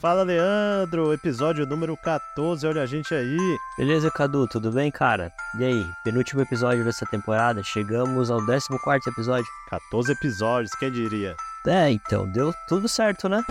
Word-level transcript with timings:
Fala, 0.00 0.22
Leandro, 0.22 1.12
episódio 1.12 1.66
número 1.66 1.94
14, 1.94 2.66
olha 2.66 2.80
a 2.80 2.86
gente 2.86 3.14
aí. 3.14 3.36
Beleza, 3.76 4.10
Cadu, 4.10 4.48
tudo 4.48 4.72
bem, 4.72 4.90
cara? 4.90 5.30
E 5.58 5.62
aí, 5.62 5.86
penúltimo 6.02 6.40
episódio 6.40 6.82
dessa 6.82 7.04
temporada, 7.04 7.62
chegamos 7.62 8.30
ao 8.30 8.38
14 8.38 9.10
episódio. 9.10 9.46
14 9.68 10.12
episódios, 10.12 10.72
quem 10.72 10.90
diria? 10.90 11.36
É, 11.66 11.90
então, 11.90 12.26
deu 12.32 12.50
tudo 12.66 12.88
certo, 12.88 13.28
né? 13.28 13.44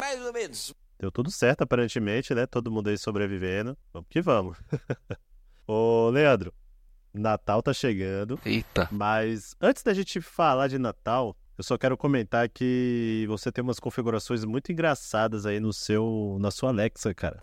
Mais 0.00 0.24
ou 0.24 0.32
menos. 0.32 0.74
Deu 0.98 1.12
tudo 1.12 1.30
certo, 1.30 1.64
aparentemente, 1.64 2.34
né? 2.34 2.46
Todo 2.46 2.70
mundo 2.70 2.88
aí 2.88 2.96
sobrevivendo. 2.96 3.76
Vamos 3.92 4.08
que 4.08 4.22
vamos. 4.22 4.56
Ô, 5.68 6.08
Leandro, 6.08 6.50
Natal 7.12 7.62
tá 7.62 7.74
chegando, 7.74 8.40
Eita. 8.46 8.88
mas 8.90 9.54
antes 9.60 9.82
da 9.82 9.92
gente 9.92 10.18
falar 10.22 10.66
de 10.66 10.78
Natal, 10.78 11.36
eu 11.60 11.62
só 11.62 11.76
quero 11.76 11.94
comentar 11.94 12.48
que 12.48 13.26
você 13.28 13.52
tem 13.52 13.62
umas 13.62 13.78
configurações 13.78 14.46
muito 14.46 14.72
engraçadas 14.72 15.44
aí 15.44 15.60
no 15.60 15.74
seu, 15.74 16.38
na 16.40 16.50
sua 16.50 16.70
Alexa, 16.70 17.12
cara. 17.12 17.38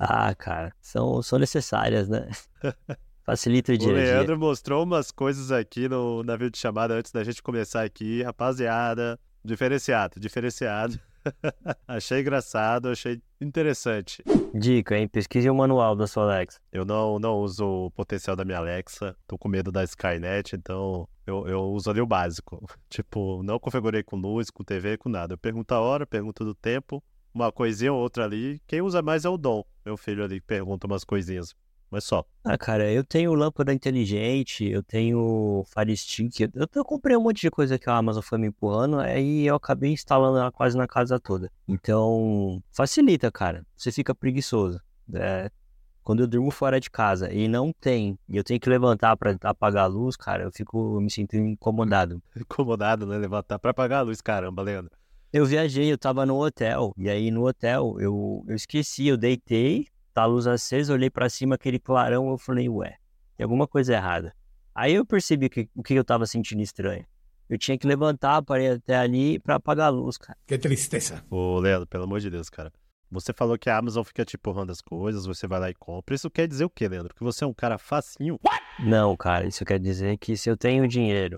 Ah, 0.00 0.34
cara, 0.34 0.72
são, 0.80 1.22
são 1.22 1.38
necessárias, 1.38 2.08
né? 2.08 2.28
Facilita 3.24 3.70
o 3.70 3.76
O 3.76 3.78
dia 3.78 3.86
dia. 3.86 3.94
Leandro 4.02 4.36
mostrou 4.36 4.82
umas 4.82 5.12
coisas 5.12 5.52
aqui 5.52 5.88
no 5.88 6.24
navio 6.24 6.50
de 6.50 6.58
chamada 6.58 6.94
antes 6.94 7.12
da 7.12 7.22
gente 7.22 7.40
começar 7.40 7.84
aqui. 7.84 8.20
Rapaziada, 8.24 9.16
diferenciado, 9.44 10.18
diferenciado. 10.18 10.98
achei 11.86 12.20
engraçado, 12.20 12.88
achei 12.88 13.20
interessante. 13.40 14.22
Dica, 14.54 14.96
hein? 14.96 15.08
Pesquise 15.08 15.48
o 15.50 15.54
manual 15.54 15.94
da 15.94 16.06
sua 16.06 16.24
Alexa. 16.24 16.58
Eu 16.72 16.84
não, 16.84 17.18
não 17.18 17.38
uso 17.38 17.66
o 17.66 17.90
potencial 17.90 18.36
da 18.36 18.44
minha 18.44 18.58
Alexa, 18.58 19.16
tô 19.26 19.36
com 19.36 19.48
medo 19.48 19.70
da 19.70 19.84
Skynet, 19.84 20.56
então 20.56 21.08
eu, 21.26 21.46
eu 21.46 21.62
uso 21.64 21.90
ali 21.90 22.00
o 22.00 22.06
básico. 22.06 22.64
Tipo, 22.88 23.42
não 23.42 23.58
configurei 23.58 24.02
com 24.02 24.16
luz, 24.16 24.50
com 24.50 24.64
TV, 24.64 24.96
com 24.96 25.08
nada. 25.08 25.34
Eu 25.34 25.38
pergunto 25.38 25.72
a 25.74 25.80
hora, 25.80 26.06
pergunto 26.06 26.44
do 26.44 26.54
tempo, 26.54 27.02
uma 27.34 27.52
coisinha 27.52 27.92
ou 27.92 28.00
outra 28.00 28.24
ali. 28.24 28.60
Quem 28.66 28.80
usa 28.80 29.02
mais 29.02 29.24
é 29.24 29.28
o 29.28 29.36
Dom, 29.36 29.64
meu 29.84 29.96
filho 29.96 30.24
ali, 30.24 30.40
que 30.40 30.46
pergunta 30.46 30.86
umas 30.86 31.04
coisinhas. 31.04 31.54
Mas 31.90 32.04
só. 32.04 32.24
Ah, 32.44 32.58
cara, 32.58 32.90
eu 32.90 33.04
tenho 33.04 33.34
lâmpada 33.34 33.72
inteligente, 33.72 34.64
eu 34.64 34.82
tenho 34.82 35.64
Fire 35.66 35.96
Stick, 35.96 36.40
eu, 36.40 36.68
eu 36.74 36.84
comprei 36.84 37.16
um 37.16 37.22
monte 37.22 37.40
de 37.40 37.50
coisa 37.50 37.78
que 37.78 37.88
a 37.88 37.96
Amazon 37.96 38.22
foi 38.22 38.38
me 38.38 38.48
empurrando, 38.48 38.98
aí 38.98 39.46
eu 39.46 39.54
acabei 39.54 39.92
instalando 39.92 40.38
ela 40.38 40.52
quase 40.52 40.76
na 40.76 40.86
casa 40.86 41.18
toda. 41.18 41.50
Então, 41.66 42.62
facilita, 42.70 43.30
cara. 43.30 43.64
Você 43.76 43.92
fica 43.92 44.14
preguiçoso. 44.14 44.80
É, 45.14 45.50
quando 46.06 46.20
eu 46.20 46.26
durmo 46.28 46.52
fora 46.52 46.80
de 46.80 46.88
casa 46.88 47.32
e 47.32 47.48
não 47.48 47.72
tem, 47.80 48.16
e 48.28 48.36
eu 48.36 48.44
tenho 48.44 48.60
que 48.60 48.70
levantar 48.70 49.16
pra 49.16 49.36
apagar 49.42 49.84
a 49.84 49.86
luz, 49.88 50.16
cara, 50.16 50.44
eu 50.44 50.52
fico 50.52 51.00
me 51.00 51.10
sentindo 51.10 51.44
incomodado. 51.44 52.22
Incomodado, 52.36 53.06
né? 53.06 53.18
Levantar 53.18 53.58
pra 53.58 53.72
apagar 53.72 54.00
a 54.00 54.02
luz, 54.02 54.20
caramba, 54.20 54.62
Leandro. 54.62 54.92
Eu 55.32 55.44
viajei, 55.44 55.90
eu 55.90 55.98
tava 55.98 56.24
no 56.24 56.40
hotel, 56.40 56.92
e 56.96 57.10
aí 57.10 57.32
no 57.32 57.44
hotel 57.44 57.96
eu, 57.98 58.44
eu 58.46 58.54
esqueci, 58.54 59.08
eu 59.08 59.16
deitei, 59.16 59.88
tá 60.16 60.22
a 60.22 60.26
luz 60.26 60.46
acesa, 60.46 60.94
olhei 60.94 61.10
pra 61.10 61.28
cima, 61.28 61.56
aquele 61.56 61.78
clarão, 61.78 62.30
eu 62.30 62.38
falei, 62.38 62.70
ué, 62.70 62.96
tem 63.36 63.44
alguma 63.44 63.68
coisa 63.68 63.92
errada. 63.92 64.34
Aí 64.74 64.94
eu 64.94 65.04
percebi 65.04 65.50
que, 65.50 65.68
o 65.74 65.82
que 65.82 65.92
eu 65.92 66.02
tava 66.02 66.24
sentindo 66.24 66.62
estranho. 66.62 67.04
Eu 67.50 67.58
tinha 67.58 67.76
que 67.76 67.86
levantar, 67.86 68.40
parei 68.40 68.70
até 68.70 68.96
ali 68.96 69.38
pra 69.38 69.56
apagar 69.56 69.88
a 69.88 69.90
luz, 69.90 70.16
cara. 70.16 70.38
Qué 70.46 70.56
tristeza. 70.56 71.22
Ô, 71.28 71.58
Leandro, 71.58 71.86
pelo 71.86 72.04
amor 72.04 72.20
de 72.20 72.30
Deus, 72.30 72.48
cara. 72.48 72.72
Você 73.10 73.32
falou 73.32 73.56
que 73.56 73.70
a 73.70 73.78
Amazon 73.78 74.02
fica 74.02 74.24
te 74.24 74.36
empurrando 74.36 74.70
as 74.70 74.80
coisas, 74.80 75.26
você 75.26 75.46
vai 75.46 75.60
lá 75.60 75.70
e 75.70 75.74
compra. 75.74 76.14
Isso 76.14 76.28
quer 76.28 76.48
dizer 76.48 76.64
o 76.64 76.70
quê, 76.70 76.88
Leandro? 76.88 77.14
Que 77.14 77.22
você 77.22 77.44
é 77.44 77.46
um 77.46 77.54
cara 77.54 77.78
facinho? 77.78 78.38
Não, 78.80 79.16
cara, 79.16 79.46
isso 79.46 79.64
quer 79.64 79.78
dizer 79.78 80.18
que 80.18 80.36
se 80.36 80.50
eu 80.50 80.56
tenho 80.56 80.86
dinheiro 80.88 81.36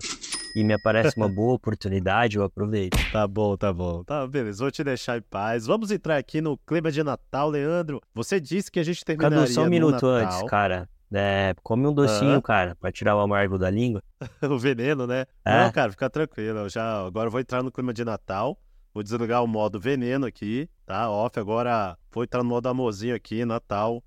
e 0.55 0.63
me 0.63 0.73
aparece 0.73 1.15
uma 1.15 1.29
boa 1.29 1.53
oportunidade, 1.53 2.37
eu 2.37 2.43
aproveito. 2.43 2.97
Tá 3.11 3.27
bom, 3.27 3.57
tá 3.57 3.73
bom. 3.73 4.03
Tá, 4.03 4.27
beleza, 4.27 4.63
vou 4.63 4.71
te 4.71 4.83
deixar 4.83 5.17
em 5.17 5.21
paz. 5.21 5.65
Vamos 5.65 5.89
entrar 5.89 6.17
aqui 6.17 6.41
no 6.41 6.57
clima 6.57 6.91
de 6.91 7.03
Natal, 7.03 7.49
Leandro. 7.49 7.99
Você 8.13 8.39
disse 8.39 8.71
que 8.71 8.79
a 8.79 8.83
gente 8.83 9.03
terminaria 9.03 9.39
Cadu, 9.39 9.51
só 9.51 9.63
um 9.63 9.69
minuto 9.69 10.05
Natal. 10.05 10.09
antes, 10.09 10.43
cara. 10.43 10.87
É, 11.11 11.55
come 11.63 11.87
um 11.87 11.93
docinho, 11.93 12.39
cara, 12.39 12.75
pra 12.75 12.91
tirar 12.91 13.15
o 13.15 13.19
amargo 13.19 13.57
da 13.57 13.69
língua. 13.69 14.03
o 14.47 14.59
veneno, 14.59 15.07
né? 15.07 15.25
É. 15.43 15.63
Não, 15.63 15.71
cara, 15.71 15.91
fica 15.91 16.07
tranquilo. 16.09 16.59
Eu 16.59 16.69
já, 16.69 17.03
agora 17.05 17.27
eu 17.27 17.31
vou 17.31 17.39
entrar 17.39 17.63
no 17.63 17.71
clima 17.71 17.91
de 17.91 18.05
Natal. 18.05 18.59
Vou 18.99 19.03
desligar 19.05 19.41
o 19.41 19.47
modo 19.47 19.79
veneno 19.79 20.25
aqui, 20.25 20.69
tá? 20.85 21.09
Off. 21.09 21.39
Agora 21.39 21.97
vou 22.11 22.21
entrar 22.21 22.43
no 22.43 22.49
modo 22.49 22.67
amorzinho 22.67 23.15
aqui, 23.15 23.45
Natal. 23.45 24.03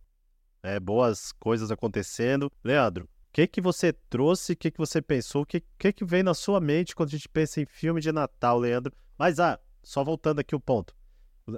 É, 0.63 0.79
boas 0.79 1.33
coisas 1.33 1.71
acontecendo. 1.71 2.53
Leandro, 2.63 3.05
o 3.05 3.09
que 3.33 3.47
que 3.47 3.59
você 3.59 3.91
trouxe? 3.91 4.53
O 4.53 4.57
que 4.57 4.71
que 4.71 4.77
você 4.77 5.01
pensou? 5.01 5.45
O 5.45 5.47
que, 5.47 5.63
que 5.79 5.95
que 5.95 6.05
vem 6.05 6.23
na 6.23 6.35
sua 6.35 6.61
mente 6.61 6.95
quando 6.95 7.09
a 7.09 7.13
gente 7.13 7.27
pensa 7.27 7.59
em 7.59 7.65
filme 7.65 8.03
de 8.03 8.13
Natal, 8.13 8.59
Leandro? 8.59 8.93
Mas, 9.17 9.41
ah, 9.41 9.59
só 9.83 10.05
voltando 10.05 10.41
aqui 10.41 10.55
o 10.55 10.61
ponto. 10.61 10.95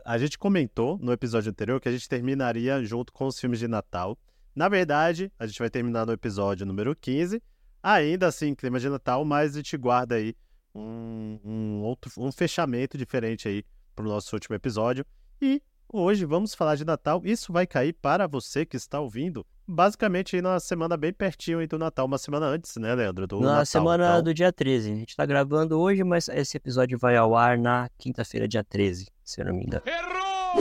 A 0.05 0.17
gente 0.17 0.39
comentou 0.39 0.97
no 0.99 1.11
episódio 1.11 1.51
anterior 1.51 1.81
que 1.81 1.89
a 1.89 1.93
gente 1.93 2.09
terminaria 2.09 2.85
junto 2.85 3.13
com 3.13 3.27
os 3.27 3.41
filmes 3.41 3.59
de 3.59 3.67
Natal. 3.67 4.17
Na 4.55 4.69
verdade, 4.69 5.33
a 5.41 5.45
gente 5.45 5.59
vai 5.59 5.69
terminar 5.69 6.07
no 6.07 6.13
episódio 6.13 6.65
número 6.65 6.95
15. 6.95 7.43
Ainda 7.83 8.29
assim, 8.29 8.55
clima 8.55 8.79
de 8.79 8.89
Natal, 8.89 9.25
mas 9.25 9.55
a 9.55 9.57
gente 9.57 9.77
guarda 9.77 10.15
aí 10.15 10.37
um, 10.75 11.39
um 11.45 11.83
outro 11.83 12.11
um 12.19 12.33
fechamento 12.33 12.99
diferente 12.99 13.49
aí 13.49 13.65
pro 13.95 14.09
nosso 14.09 14.35
último 14.35 14.57
episódio. 14.57 15.07
E 15.41 15.63
hoje 15.93 16.25
vamos 16.25 16.55
falar 16.55 16.75
de 16.75 16.85
Natal. 16.85 17.23
Isso 17.25 17.53
vai 17.53 17.67
cair 17.67 17.93
para 17.93 18.27
você 18.27 18.67
que 18.67 18.77
está 18.77 19.01
ouvindo, 19.01 19.47
basicamente 19.67 20.37
aí 20.37 20.43
na 20.43 20.59
semana 20.59 20.97
bem 20.97 21.13
pertinho 21.13 21.61
aí 21.61 21.67
do 21.67 21.79
Natal, 21.79 22.07
uma 22.07 22.19
semana 22.19 22.47
antes, 22.47 22.77
né, 22.77 22.95
Leandro? 22.95 23.27
Do 23.27 23.41
na 23.41 23.47
Natal. 23.47 23.67
semana 23.67 24.09
Então, 24.11 24.23
do 24.25 24.35
dia 24.35 24.53
13. 24.53 24.91
A 24.91 24.95
gente 24.97 25.17
tá 25.17 25.25
gravando 25.25 25.79
hoje, 25.79 26.03
mas 26.03 26.29
esse 26.29 26.57
episódio 26.57 26.99
vai 26.99 27.17
ao 27.17 27.37
ar 27.37 27.57
na 27.57 27.89
quinta-feira, 27.97 28.49
dia 28.49 28.65
13, 28.65 29.09
se 29.23 29.41
eu 29.41 29.47
não 29.47 29.55
me 29.55 29.65
engano. 29.65 29.85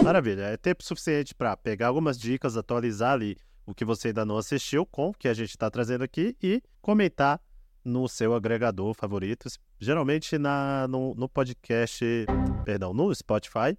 Maravilha, 0.04 0.44
é 0.44 0.58
tempo 0.58 0.84
suficiente 0.84 1.36
para 1.36 1.56
pegar 1.56 1.88
algumas 1.88 2.18
dicas, 2.18 2.58
atualizar 2.58 3.14
ali 3.14 3.38
o 3.66 3.74
que 3.74 3.86
você 3.86 4.10
ainda 4.10 4.26
não 4.26 4.38
assistiu 4.38 4.86
com 4.86 5.10
o 5.10 5.14
que 5.14 5.28
a 5.28 5.34
gente 5.34 5.52
está 5.52 5.70
trazendo 5.70 6.04
aqui 6.04 6.36
e 6.42 6.62
comentar 6.82 7.40
no 7.84 8.08
seu 8.08 8.34
agregador 8.34 8.94
favorito, 8.94 9.50
geralmente 9.80 10.38
na, 10.38 10.88
no, 10.88 11.14
no 11.16 11.28
podcast, 11.28 12.04
perdão, 12.64 12.94
no 12.94 13.14
Spotify 13.14 13.78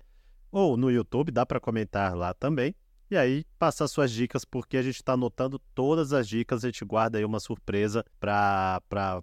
ou 0.50 0.76
no 0.76 0.90
YouTube, 0.90 1.32
dá 1.32 1.44
para 1.44 1.58
comentar 1.58 2.14
lá 2.14 2.32
também. 2.32 2.74
E 3.10 3.16
aí, 3.16 3.44
passar 3.58 3.86
suas 3.86 4.10
dicas, 4.10 4.44
porque 4.44 4.76
a 4.76 4.82
gente 4.82 4.96
está 4.96 5.12
anotando 5.12 5.58
todas 5.74 6.12
as 6.12 6.26
dicas, 6.26 6.64
a 6.64 6.68
gente 6.68 6.84
guarda 6.84 7.18
aí 7.18 7.24
uma 7.24 7.38
surpresa 7.38 8.04
para 8.18 8.80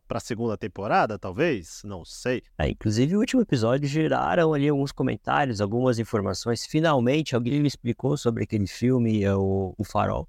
a 0.08 0.20
segunda 0.20 0.56
temporada, 0.56 1.18
talvez? 1.18 1.82
Não 1.84 2.06
sei. 2.06 2.44
É, 2.58 2.70
inclusive, 2.70 3.16
o 3.16 3.20
último 3.20 3.42
episódio 3.42 3.90
geraram 3.90 4.54
ali 4.54 4.70
alguns 4.70 4.92
comentários, 4.92 5.60
algumas 5.60 5.98
informações. 5.98 6.66
Finalmente, 6.66 7.36
alguém 7.36 7.60
me 7.60 7.68
explicou 7.68 8.16
sobre 8.16 8.44
aquele 8.44 8.68
filme, 8.68 9.24
é 9.24 9.36
o, 9.36 9.74
o 9.78 9.84
Farol. 9.84 10.28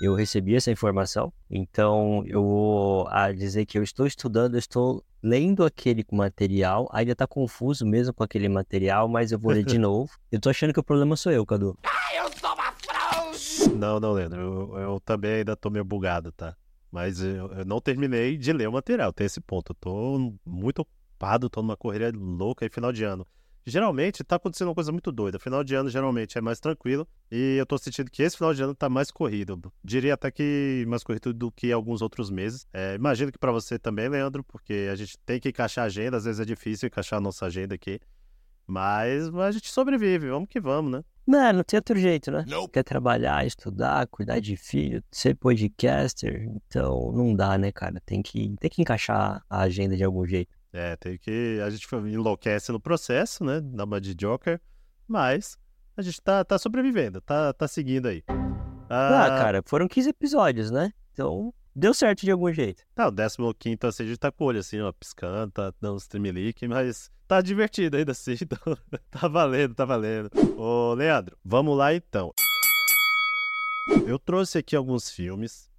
Eu 0.00 0.14
recebi 0.14 0.54
essa 0.56 0.70
informação, 0.70 1.32
então 1.48 2.24
eu 2.26 2.42
vou 2.42 3.08
a 3.08 3.32
dizer 3.32 3.64
que 3.64 3.78
eu 3.78 3.82
estou 3.82 4.06
estudando, 4.06 4.54
eu 4.54 4.58
estou 4.58 5.04
lendo 5.22 5.64
aquele 5.64 6.04
material, 6.12 6.88
ainda 6.92 7.12
está 7.12 7.26
confuso 7.26 7.86
mesmo 7.86 8.12
com 8.12 8.22
aquele 8.22 8.48
material, 8.48 9.08
mas 9.08 9.32
eu 9.32 9.38
vou 9.38 9.52
ler 9.52 9.64
de 9.64 9.78
novo. 9.78 10.10
Eu 10.30 10.40
tô 10.40 10.50
achando 10.50 10.72
que 10.72 10.80
o 10.80 10.84
problema 10.84 11.16
sou 11.16 11.32
eu, 11.32 11.46
Cadu. 11.46 11.78
Eu 12.14 12.30
sou 12.38 12.52
uma 12.52 12.72
fraude. 12.72 13.76
Não, 13.76 13.98
não, 14.00 14.12
Leandro. 14.12 14.40
Eu, 14.40 14.78
eu 14.78 15.00
também 15.00 15.36
ainda 15.36 15.56
tô 15.56 15.70
meio 15.70 15.84
bugado, 15.84 16.32
tá? 16.32 16.54
Mas 16.90 17.20
eu, 17.20 17.50
eu 17.52 17.64
não 17.64 17.80
terminei 17.80 18.36
de 18.36 18.52
ler 18.52 18.68
o 18.68 18.72
material, 18.72 19.12
tem 19.12 19.26
esse 19.26 19.40
ponto. 19.40 19.70
Eu 19.70 19.76
tô 19.76 20.34
muito 20.44 20.80
ocupado, 20.80 21.48
tô 21.48 21.62
numa 21.62 21.76
correria 21.76 22.12
louca 22.14 22.64
aí 22.64 22.68
final 22.68 22.92
de 22.92 23.04
ano. 23.04 23.26
Geralmente 23.66 24.22
tá 24.22 24.36
acontecendo 24.36 24.68
uma 24.68 24.74
coisa 24.74 24.92
muito 24.92 25.10
doida. 25.10 25.38
Final 25.38 25.64
de 25.64 25.74
ano 25.74 25.88
geralmente 25.88 26.36
é 26.36 26.40
mais 26.40 26.60
tranquilo. 26.60 27.08
E 27.30 27.56
eu 27.58 27.64
tô 27.64 27.78
sentindo 27.78 28.10
que 28.10 28.22
esse 28.22 28.36
final 28.36 28.52
de 28.52 28.62
ano 28.62 28.74
tá 28.74 28.88
mais 28.88 29.10
corrido. 29.10 29.72
Diria 29.82 30.14
até 30.14 30.30
que 30.30 30.84
mais 30.86 31.02
corrido 31.02 31.32
do 31.32 31.50
que 31.50 31.72
alguns 31.72 32.02
outros 32.02 32.30
meses. 32.30 32.66
É, 32.72 32.94
imagino 32.94 33.32
que 33.32 33.38
pra 33.38 33.50
você 33.50 33.78
também, 33.78 34.08
Leandro, 34.08 34.44
porque 34.44 34.88
a 34.92 34.94
gente 34.94 35.18
tem 35.24 35.40
que 35.40 35.48
encaixar 35.48 35.84
a 35.84 35.86
agenda. 35.86 36.16
Às 36.16 36.24
vezes 36.24 36.40
é 36.40 36.44
difícil 36.44 36.88
encaixar 36.88 37.18
a 37.18 37.22
nossa 37.22 37.46
agenda 37.46 37.74
aqui. 37.74 37.98
Mas 38.66 39.34
a 39.34 39.50
gente 39.50 39.70
sobrevive, 39.70 40.28
vamos 40.28 40.48
que 40.48 40.60
vamos, 40.60 40.92
né? 40.92 41.04
Não, 41.26 41.52
não 41.54 41.64
tem 41.64 41.78
outro 41.78 41.98
jeito, 41.98 42.30
né? 42.30 42.44
Nope. 42.46 42.72
Quer 42.72 42.82
trabalhar, 42.82 43.46
estudar, 43.46 44.06
cuidar 44.08 44.40
de 44.40 44.56
filho, 44.56 45.02
ser 45.10 45.34
podcaster, 45.34 46.50
então 46.66 47.12
não 47.12 47.34
dá, 47.34 47.56
né, 47.56 47.72
cara? 47.72 48.00
Tem 48.04 48.22
que, 48.22 48.54
tem 48.60 48.70
que 48.70 48.82
encaixar 48.82 49.42
a 49.48 49.60
agenda 49.60 49.96
de 49.96 50.04
algum 50.04 50.26
jeito. 50.26 50.54
É, 50.74 50.96
tem 50.96 51.16
que. 51.16 51.60
A 51.64 51.70
gente 51.70 51.86
enlouquece 51.94 52.72
no 52.72 52.80
processo, 52.80 53.44
né? 53.44 53.60
Dá 53.60 53.84
uma 53.84 54.00
de 54.00 54.12
Joker. 54.12 54.60
Mas 55.06 55.56
a 55.96 56.02
gente 56.02 56.20
tá, 56.20 56.44
tá 56.44 56.58
sobrevivendo, 56.58 57.20
tá, 57.20 57.52
tá 57.52 57.68
seguindo 57.68 58.08
aí. 58.08 58.24
Ah, 58.90 59.36
cara, 59.38 59.62
foram 59.64 59.86
15 59.86 60.10
episódios, 60.10 60.70
né? 60.72 60.92
Então 61.12 61.54
deu 61.76 61.94
certo 61.94 62.22
de 62.22 62.30
algum 62.32 62.52
jeito. 62.52 62.82
Tá, 62.92 63.08
o 63.08 63.54
15 63.54 63.78
assim, 63.84 64.02
a 64.02 64.06
gente 64.06 64.18
tá 64.18 64.32
com 64.32 64.44
o 64.44 64.46
olho 64.48 64.58
assim, 64.58 64.80
ó, 64.80 64.90
piscando, 64.92 65.52
tá 65.52 65.72
dando 65.80 65.98
stream 65.98 66.32
leak, 66.32 66.66
mas 66.66 67.08
tá 67.28 67.40
divertido 67.40 67.96
ainda 67.96 68.10
assim, 68.10 68.34
então 68.42 68.58
tá 69.10 69.28
valendo, 69.28 69.74
tá 69.74 69.84
valendo. 69.84 70.30
Ô, 70.56 70.94
Leandro, 70.94 71.36
vamos 71.44 71.76
lá 71.78 71.94
então. 71.94 72.32
Eu 74.06 74.18
trouxe 74.18 74.58
aqui 74.58 74.74
alguns 74.74 75.08
filmes. 75.10 75.70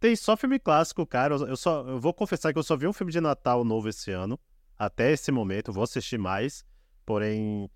Tem 0.00 0.14
só 0.14 0.36
filme 0.36 0.58
clássico, 0.58 1.04
cara. 1.06 1.34
Eu, 1.34 1.56
só, 1.56 1.86
eu 1.86 2.00
vou 2.00 2.14
confessar 2.14 2.52
que 2.52 2.58
eu 2.58 2.62
só 2.62 2.76
vi 2.76 2.86
um 2.86 2.92
filme 2.92 3.12
de 3.12 3.20
Natal 3.20 3.64
novo 3.64 3.88
esse 3.88 4.10
ano. 4.10 4.38
Até 4.78 5.12
esse 5.12 5.32
momento, 5.32 5.72
vou 5.72 5.82
assistir 5.82 6.18
mais. 6.18 6.64
Porém, 7.04 7.68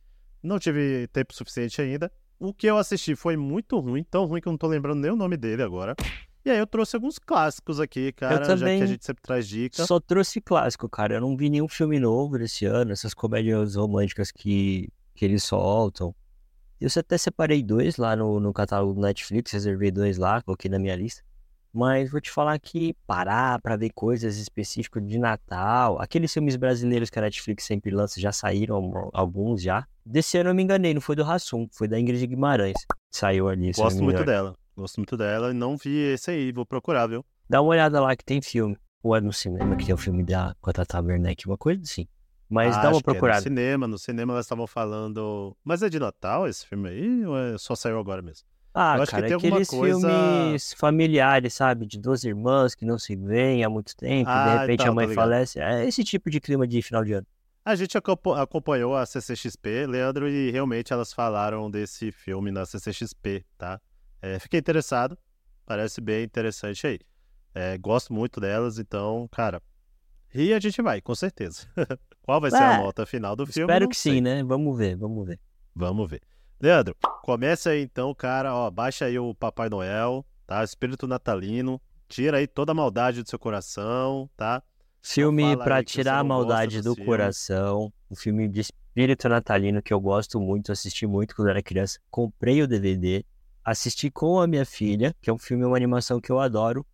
Não 0.42 0.58
tive 0.58 1.08
tempo 1.08 1.34
suficiente 1.34 1.80
ainda. 1.80 2.12
O 2.38 2.52
que 2.52 2.66
eu 2.66 2.76
assisti 2.76 3.14
foi 3.14 3.36
muito 3.36 3.78
ruim, 3.78 4.02
tão 4.02 4.24
ruim 4.24 4.40
que 4.40 4.48
eu 4.48 4.52
não 4.52 4.58
tô 4.58 4.66
lembrando 4.66 5.00
nem 5.00 5.10
o 5.10 5.16
nome 5.16 5.36
dele 5.36 5.62
agora. 5.62 5.94
E 6.44 6.50
aí 6.50 6.58
eu 6.58 6.66
trouxe 6.66 6.96
alguns 6.96 7.18
clássicos 7.20 7.78
aqui, 7.78 8.10
cara, 8.12 8.44
já 8.44 8.56
também 8.56 8.78
que 8.78 8.84
a 8.84 8.86
gente 8.88 9.04
sempre 9.06 9.22
traz 9.22 9.46
dicas. 9.46 9.86
Só 9.86 10.00
trouxe 10.00 10.40
clássico, 10.40 10.88
cara. 10.88 11.14
Eu 11.14 11.20
não 11.20 11.36
vi 11.36 11.48
nenhum 11.48 11.68
filme 11.68 12.00
novo 12.00 12.36
desse 12.36 12.64
ano, 12.64 12.90
essas 12.90 13.14
comédias 13.14 13.76
românticas 13.76 14.32
que, 14.32 14.88
que 15.14 15.24
eles 15.24 15.44
soltam. 15.44 16.12
Eu 16.80 16.88
até 16.96 17.16
separei 17.16 17.62
dois 17.62 17.96
lá 17.96 18.16
no, 18.16 18.40
no 18.40 18.52
catálogo 18.52 18.94
do 18.94 19.00
Netflix, 19.00 19.52
reservei 19.52 19.92
dois 19.92 20.18
lá, 20.18 20.42
coloquei 20.42 20.68
na 20.68 20.80
minha 20.80 20.96
lista. 20.96 21.22
Mas 21.72 22.10
vou 22.10 22.20
te 22.20 22.30
falar 22.30 22.58
que 22.58 22.94
parar 23.06 23.60
pra 23.60 23.76
ver 23.76 23.90
coisas 23.94 24.36
específicas 24.36 25.06
de 25.06 25.18
Natal, 25.18 26.00
aqueles 26.00 26.32
filmes 26.32 26.54
brasileiros 26.56 27.08
que 27.08 27.18
a 27.18 27.22
Netflix 27.22 27.64
sempre 27.64 27.90
lança, 27.90 28.20
já 28.20 28.30
saíram 28.30 28.76
al- 28.76 29.10
alguns 29.14 29.62
já. 29.62 29.86
Desse 30.04 30.36
ano 30.36 30.50
eu 30.50 30.54
me 30.54 30.62
enganei, 30.62 30.92
não 30.92 31.00
foi 31.00 31.16
do 31.16 31.22
Rassum, 31.22 31.66
foi 31.72 31.88
da 31.88 31.98
Ingrid 31.98 32.26
Guimarães. 32.26 32.76
Saiu 33.10 33.48
ali, 33.48 33.72
Gosto 33.72 34.02
muito 34.02 34.24
dela. 34.24 34.54
Gosto 34.76 34.96
muito 34.98 35.16
dela 35.16 35.50
e 35.50 35.54
não 35.54 35.76
vi 35.76 35.96
esse 36.12 36.30
aí, 36.30 36.52
vou 36.52 36.66
procurar, 36.66 37.06
viu? 37.06 37.24
Dá 37.48 37.60
uma 37.60 37.70
olhada 37.70 38.00
lá 38.00 38.14
que 38.16 38.24
tem 38.24 38.40
filme. 38.42 38.76
Ou 39.02 39.16
é 39.16 39.20
no 39.20 39.32
cinema 39.32 39.74
que 39.76 39.86
tem 39.86 39.94
o 39.94 39.98
filme 39.98 40.22
da 40.22 40.54
com 40.60 40.70
a 40.70 40.72
Tata 40.72 41.00
Werneck, 41.00 41.46
uma 41.46 41.58
coisa 41.58 41.82
assim. 41.82 42.06
Mas 42.48 42.76
dá 42.76 42.82
Acho 42.82 42.96
uma 42.96 43.02
que 43.02 43.10
é 43.10 43.12
procurada. 43.14 43.38
no 43.38 43.42
cinema, 43.42 43.88
no 43.88 43.98
cinema 43.98 44.32
elas 44.34 44.44
estavam 44.44 44.66
falando. 44.66 45.56
Mas 45.64 45.82
é 45.82 45.88
de 45.88 45.98
Natal 45.98 46.46
esse 46.46 46.66
filme 46.66 46.88
aí? 46.90 47.26
Ou 47.26 47.36
é... 47.36 47.56
só 47.58 47.74
saiu 47.74 47.98
agora 47.98 48.20
mesmo? 48.20 48.46
Ah, 48.74 48.96
Eu 48.96 49.02
acho 49.02 49.10
que 49.10 49.16
cara, 49.16 49.26
tem 49.26 49.34
alguma 49.34 49.56
aqueles 49.56 49.68
coisa- 49.68 50.08
filmes 50.08 50.72
familiares, 50.74 51.52
sabe? 51.54 51.84
De 51.86 51.98
duas 51.98 52.24
irmãs 52.24 52.74
que 52.74 52.84
não 52.86 52.98
se 52.98 53.14
veem 53.14 53.62
há 53.64 53.68
muito 53.68 53.94
tempo, 53.96 54.30
e 54.30 54.32
Ah, 54.32 54.44
de 54.44 54.58
repente 54.58 54.78
tá, 54.78 54.84
a 54.84 54.86
tô 54.88 54.94
mãe 54.94 55.06
ligado. 55.06 55.24
falece. 55.24 55.60
É 55.60 55.86
esse 55.86 56.02
tipo 56.02 56.30
de 56.30 56.40
clima 56.40 56.66
de 56.66 56.80
final 56.80 57.04
de 57.04 57.12
ano. 57.12 57.26
A 57.64 57.74
gente 57.76 57.96
acompa- 57.96 58.42
acompanhou 58.42 58.96
a 58.96 59.04
CCXP, 59.06 59.86
Leandro, 59.86 60.28
e 60.28 60.50
realmente 60.50 60.92
elas 60.92 61.12
falaram 61.12 61.70
desse 61.70 62.10
filme 62.10 62.50
na 62.50 62.64
CCXP, 62.66 63.44
tá? 63.58 63.80
É, 64.20 64.38
fiquei 64.38 64.58
interessado, 64.58 65.16
parece 65.66 66.00
bem 66.00 66.24
interessante 66.24 66.86
aí. 66.86 66.98
É, 67.54 67.76
gosto 67.78 68.12
muito 68.12 68.40
delas, 68.40 68.78
então, 68.78 69.28
cara, 69.30 69.62
rir 70.30 70.54
a 70.54 70.60
gente 70.60 70.80
vai, 70.82 71.00
com 71.00 71.14
certeza. 71.14 71.66
Qual 72.22 72.40
vai 72.40 72.50
ser 72.50 72.64
a 72.64 72.72
É, 72.72 72.76
nota 72.78 73.04
final 73.06 73.36
do 73.36 73.46
filme? 73.46 73.60
Espero 73.62 73.88
que 73.88 73.96
sei. 73.96 74.14
sim, 74.14 74.20
né? 74.22 74.42
Vamos 74.42 74.76
ver, 74.78 74.96
vamos 74.96 75.26
ver. 75.26 75.38
Vamos 75.74 76.10
ver. 76.10 76.22
Leandro, 76.62 76.94
começa 77.24 77.70
aí 77.70 77.82
então, 77.82 78.14
cara, 78.14 78.54
ó, 78.54 78.70
baixa 78.70 79.06
aí 79.06 79.18
o 79.18 79.34
Papai 79.34 79.68
Noel, 79.68 80.24
tá? 80.46 80.62
Espírito 80.62 81.08
natalino, 81.08 81.80
tira 82.08 82.36
aí 82.36 82.46
toda 82.46 82.70
a 82.70 82.74
maldade 82.74 83.20
do 83.20 83.28
seu 83.28 83.36
coração, 83.36 84.30
tá? 84.36 84.62
Filme 85.02 85.56
você 85.56 85.82
tirar 85.82 86.20
a 86.20 86.24
maldade 86.24 86.80
do 86.80 86.94
filmes. 86.94 87.04
coração. 87.04 87.92
Um 88.08 88.14
filme 88.14 88.46
de 88.48 88.60
espírito 88.60 89.28
natalino 89.28 89.82
que 89.82 89.92
eu 89.92 90.00
gosto 90.00 90.40
muito, 90.40 90.70
assisti 90.70 91.04
muito 91.04 91.34
quando 91.34 91.48
era 91.48 91.60
criança. 91.60 91.98
Comprei 92.08 92.62
o 92.62 92.68
DVD, 92.68 93.24
assisti 93.64 94.08
com 94.08 94.38
a 94.40 94.46
minha 94.46 94.64
filha, 94.64 95.12
que 95.20 95.28
é 95.28 95.32
um 95.32 95.38
filme, 95.38 95.64
uma 95.64 95.76
animação 95.76 96.20
que 96.20 96.30
eu 96.30 96.38
adoro, 96.38 96.86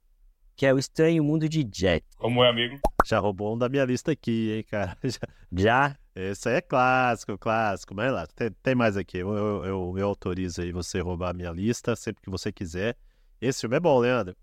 que 0.56 0.64
é 0.64 0.72
O 0.72 0.78
Estranho 0.78 1.22
Mundo 1.22 1.46
de 1.46 1.62
Jack. 1.62 2.06
Como 2.16 2.42
é, 2.42 2.48
amigo? 2.48 2.80
Já 3.04 3.18
roubou 3.18 3.54
um 3.54 3.58
da 3.58 3.68
minha 3.68 3.84
lista 3.84 4.12
aqui, 4.12 4.50
hein, 4.56 4.64
cara? 4.70 4.96
Já- 5.04 5.20
Já 5.52 5.96
Esse 6.20 6.48
aí 6.48 6.56
é 6.56 6.60
clássico, 6.60 7.38
clássico. 7.38 7.94
Mas 7.94 8.12
lá, 8.12 8.26
tem, 8.26 8.50
tem 8.60 8.74
mais 8.74 8.96
aqui. 8.96 9.18
Eu, 9.18 9.32
eu, 9.32 9.64
eu, 9.64 9.94
eu 9.98 10.08
autorizo 10.08 10.60
aí 10.60 10.72
você 10.72 11.00
roubar 11.00 11.30
a 11.30 11.32
minha 11.32 11.52
lista 11.52 11.94
sempre 11.94 12.20
que 12.20 12.28
você 12.28 12.50
quiser. 12.50 12.96
Esse 13.40 13.60
filme 13.60 13.76
é 13.76 13.80
bom, 13.80 13.96
Leandro. 14.00 14.36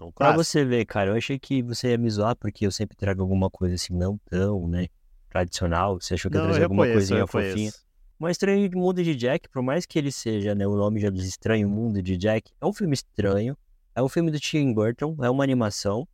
É 0.00 0.04
um 0.04 0.12
Pra 0.12 0.30
você 0.36 0.64
ver, 0.64 0.84
cara, 0.84 1.10
eu 1.10 1.16
achei 1.16 1.36
que 1.36 1.64
você 1.64 1.90
ia 1.90 1.98
me 1.98 2.08
zoar 2.08 2.36
porque 2.36 2.64
eu 2.64 2.70
sempre 2.70 2.96
trago 2.96 3.22
alguma 3.22 3.50
coisa 3.50 3.74
assim, 3.74 3.92
não 3.92 4.16
tão, 4.30 4.68
né, 4.68 4.86
tradicional. 5.28 6.00
Você 6.00 6.14
achou 6.14 6.30
que 6.30 6.36
Não, 6.36 6.44
eu 6.44 6.48
trazer 6.50 6.62
alguma 6.62 6.84
reconheço, 6.84 7.12
eu 7.12 7.26
coisinha 7.26 7.50
fofinha. 7.50 7.72
Mas 8.20 8.32
Estranho 8.32 8.70
Mundo 8.78 9.02
de 9.02 9.16
Jack, 9.16 9.48
por 9.48 9.62
mais 9.62 9.84
que 9.84 9.98
ele 9.98 10.12
seja, 10.12 10.54
né, 10.54 10.64
o 10.64 10.76
nome 10.76 11.00
já 11.00 11.10
diz 11.10 11.24
Estranho 11.24 11.68
Mundo 11.68 12.00
de 12.00 12.16
Jack, 12.16 12.52
é 12.60 12.64
um 12.64 12.72
filme 12.72 12.94
estranho, 12.94 13.58
é 13.96 14.02
um 14.02 14.08
filme 14.08 14.30
do 14.30 14.38
Tim 14.38 14.72
Burton, 14.72 15.16
é 15.20 15.28
uma 15.28 15.42
animação. 15.42 16.06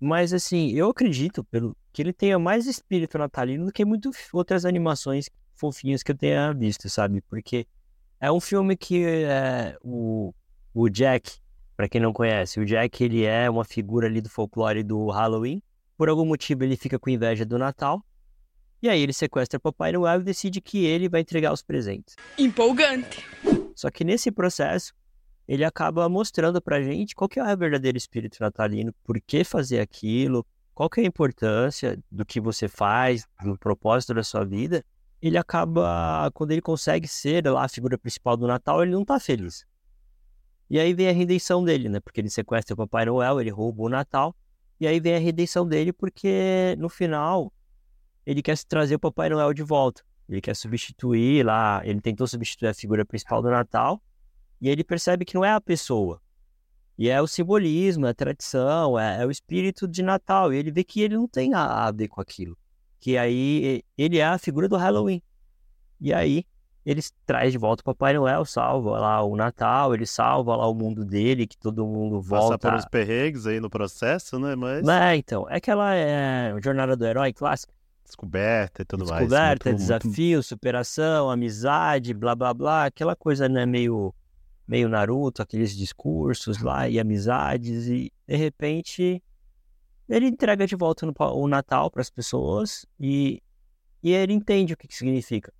Mas 0.00 0.32
assim, 0.32 0.70
eu 0.70 0.88
acredito 0.88 1.44
pelo 1.44 1.76
que 1.92 2.02
ele 2.02 2.12
tenha 2.12 2.38
mais 2.38 2.66
espírito 2.66 3.18
natalino 3.18 3.66
do 3.66 3.72
que 3.72 3.84
muitas 3.84 4.16
outras 4.32 4.64
animações 4.64 5.28
fofinhas 5.54 6.02
que 6.02 6.12
eu 6.12 6.16
tenha 6.16 6.52
visto, 6.52 6.88
sabe? 6.88 7.20
Porque 7.22 7.66
é 8.20 8.30
um 8.30 8.40
filme 8.40 8.76
que 8.76 9.04
é, 9.04 9.76
o, 9.82 10.32
o 10.72 10.88
Jack, 10.88 11.38
pra 11.76 11.88
quem 11.88 12.00
não 12.00 12.12
conhece, 12.12 12.60
o 12.60 12.64
Jack 12.64 13.02
ele 13.02 13.24
é 13.24 13.48
uma 13.50 13.64
figura 13.64 14.06
ali 14.06 14.20
do 14.20 14.28
folclore 14.28 14.82
do 14.82 15.08
Halloween. 15.08 15.62
Por 15.96 16.08
algum 16.08 16.24
motivo 16.24 16.64
ele 16.64 16.76
fica 16.76 16.98
com 16.98 17.10
inveja 17.10 17.44
do 17.44 17.58
Natal. 17.58 18.02
E 18.82 18.88
aí 18.88 19.02
ele 19.02 19.12
sequestra 19.12 19.60
Papai 19.60 19.92
Noel 19.92 20.20
e 20.20 20.24
decide 20.24 20.60
que 20.60 20.86
ele 20.86 21.08
vai 21.08 21.20
entregar 21.20 21.52
os 21.52 21.62
presentes. 21.62 22.16
Empolgante. 22.38 23.22
Só 23.74 23.90
que 23.90 24.04
nesse 24.04 24.30
processo, 24.30 24.94
ele 25.46 25.64
acaba 25.64 26.08
mostrando 26.08 26.62
pra 26.62 26.80
gente 26.80 27.14
qual 27.14 27.28
que 27.28 27.38
é 27.38 27.42
o 27.42 27.56
verdadeiro 27.56 27.98
espírito 27.98 28.38
natalino, 28.40 28.94
por 29.04 29.20
que 29.20 29.44
fazer 29.44 29.80
aquilo, 29.80 30.46
qual 30.80 30.88
que 30.88 30.98
é 30.98 31.04
a 31.04 31.06
importância 31.06 32.02
do 32.10 32.24
que 32.24 32.40
você 32.40 32.66
faz, 32.66 33.28
do 33.44 33.54
propósito 33.58 34.14
da 34.14 34.24
sua 34.24 34.46
vida. 34.46 34.82
Ele 35.20 35.36
acaba, 35.36 36.30
quando 36.32 36.52
ele 36.52 36.62
consegue 36.62 37.06
ser 37.06 37.46
lá 37.46 37.66
a 37.66 37.68
figura 37.68 37.98
principal 37.98 38.34
do 38.34 38.46
Natal, 38.46 38.82
ele 38.82 38.92
não 38.92 39.04
tá 39.04 39.20
feliz. 39.20 39.66
E 40.70 40.80
aí 40.80 40.94
vem 40.94 41.10
a 41.10 41.12
redenção 41.12 41.62
dele, 41.62 41.90
né? 41.90 42.00
Porque 42.00 42.18
ele 42.18 42.30
sequestra 42.30 42.72
o 42.72 42.78
Papai 42.78 43.04
Noel, 43.04 43.42
ele 43.42 43.50
rouba 43.50 43.82
o 43.82 43.90
Natal. 43.90 44.34
E 44.80 44.86
aí 44.86 44.98
vem 45.00 45.14
a 45.16 45.18
redenção 45.18 45.68
dele 45.68 45.92
porque 45.92 46.74
no 46.78 46.88
final 46.88 47.52
ele 48.24 48.40
quer 48.40 48.56
trazer 48.64 48.94
o 48.94 48.98
Papai 48.98 49.28
Noel 49.28 49.52
de 49.52 49.62
volta. 49.62 50.02
Ele 50.30 50.40
quer 50.40 50.56
substituir 50.56 51.44
lá, 51.44 51.82
ele 51.84 52.00
tentou 52.00 52.26
substituir 52.26 52.68
a 52.68 52.74
figura 52.74 53.04
principal 53.04 53.42
do 53.42 53.50
Natal, 53.50 54.02
e 54.58 54.70
ele 54.70 54.82
percebe 54.82 55.26
que 55.26 55.34
não 55.34 55.44
é 55.44 55.52
a 55.52 55.60
pessoa. 55.60 56.22
E 56.98 57.08
é 57.08 57.20
o 57.20 57.26
simbolismo, 57.26 58.06
é 58.06 58.10
a 58.10 58.14
tradição, 58.14 58.98
é, 58.98 59.22
é 59.22 59.26
o 59.26 59.30
espírito 59.30 59.88
de 59.88 60.02
Natal. 60.02 60.52
E 60.52 60.56
ele 60.58 60.70
vê 60.70 60.84
que 60.84 61.00
ele 61.00 61.16
não 61.16 61.26
tem 61.26 61.54
a, 61.54 61.86
a 61.86 61.90
ver 61.90 62.08
com 62.08 62.20
aquilo. 62.20 62.56
Que 62.98 63.16
aí 63.16 63.82
ele 63.96 64.18
é 64.18 64.24
a 64.26 64.36
figura 64.38 64.68
do 64.68 64.76
Halloween. 64.76 65.22
E 66.00 66.12
aí 66.12 66.44
ele 66.84 67.00
traz 67.26 67.52
de 67.52 67.58
volta 67.58 67.80
o 67.82 67.84
Papai 67.84 68.12
Noel, 68.14 68.44
salva 68.44 68.98
lá 68.98 69.22
o 69.22 69.36
Natal, 69.36 69.94
ele 69.94 70.06
salva 70.06 70.56
lá 70.56 70.66
o 70.66 70.74
mundo 70.74 71.04
dele, 71.04 71.46
que 71.46 71.56
todo 71.56 71.86
mundo 71.86 72.20
volta. 72.20 72.58
por 72.70 72.74
uns 72.78 72.84
perrengues 72.86 73.46
aí 73.46 73.60
no 73.60 73.70
processo, 73.70 74.38
né? 74.38 74.54
Mas 74.56 74.86
É, 74.88 75.16
então, 75.16 75.48
é 75.48 75.56
aquela 75.56 75.94
é, 75.94 76.54
jornada 76.62 76.96
do 76.96 77.06
herói 77.06 77.32
clássica. 77.32 77.72
descoberta 78.04 78.82
e 78.82 78.84
tudo 78.84 79.06
mais. 79.06 79.20
Descoberta, 79.20 79.70
Muito- 79.70 79.80
muito- 79.82 80.02
desafio, 80.02 80.42
superação, 80.42 81.30
amizade, 81.30 82.12
blá 82.12 82.34
blá 82.34 82.52
blá, 82.52 82.84
aquela 82.86 83.14
coisa, 83.14 83.48
né, 83.48 83.64
meio, 83.64 84.12
meio 84.70 84.88
Naruto, 84.88 85.42
aqueles 85.42 85.76
discursos 85.76 86.62
lá 86.62 86.88
e 86.88 87.00
amizades, 87.00 87.88
e 87.88 88.12
de 88.24 88.36
repente 88.36 89.20
ele 90.08 90.28
entrega 90.28 90.64
de 90.64 90.76
volta 90.76 91.04
no 91.04 91.12
o 91.18 91.48
Natal 91.48 91.90
para 91.90 92.00
as 92.00 92.08
pessoas 92.08 92.86
e, 92.98 93.42
e 94.00 94.12
ele 94.12 94.32
entende 94.32 94.72
o 94.72 94.76
que, 94.76 94.86
que 94.86 94.94
significa. 94.94 95.52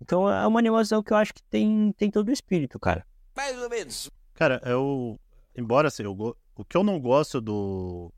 Então 0.00 0.30
é 0.30 0.46
uma 0.46 0.60
animação 0.60 1.02
que 1.02 1.12
eu 1.12 1.16
acho 1.16 1.34
que 1.34 1.42
tem, 1.42 1.92
tem 1.96 2.08
todo 2.08 2.28
o 2.28 2.32
espírito, 2.32 2.78
cara. 2.78 3.04
Mais 3.36 3.60
ou 3.60 3.68
menos. 3.68 4.08
Cara, 4.32 4.62
eu. 4.64 5.18
Embora 5.56 5.88
assim, 5.88 6.04
eu 6.04 6.16
o 6.54 6.64
que 6.64 6.76
eu 6.76 6.84
não 6.84 7.00
gosto 7.00 7.40
do. 7.40 8.12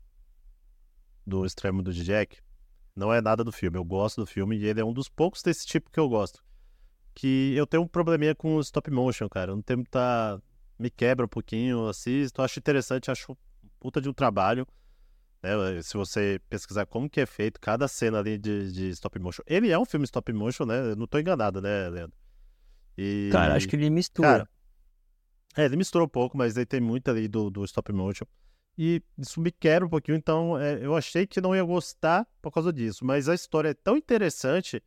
Do 1.25 1.43
extremo 1.43 1.81
do 1.81 1.91
Jack 1.91 2.37
não 2.95 3.11
é 3.11 3.19
nada 3.19 3.43
do 3.43 3.51
filme. 3.51 3.77
Eu 3.77 3.83
gosto 3.83 4.21
do 4.21 4.27
filme 4.27 4.57
e 4.57 4.65
ele 4.65 4.79
é 4.79 4.85
um 4.85 4.93
dos 4.93 5.09
poucos 5.09 5.41
desse 5.41 5.65
tipo 5.65 5.89
que 5.89 5.99
eu 5.99 6.07
gosto. 6.07 6.43
Que 7.13 7.53
eu 7.55 7.67
tenho 7.67 7.83
um 7.83 7.87
probleminha 7.87 8.33
com 8.33 8.55
o 8.55 8.61
stop 8.61 8.89
motion, 8.89 9.29
cara. 9.29 9.51
Eu 9.51 9.55
não 9.55 9.63
tenho 9.63 9.79
muita. 9.79 10.41
Me 10.79 10.89
quebra 10.89 11.25
um 11.25 11.29
pouquinho, 11.29 11.87
assisto, 11.87 12.41
acho 12.41 12.59
interessante, 12.59 13.11
acho 13.11 13.37
puta 13.79 14.01
de 14.01 14.09
um 14.09 14.13
trabalho. 14.13 14.67
né? 15.41 15.81
Se 15.81 15.95
você 15.95 16.41
pesquisar 16.49 16.85
como 16.85 17.09
que 17.09 17.21
é 17.21 17.25
feito 17.25 17.59
cada 17.59 17.87
cena 17.87 18.19
ali 18.19 18.37
de, 18.37 18.71
de 18.71 18.89
stop 18.89 19.19
motion. 19.19 19.43
Ele 19.45 19.69
é 19.69 19.77
um 19.77 19.85
filme 19.85 20.05
stop 20.05 20.33
motion, 20.33 20.65
né? 20.65 20.91
Eu 20.91 20.95
não 20.95 21.05
tô 21.05 21.19
enganado, 21.19 21.61
né, 21.61 21.89
Leandro? 21.89 22.17
E... 22.97 23.29
Cara, 23.31 23.55
acho 23.55 23.67
que 23.67 23.75
ele 23.75 23.89
mistura. 23.89 24.27
Cara, 24.27 24.49
é, 25.55 25.65
ele 25.65 25.75
misturou 25.75 26.07
um 26.07 26.09
pouco, 26.09 26.37
mas 26.37 26.57
aí 26.57 26.65
tem 26.65 26.81
muito 26.81 27.09
ali 27.09 27.27
do, 27.27 27.49
do 27.49 27.63
stop 27.65 27.91
motion. 27.93 28.25
E 28.77 29.03
isso 29.17 29.39
me 29.39 29.51
quebra 29.51 29.85
um 29.85 29.89
pouquinho, 29.89 30.17
então 30.17 30.57
é, 30.59 30.83
eu 30.83 30.95
achei 30.95 31.27
que 31.27 31.39
não 31.39 31.55
ia 31.55 31.63
gostar 31.63 32.27
por 32.41 32.51
causa 32.51 32.73
disso. 32.73 33.05
Mas 33.05 33.29
a 33.29 33.35
história 33.35 33.69
é 33.69 33.73
tão 33.73 33.95
interessante, 33.95 34.81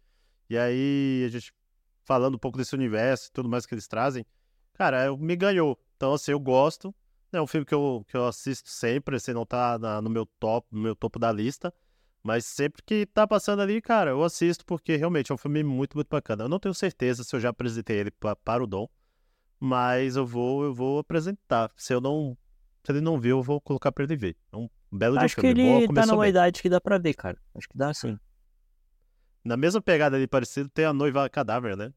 e 0.50 0.58
aí 0.58 1.24
a 1.24 1.28
gente 1.28 1.52
falando 2.06 2.36
um 2.36 2.38
pouco 2.38 2.56
desse 2.56 2.74
universo 2.74 3.28
e 3.28 3.32
tudo 3.32 3.48
mais 3.48 3.66
que 3.66 3.74
eles 3.74 3.86
trazem, 3.86 4.24
cara, 4.74 5.04
eu- 5.06 5.18
me 5.18 5.36
ganhou. 5.36 5.78
Então, 5.96 6.14
assim, 6.14 6.32
eu 6.32 6.40
gosto. 6.40 6.94
É 7.32 7.42
um 7.42 7.46
filme 7.46 7.66
que 7.66 7.74
eu, 7.74 8.04
que 8.08 8.16
eu 8.16 8.26
assisto 8.26 8.70
sempre, 8.70 9.16
assim, 9.16 9.32
não 9.32 9.44
tá 9.44 9.78
na- 9.78 10.00
no 10.00 10.08
meu 10.08 10.24
top, 10.38 10.66
no 10.72 10.80
meu 10.80 10.94
topo 10.96 11.18
da 11.18 11.30
lista. 11.32 11.74
Mas 12.22 12.44
sempre 12.46 12.82
que 12.82 13.06
tá 13.06 13.26
passando 13.26 13.60
ali, 13.62 13.80
cara, 13.82 14.10
eu 14.10 14.22
assisto 14.24 14.64
porque 14.64 14.96
realmente 14.96 15.30
é 15.30 15.34
um 15.34 15.38
filme 15.38 15.62
muito, 15.62 15.96
muito 15.96 16.08
bacana. 16.08 16.44
Eu 16.44 16.48
não 16.48 16.58
tenho 16.58 16.74
certeza 16.74 17.22
se 17.24 17.34
eu 17.36 17.40
já 17.40 17.50
apresentei 17.50 17.98
ele 17.98 18.10
pa- 18.10 18.34
para 18.36 18.64
o 18.64 18.66
Dom, 18.66 18.88
mas 19.60 20.16
eu 20.16 20.26
vou, 20.26 20.64
eu 20.64 20.74
vou 20.74 20.98
apresentar. 20.98 21.70
Se 21.76 21.92
eu 21.94 22.00
não, 22.00 22.36
se 22.84 22.92
ele 22.92 23.00
não 23.00 23.18
viu, 23.20 23.38
eu 23.38 23.42
vou 23.42 23.60
colocar 23.60 23.92
para 23.92 24.04
ele 24.04 24.16
ver. 24.16 24.36
É 24.52 24.56
um 24.56 24.68
belo 24.90 25.16
de 25.18 25.24
Acho 25.24 25.36
que 25.36 25.42
filme. 25.42 25.54
Boa, 25.62 25.78
ele 25.78 25.88
tá 25.88 26.06
numa 26.06 26.22
bem. 26.22 26.30
idade 26.30 26.62
que 26.62 26.68
dá 26.68 26.80
pra 26.80 26.98
ver, 26.98 27.14
cara. 27.14 27.38
Acho 27.54 27.68
que 27.68 27.76
dá 27.76 27.92
sim. 27.94 28.18
Na 29.46 29.56
mesma 29.56 29.80
pegada 29.80 30.16
ali 30.16 30.26
parecido, 30.26 30.68
tem 30.68 30.84
a 30.84 30.92
noiva 30.92 31.30
cadáver, 31.30 31.76
né? 31.76 31.92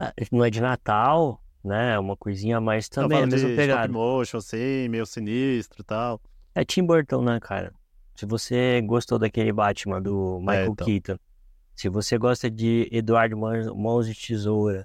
Ah, 0.00 0.12
Não 0.32 0.44
é 0.44 0.50
de 0.50 0.60
Natal, 0.60 1.40
né? 1.62 1.94
É 1.94 1.98
uma 2.00 2.16
coisinha 2.16 2.60
mais 2.60 2.88
também, 2.88 3.22
a 3.22 3.26
mesma 3.28 3.48
pegada. 3.50 3.82
stop 3.82 3.92
motion, 3.92 4.38
assim, 4.38 4.88
meio 4.88 5.06
sinistro 5.06 5.82
e 5.82 5.84
tal. 5.84 6.20
É 6.52 6.64
Tim 6.64 6.84
Burton, 6.84 7.22
né, 7.22 7.38
cara? 7.38 7.72
Se 8.16 8.26
você 8.26 8.80
gostou 8.82 9.20
daquele 9.20 9.52
Batman 9.52 10.02
do 10.02 10.40
Michael 10.40 10.72
então. 10.72 10.84
Keaton, 10.84 11.16
se 11.76 11.88
você 11.88 12.18
gosta 12.18 12.50
de 12.50 12.88
Eduardo 12.90 13.36
Mãos 13.36 14.08
de 14.08 14.14
Tesoura, 14.14 14.84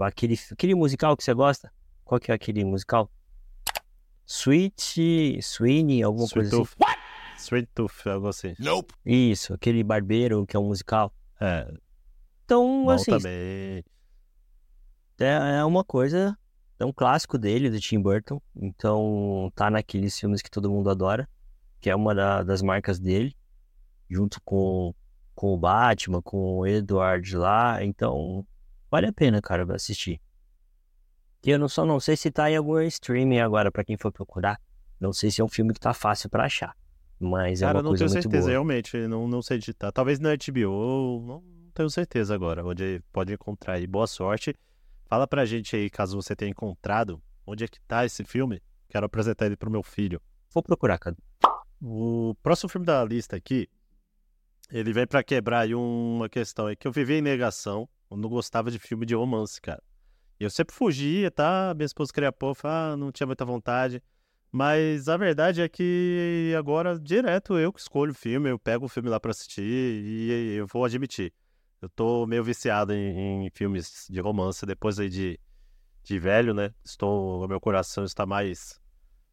aquele, 0.00 0.36
aquele 0.50 0.74
musical 0.74 1.16
que 1.16 1.22
você 1.22 1.32
gosta, 1.32 1.72
qual 2.04 2.20
que 2.20 2.32
é 2.32 2.34
aquele 2.34 2.64
musical? 2.64 3.08
Sweet, 4.26 5.38
Sweeney, 5.40 6.02
alguma 6.02 6.26
Sweet 6.26 6.50
coisa 6.50 6.62
assim. 6.62 6.74
Tooth. 6.76 7.01
Sweet 7.42 7.68
Tooth, 7.74 8.06
algo 8.08 8.28
assim. 8.28 8.54
Nope. 8.58 8.94
Isso, 9.04 9.52
aquele 9.54 9.82
barbeiro 9.84 10.46
que 10.46 10.56
é 10.56 10.60
um 10.60 10.66
musical. 10.68 11.12
É, 11.40 11.72
Então, 12.44 12.84
bom 12.84 12.90
assim, 12.90 13.10
também. 13.10 13.84
é, 15.20 15.58
é 15.58 15.64
uma 15.64 15.84
coisa, 15.84 16.36
é 16.78 16.84
um 16.84 16.92
clássico 16.92 17.38
dele, 17.38 17.70
do 17.70 17.80
Tim 17.80 18.00
Burton. 18.00 18.40
Então, 18.56 19.50
tá 19.54 19.70
naqueles 19.70 20.18
filmes 20.18 20.42
que 20.42 20.50
todo 20.50 20.70
mundo 20.70 20.90
adora, 20.90 21.28
que 21.80 21.90
é 21.90 21.94
uma 21.96 22.14
da- 22.14 22.42
das 22.42 22.62
marcas 22.62 22.98
dele, 22.98 23.36
junto 24.08 24.40
com, 24.44 24.94
com 25.34 25.54
o 25.54 25.58
Batman, 25.58 26.20
com 26.22 26.58
o 26.58 26.66
Edward 26.66 27.36
lá. 27.36 27.82
Então, 27.84 28.46
vale 28.90 29.06
a 29.06 29.12
pena, 29.12 29.40
cara, 29.40 29.64
assistir. 29.74 30.20
E 31.44 31.50
eu 31.50 31.58
não, 31.58 31.68
só 31.68 31.84
não 31.84 31.98
sei 31.98 32.16
se 32.16 32.30
tá 32.30 32.48
em 32.50 32.56
algum 32.56 32.80
streaming 32.82 33.40
agora, 33.40 33.70
pra 33.72 33.82
quem 33.84 33.96
for 33.96 34.12
procurar. 34.12 34.60
Não 35.00 35.12
sei 35.12 35.28
se 35.30 35.40
é 35.40 35.44
um 35.44 35.48
filme 35.48 35.72
que 35.74 35.80
tá 35.80 35.92
fácil 35.92 36.30
pra 36.30 36.44
achar. 36.44 36.76
Mas 37.22 37.62
é 37.62 37.66
Cara, 37.66 37.78
uma 37.78 37.82
não 37.84 37.90
coisa 37.90 38.04
tenho 38.04 38.12
muito 38.14 38.22
certeza, 38.24 38.42
boa. 38.42 38.50
realmente, 38.50 38.96
não, 39.06 39.28
não 39.28 39.40
sei 39.40 39.56
digitar. 39.58 39.92
Talvez 39.92 40.18
na 40.18 40.30
HBO, 40.34 41.22
não 41.24 41.42
tenho 41.72 41.88
certeza 41.88 42.34
agora, 42.34 42.64
onde 42.66 43.00
pode 43.12 43.32
encontrar 43.32 43.74
aí. 43.74 43.86
Boa 43.86 44.06
sorte. 44.08 44.54
Fala 45.06 45.26
pra 45.26 45.44
gente 45.44 45.76
aí, 45.76 45.88
caso 45.88 46.16
você 46.20 46.34
tenha 46.34 46.50
encontrado, 46.50 47.22
onde 47.46 47.64
é 47.64 47.68
que 47.68 47.80
tá 47.82 48.04
esse 48.04 48.24
filme. 48.24 48.60
Quero 48.88 49.06
apresentar 49.06 49.46
ele 49.46 49.56
pro 49.56 49.70
meu 49.70 49.82
filho. 49.82 50.20
Vou 50.52 50.62
procurar, 50.62 50.98
cara. 50.98 51.16
O 51.80 52.34
próximo 52.42 52.68
filme 52.68 52.86
da 52.86 53.04
lista 53.04 53.36
aqui, 53.36 53.68
ele 54.70 54.92
vem 54.92 55.06
pra 55.06 55.22
quebrar 55.22 55.60
aí 55.60 55.74
uma 55.74 56.28
questão 56.28 56.66
aí, 56.66 56.76
que 56.76 56.86
eu 56.88 56.92
vivi 56.92 57.14
em 57.14 57.22
negação, 57.22 57.88
eu 58.10 58.16
não 58.16 58.28
gostava 58.28 58.70
de 58.70 58.78
filme 58.78 59.06
de 59.06 59.14
romance, 59.14 59.60
cara. 59.60 59.82
E 60.40 60.44
eu 60.44 60.50
sempre 60.50 60.74
fugia, 60.74 61.30
tá? 61.30 61.72
Minha 61.76 61.86
esposa 61.86 62.12
queria 62.12 62.32
pôr, 62.32 62.56
ah, 62.64 62.96
não 62.96 63.12
tinha 63.12 63.26
muita 63.26 63.44
vontade. 63.44 64.02
Mas 64.52 65.08
a 65.08 65.16
verdade 65.16 65.62
é 65.62 65.68
que 65.68 66.54
agora, 66.58 66.98
direto, 66.98 67.58
eu 67.58 67.72
que 67.72 67.80
escolho 67.80 68.12
o 68.12 68.14
filme, 68.14 68.50
eu 68.50 68.58
pego 68.58 68.84
o 68.84 68.88
filme 68.88 69.08
lá 69.08 69.18
pra 69.18 69.30
assistir 69.30 69.62
e 69.62 70.56
eu 70.56 70.66
vou 70.66 70.84
admitir. 70.84 71.32
Eu 71.80 71.88
tô 71.88 72.26
meio 72.26 72.44
viciado 72.44 72.92
em, 72.92 73.46
em 73.46 73.50
filmes 73.50 74.06
de 74.10 74.20
romance, 74.20 74.66
depois 74.66 75.00
aí 75.00 75.08
de, 75.08 75.40
de 76.04 76.18
velho, 76.18 76.52
né? 76.52 76.72
Estou, 76.84 77.48
meu 77.48 77.58
coração 77.58 78.04
está 78.04 78.26
mais 78.26 78.78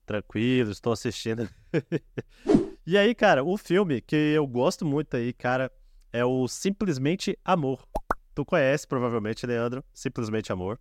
tranquilo, 0.05 0.71
estou 0.71 0.93
assistindo. 0.93 1.47
E 2.85 2.97
aí, 2.97 3.13
cara, 3.13 3.43
o 3.43 3.55
filme 3.55 4.01
que 4.01 4.15
eu 4.15 4.47
gosto 4.47 4.83
muito 4.83 5.15
aí, 5.15 5.31
cara, 5.31 5.71
é 6.11 6.25
o 6.25 6.47
Simplesmente 6.47 7.37
Amor. 7.45 7.87
Tu 8.33 8.43
conhece, 8.43 8.87
provavelmente, 8.87 9.45
Leandro, 9.45 9.85
Simplesmente 9.93 10.51
Amor. 10.51 10.79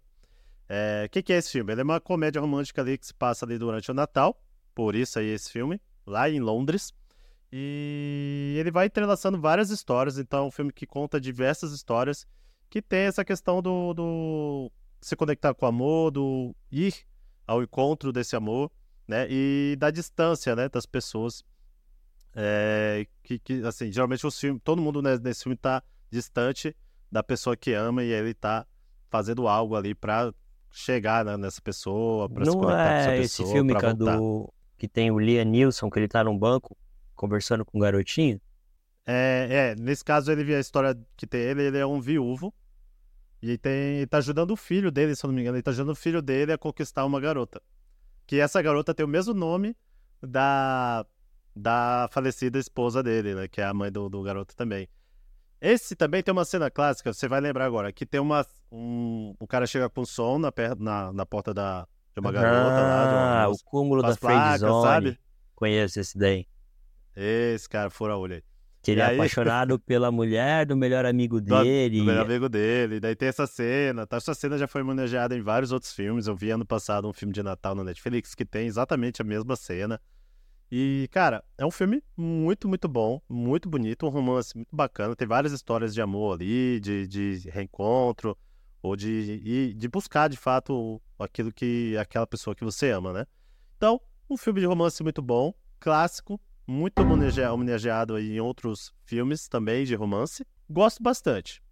É, 0.68 1.04
O 1.06 1.10
que, 1.10 1.22
que 1.22 1.32
é 1.32 1.36
esse 1.36 1.50
filme? 1.50 1.72
Ele 1.72 1.80
é 1.80 1.84
uma 1.84 2.00
comédia 2.00 2.40
romântica 2.40 2.82
ali 2.82 2.98
que 2.98 3.06
se 3.06 3.14
passa 3.14 3.46
ali 3.46 3.58
durante 3.58 3.90
o 3.90 3.94
Natal, 3.94 4.40
por 4.74 4.94
isso 4.94 5.18
aí 5.18 5.26
esse 5.26 5.50
filme, 5.50 5.80
lá 6.06 6.28
em 6.28 6.40
Londres. 6.40 6.92
E 7.50 8.56
ele 8.58 8.70
vai 8.70 8.86
entrelaçando 8.86 9.40
várias 9.40 9.70
histórias, 9.70 10.18
então 10.18 10.44
é 10.44 10.48
um 10.48 10.50
filme 10.50 10.72
que 10.72 10.86
conta 10.86 11.20
diversas 11.20 11.72
histórias 11.72 12.26
que 12.68 12.82
tem 12.82 13.00
essa 13.00 13.24
questão 13.24 13.62
do, 13.62 13.94
do 13.94 14.72
se 15.00 15.16
conectar 15.16 15.54
com 15.54 15.64
o 15.64 15.68
amor, 15.68 16.10
do 16.10 16.54
ir 16.70 16.94
ao 17.46 17.62
encontro 17.62 18.12
desse 18.12 18.36
amor, 18.36 18.70
né? 19.06 19.26
E 19.30 19.74
da 19.78 19.90
distância, 19.90 20.54
né, 20.54 20.68
das 20.68 20.84
pessoas. 20.84 21.42
É, 22.34 23.06
que, 23.22 23.38
que, 23.38 23.62
assim, 23.62 23.90
geralmente 23.90 24.26
os 24.26 24.38
filmes, 24.38 24.60
todo 24.62 24.82
mundo 24.82 25.00
nesse 25.00 25.44
filme 25.44 25.56
tá 25.56 25.82
distante 26.10 26.76
da 27.10 27.22
pessoa 27.22 27.56
que 27.56 27.72
ama 27.72 28.04
e 28.04 28.12
ele 28.12 28.34
tá 28.34 28.66
fazendo 29.08 29.48
algo 29.48 29.74
ali 29.74 29.94
pra 29.94 30.32
chegar 30.70 31.24
nessa 31.38 31.60
pessoa, 31.60 32.28
pra 32.28 32.44
se 32.44 32.50
conectar 32.50 32.76
com 32.76 32.90
essa 32.90 33.10
é 33.10 33.18
esse 33.18 33.36
pessoa, 33.38 33.54
filme, 33.54 33.72
pra 33.72 33.80
cara, 33.80 33.94
voltar. 33.94 34.16
do... 34.16 34.52
que 34.76 34.88
tem 34.88 35.10
o 35.10 35.18
Liam 35.18 35.44
Neeson, 35.44 35.90
que 35.90 35.98
ele 35.98 36.08
tá 36.08 36.22
num 36.22 36.38
banco 36.38 36.76
conversando 37.14 37.64
com 37.64 37.78
um 37.78 37.80
garotinho? 37.80 38.40
É, 39.06 39.48
é, 39.50 39.82
nesse 39.82 40.04
caso 40.04 40.30
ele 40.30 40.54
a 40.54 40.60
história 40.60 40.96
que 41.16 41.26
tem 41.26 41.40
ele, 41.40 41.62
ele 41.62 41.78
é 41.78 41.86
um 41.86 42.00
viúvo 42.00 42.52
e 43.40 43.56
tem, 43.56 43.96
ele 43.96 44.06
tá 44.06 44.18
ajudando 44.18 44.50
o 44.50 44.56
filho 44.56 44.90
dele, 44.90 45.16
se 45.16 45.24
eu 45.24 45.28
não 45.28 45.34
me 45.34 45.40
engano, 45.40 45.56
ele 45.56 45.62
tá 45.62 45.70
ajudando 45.70 45.92
o 45.92 45.96
filho 45.96 46.20
dele 46.20 46.52
a 46.52 46.58
conquistar 46.58 47.04
uma 47.04 47.20
garota. 47.20 47.62
Que 48.26 48.38
essa 48.38 48.60
garota 48.60 48.92
tem 48.92 49.06
o 49.06 49.08
mesmo 49.08 49.32
nome 49.32 49.74
da, 50.22 51.06
da 51.56 52.08
falecida 52.10 52.58
esposa 52.58 53.02
dele, 53.02 53.34
né, 53.34 53.48
que 53.48 53.60
é 53.60 53.64
a 53.64 53.72
mãe 53.72 53.90
do, 53.90 54.08
do 54.08 54.22
garoto 54.22 54.54
também. 54.54 54.88
Esse 55.60 55.96
também 55.96 56.22
tem 56.22 56.32
uma 56.32 56.44
cena 56.44 56.70
clássica, 56.70 57.12
você 57.12 57.26
vai 57.26 57.40
lembrar 57.40 57.64
agora, 57.64 57.92
que 57.92 58.06
tem 58.06 58.20
uma 58.20 58.46
um, 58.70 59.34
o 59.40 59.46
cara 59.46 59.66
chega 59.66 59.88
com 59.88 60.04
som 60.04 60.38
na, 60.38 60.52
per- 60.52 60.78
na, 60.78 61.12
na 61.12 61.26
porta 61.26 61.52
da, 61.54 61.86
de 62.14 62.20
uma 62.20 62.30
garota 62.30 62.80
lá, 62.80 63.06
de 63.06 63.14
uma 63.14 63.42
Ah, 63.44 63.48
o 63.48 63.56
cúmulo 63.64 64.02
da 64.02 64.08
as 64.08 64.16
placas, 64.18 64.60
friendzone. 64.60 64.82
sabe? 64.86 65.18
Conheço 65.56 65.98
esse 66.00 66.16
daí. 66.16 66.46
Esse 67.16 67.68
cara 67.68 67.90
fura 67.90 68.16
olho 68.16 68.34
aí. 68.36 68.42
Que 68.80 68.92
ele 68.92 69.00
E 69.00 69.02
é 69.02 69.06
aí- 69.06 69.16
apaixonado 69.18 69.78
pela 69.80 70.12
mulher 70.12 70.64
do 70.64 70.76
melhor 70.76 71.04
amigo 71.04 71.40
dele. 71.40 71.98
do 71.98 72.04
melhor 72.04 72.24
amigo 72.26 72.48
dele. 72.48 73.00
Daí 73.00 73.16
tem 73.16 73.28
essa 73.28 73.46
cena. 73.46 74.06
Tá? 74.06 74.18
Essa 74.18 74.34
cena 74.34 74.56
já 74.56 74.68
foi 74.68 74.82
manejada 74.84 75.36
em 75.36 75.42
vários 75.42 75.72
outros 75.72 75.92
filmes. 75.92 76.28
Eu 76.28 76.36
vi 76.36 76.50
ano 76.50 76.64
passado 76.64 77.08
um 77.08 77.12
filme 77.12 77.34
de 77.34 77.42
Natal 77.42 77.74
na 77.74 77.82
Netflix 77.82 78.34
que 78.36 78.44
tem 78.44 78.66
exatamente 78.68 79.20
a 79.20 79.24
mesma 79.24 79.56
cena. 79.56 80.00
E, 80.70 81.08
cara, 81.10 81.42
é 81.56 81.64
um 81.64 81.70
filme 81.70 82.02
muito, 82.16 82.68
muito 82.68 82.86
bom, 82.88 83.20
muito 83.28 83.68
bonito, 83.68 84.06
um 84.06 84.10
romance 84.10 84.54
muito 84.54 84.74
bacana. 84.74 85.16
Tem 85.16 85.26
várias 85.26 85.52
histórias 85.52 85.94
de 85.94 86.02
amor 86.02 86.34
ali, 86.34 86.78
de, 86.80 87.06
de 87.06 87.48
reencontro, 87.48 88.36
ou 88.82 88.94
de, 88.94 89.40
e 89.44 89.74
de 89.74 89.88
buscar 89.88 90.28
de 90.28 90.36
fato 90.36 91.00
aquilo 91.18 91.52
que 91.52 91.96
aquela 91.96 92.26
pessoa 92.26 92.54
que 92.54 92.64
você 92.64 92.90
ama, 92.90 93.12
né? 93.12 93.26
Então, 93.76 94.00
um 94.28 94.36
filme 94.36 94.60
de 94.60 94.66
romance 94.66 95.02
muito 95.02 95.22
bom, 95.22 95.54
clássico, 95.80 96.38
muito 96.66 97.00
homenage- 97.00 97.42
homenageado 97.42 98.14
aí 98.14 98.36
em 98.36 98.40
outros 98.40 98.92
filmes 99.04 99.48
também 99.48 99.84
de 99.84 99.94
romance. 99.94 100.44
Gosto 100.68 101.02
bastante. 101.02 101.62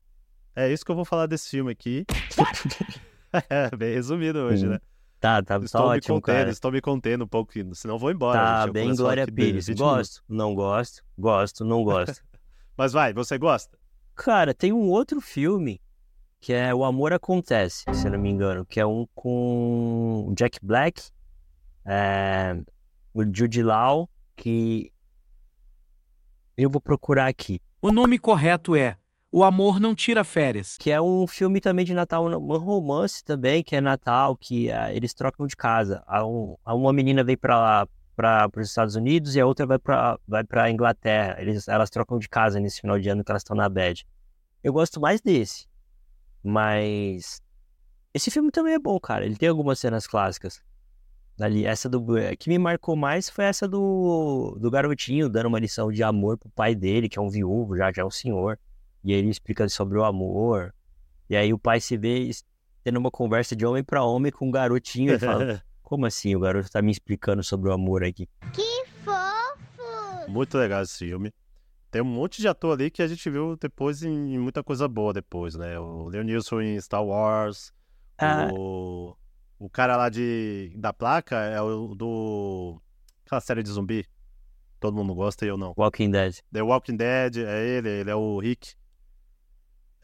É 0.54 0.72
isso 0.72 0.84
que 0.84 0.90
eu 0.90 0.96
vou 0.96 1.04
falar 1.04 1.26
desse 1.26 1.50
filme 1.50 1.70
aqui. 1.70 2.06
é, 3.50 3.76
bem 3.76 3.92
resumido 3.92 4.38
hoje, 4.38 4.66
né? 4.66 4.78
Tá, 5.26 5.42
tá, 5.42 5.58
tá 5.58 5.64
Estou 5.64 5.80
me 5.80 5.96
ótimo, 5.96 6.14
contendo, 6.20 6.36
cara. 6.36 6.50
estou 6.50 6.70
me 6.72 6.80
contendo 6.80 7.24
um 7.24 7.26
pouco, 7.26 7.52
senão 7.74 7.96
eu 7.96 7.98
vou 7.98 8.12
embora. 8.12 8.38
Tá 8.38 8.62
gente. 8.62 8.72
Bem 8.72 8.94
Glória 8.94 9.26
Pires. 9.26 9.66
20 9.66 9.76
minutos. 9.76 9.96
Gosto, 9.98 10.24
não 10.28 10.54
gosto, 10.54 11.04
gosto, 11.18 11.64
não 11.64 11.82
gosto. 11.82 12.22
Mas 12.78 12.92
vai, 12.92 13.12
você 13.12 13.36
gosta? 13.36 13.76
Cara, 14.14 14.54
tem 14.54 14.72
um 14.72 14.88
outro 14.88 15.20
filme 15.20 15.80
que 16.38 16.52
é 16.52 16.72
O 16.72 16.84
Amor 16.84 17.12
Acontece, 17.12 17.84
se 17.92 18.06
eu 18.06 18.12
não 18.12 18.20
me 18.20 18.30
engano, 18.30 18.64
que 18.64 18.78
é 18.78 18.86
um 18.86 19.04
com 19.16 20.26
o 20.28 20.34
Jack 20.36 20.60
Black, 20.62 21.10
é, 21.84 22.56
o 23.12 23.24
Jude 23.24 23.64
Law, 23.64 24.08
que 24.36 24.92
eu 26.56 26.70
vou 26.70 26.80
procurar 26.80 27.26
aqui. 27.26 27.60
O 27.82 27.90
nome 27.90 28.16
correto 28.16 28.76
é 28.76 28.96
O 29.36 29.44
Amor 29.44 29.78
Não 29.78 29.94
Tira 29.94 30.24
Férias. 30.24 30.78
Que 30.78 30.90
é 30.90 30.98
um 30.98 31.26
filme 31.26 31.60
também 31.60 31.84
de 31.84 31.92
Natal, 31.92 32.24
um 32.24 32.56
romance 32.56 33.22
também, 33.22 33.62
que 33.62 33.76
é 33.76 33.82
Natal, 33.82 34.34
que 34.34 34.72
ah, 34.72 34.90
eles 34.90 35.12
trocam 35.12 35.46
de 35.46 35.54
casa. 35.54 36.02
A, 36.06 36.26
um- 36.26 36.56
a 36.64 36.74
uma 36.74 36.90
menina 36.90 37.22
vem 37.22 37.36
pra 37.36 37.60
lá, 37.60 37.88
para 38.16 38.48
os 38.56 38.68
Estados 38.68 38.94
Unidos, 38.94 39.36
e 39.36 39.40
a 39.42 39.44
outra 39.44 39.66
vai 39.66 39.78
pra, 39.78 40.18
vai 40.26 40.42
pra 40.42 40.70
Inglaterra. 40.70 41.36
Eles, 41.38 41.68
elas 41.68 41.90
trocam 41.90 42.18
de 42.18 42.30
casa 42.30 42.58
nesse 42.58 42.80
final 42.80 42.98
de 42.98 43.10
ano 43.10 43.22
que 43.22 43.30
elas 43.30 43.42
estão 43.42 43.54
na 43.54 43.68
bed. 43.68 44.06
Eu 44.64 44.72
gosto 44.72 44.98
mais 44.98 45.20
desse. 45.20 45.66
Mas. 46.42 47.42
Esse 48.14 48.30
filme 48.30 48.50
também 48.50 48.72
é 48.72 48.78
bom, 48.78 48.98
cara. 48.98 49.26
Ele 49.26 49.36
tem 49.36 49.50
algumas 49.50 49.78
cenas 49.78 50.06
clássicas. 50.06 50.62
Ali, 51.38 51.66
essa 51.66 51.90
do. 51.90 52.16
A 52.16 52.34
que 52.34 52.48
me 52.48 52.58
marcou 52.58 52.96
mais 52.96 53.28
foi 53.28 53.44
essa 53.44 53.68
do, 53.68 54.56
do 54.58 54.70
garotinho 54.70 55.28
dando 55.28 55.48
uma 55.48 55.60
lição 55.60 55.92
de 55.92 56.02
amor 56.02 56.38
pro 56.38 56.48
pai 56.48 56.74
dele, 56.74 57.06
que 57.06 57.18
é 57.18 57.20
um 57.20 57.28
viúvo, 57.28 57.76
já, 57.76 57.92
já 57.92 58.00
é 58.00 58.04
um 58.06 58.10
senhor. 58.10 58.58
E 59.06 59.12
ele 59.12 59.30
explica 59.30 59.68
sobre 59.68 59.96
o 59.96 60.04
amor. 60.04 60.74
E 61.30 61.36
aí 61.36 61.52
o 61.52 61.58
pai 61.58 61.80
se 61.80 61.96
vê 61.96 62.28
tendo 62.82 62.98
uma 62.98 63.10
conversa 63.10 63.54
de 63.54 63.64
homem 63.64 63.84
pra 63.84 64.02
homem 64.02 64.32
com 64.32 64.48
um 64.48 64.50
garotinho 64.50 65.14
e 65.14 65.18
fala: 65.20 65.62
Como 65.80 66.04
assim? 66.04 66.34
O 66.34 66.40
garoto 66.40 66.68
tá 66.68 66.82
me 66.82 66.90
explicando 66.90 67.44
sobre 67.44 67.70
o 67.70 67.72
amor 67.72 68.02
aqui. 68.02 68.28
Que 68.52 68.84
fofo! 69.04 70.28
Muito 70.28 70.58
legal 70.58 70.82
esse 70.82 70.98
filme. 71.06 71.32
Tem 71.88 72.02
um 72.02 72.04
monte 72.04 72.40
de 72.40 72.48
ator 72.48 72.72
ali 72.72 72.90
que 72.90 73.00
a 73.00 73.06
gente 73.06 73.30
viu 73.30 73.56
depois 73.56 74.02
em, 74.02 74.34
em 74.34 74.38
muita 74.38 74.60
coisa 74.64 74.88
boa 74.88 75.12
depois, 75.12 75.54
né? 75.54 75.78
O 75.78 76.08
Leonilson 76.08 76.60
em 76.60 76.80
Star 76.80 77.04
Wars, 77.04 77.72
Ah. 78.18 78.48
o, 78.52 79.16
o 79.56 79.70
cara 79.70 79.96
lá 79.96 80.08
de, 80.08 80.72
da 80.76 80.92
placa 80.92 81.36
é 81.36 81.62
o 81.62 81.94
do... 81.94 82.82
aquela 83.24 83.40
série 83.40 83.62
de 83.62 83.70
zumbi. 83.70 84.04
Todo 84.80 84.96
mundo 84.96 85.14
gosta 85.14 85.44
e 85.44 85.48
eu 85.48 85.56
não. 85.56 85.72
Walking 85.78 86.10
Dead. 86.10 86.38
The 86.52 86.60
Walking 86.60 86.96
Dead, 86.96 87.36
é 87.38 87.64
ele, 87.66 87.88
ele 87.88 88.10
é 88.10 88.14
o 88.16 88.38
Rick. 88.40 88.74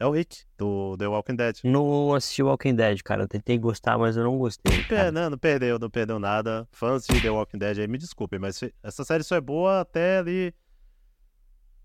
É 0.03 0.05
o 0.05 0.11
Rick, 0.11 0.39
do 0.57 0.97
The 0.97 1.07
Walking 1.07 1.35
Dead. 1.37 1.59
Não 1.63 2.13
assisti 2.13 2.43
Walking 2.43 2.75
Dead, 2.75 3.01
cara. 3.03 3.23
Eu 3.23 3.27
tentei 3.29 3.57
gostar, 3.57 3.97
mas 3.97 4.17
eu 4.17 4.23
não 4.25 4.37
gostei. 4.37 4.83
É, 4.91 5.09
não, 5.09 5.29
não 5.29 5.37
perdeu, 5.37 5.79
não 5.79 5.89
perdeu 5.89 6.19
nada. 6.19 6.67
Fãs 6.73 7.05
de 7.07 7.21
The 7.21 7.29
Walking 7.29 7.57
Dead 7.57 7.79
aí, 7.79 7.87
me 7.87 7.97
desculpem, 7.97 8.37
mas 8.37 8.59
essa 8.83 9.05
série 9.05 9.23
só 9.23 9.37
é 9.37 9.39
boa 9.39 9.79
até 9.79 10.17
ali 10.17 10.53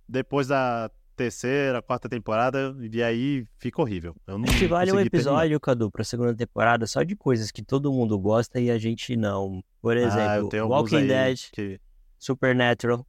depois 0.08 0.48
da 0.48 0.90
terceira, 1.14 1.80
quarta 1.80 2.08
temporada, 2.08 2.74
e 2.92 3.00
aí 3.04 3.46
fica 3.56 3.80
horrível. 3.80 4.16
Eu 4.26 4.36
não 4.36 4.48
Acho 4.48 4.58
que 4.58 4.66
vale 4.66 4.90
um 4.90 4.94
consegui 4.94 5.10
terminar. 5.10 5.30
episódio, 5.34 5.60
Cadu, 5.60 5.88
pra 5.88 6.02
segunda 6.02 6.34
temporada, 6.34 6.86
só 6.88 7.04
de 7.04 7.14
coisas 7.14 7.52
que 7.52 7.62
todo 7.62 7.92
mundo 7.92 8.18
gosta 8.18 8.58
e 8.58 8.68
a 8.68 8.78
gente 8.78 9.16
não. 9.16 9.62
Por 9.80 9.96
Ah, 9.96 10.00
exemplo, 10.00 10.60
alguns 10.60 10.90
Walking 10.92 11.06
Dead, 11.06 11.38
que... 11.52 11.80
Supernatural. 12.18 13.06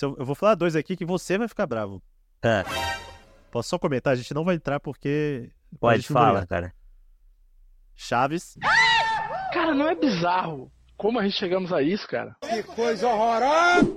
Eu, 0.00 0.14
eu 0.16 0.24
vou 0.24 0.36
falar 0.36 0.54
dois 0.54 0.76
aqui 0.76 0.96
que 0.96 1.04
você 1.04 1.36
vai 1.36 1.48
ficar 1.48 1.66
bravo. 1.66 2.00
É, 2.40 2.62
Posso 3.50 3.68
só 3.68 3.78
comentar? 3.78 4.12
A 4.12 4.16
gente 4.16 4.32
não 4.32 4.44
vai 4.44 4.54
entrar 4.56 4.80
porque... 4.80 5.50
a 5.74 5.78
pode 5.78 6.06
ganhar. 6.08 6.46
cara. 6.46 6.74
Chaves, 7.94 8.56
Cara, 9.52 9.74
não 9.74 9.88
é 9.88 9.94
bizarro 9.94 10.72
como 11.00 11.18
a 11.18 11.22
gente 11.22 11.36
chegamos 11.38 11.72
a 11.72 11.80
isso, 11.82 12.06
cara? 12.06 12.36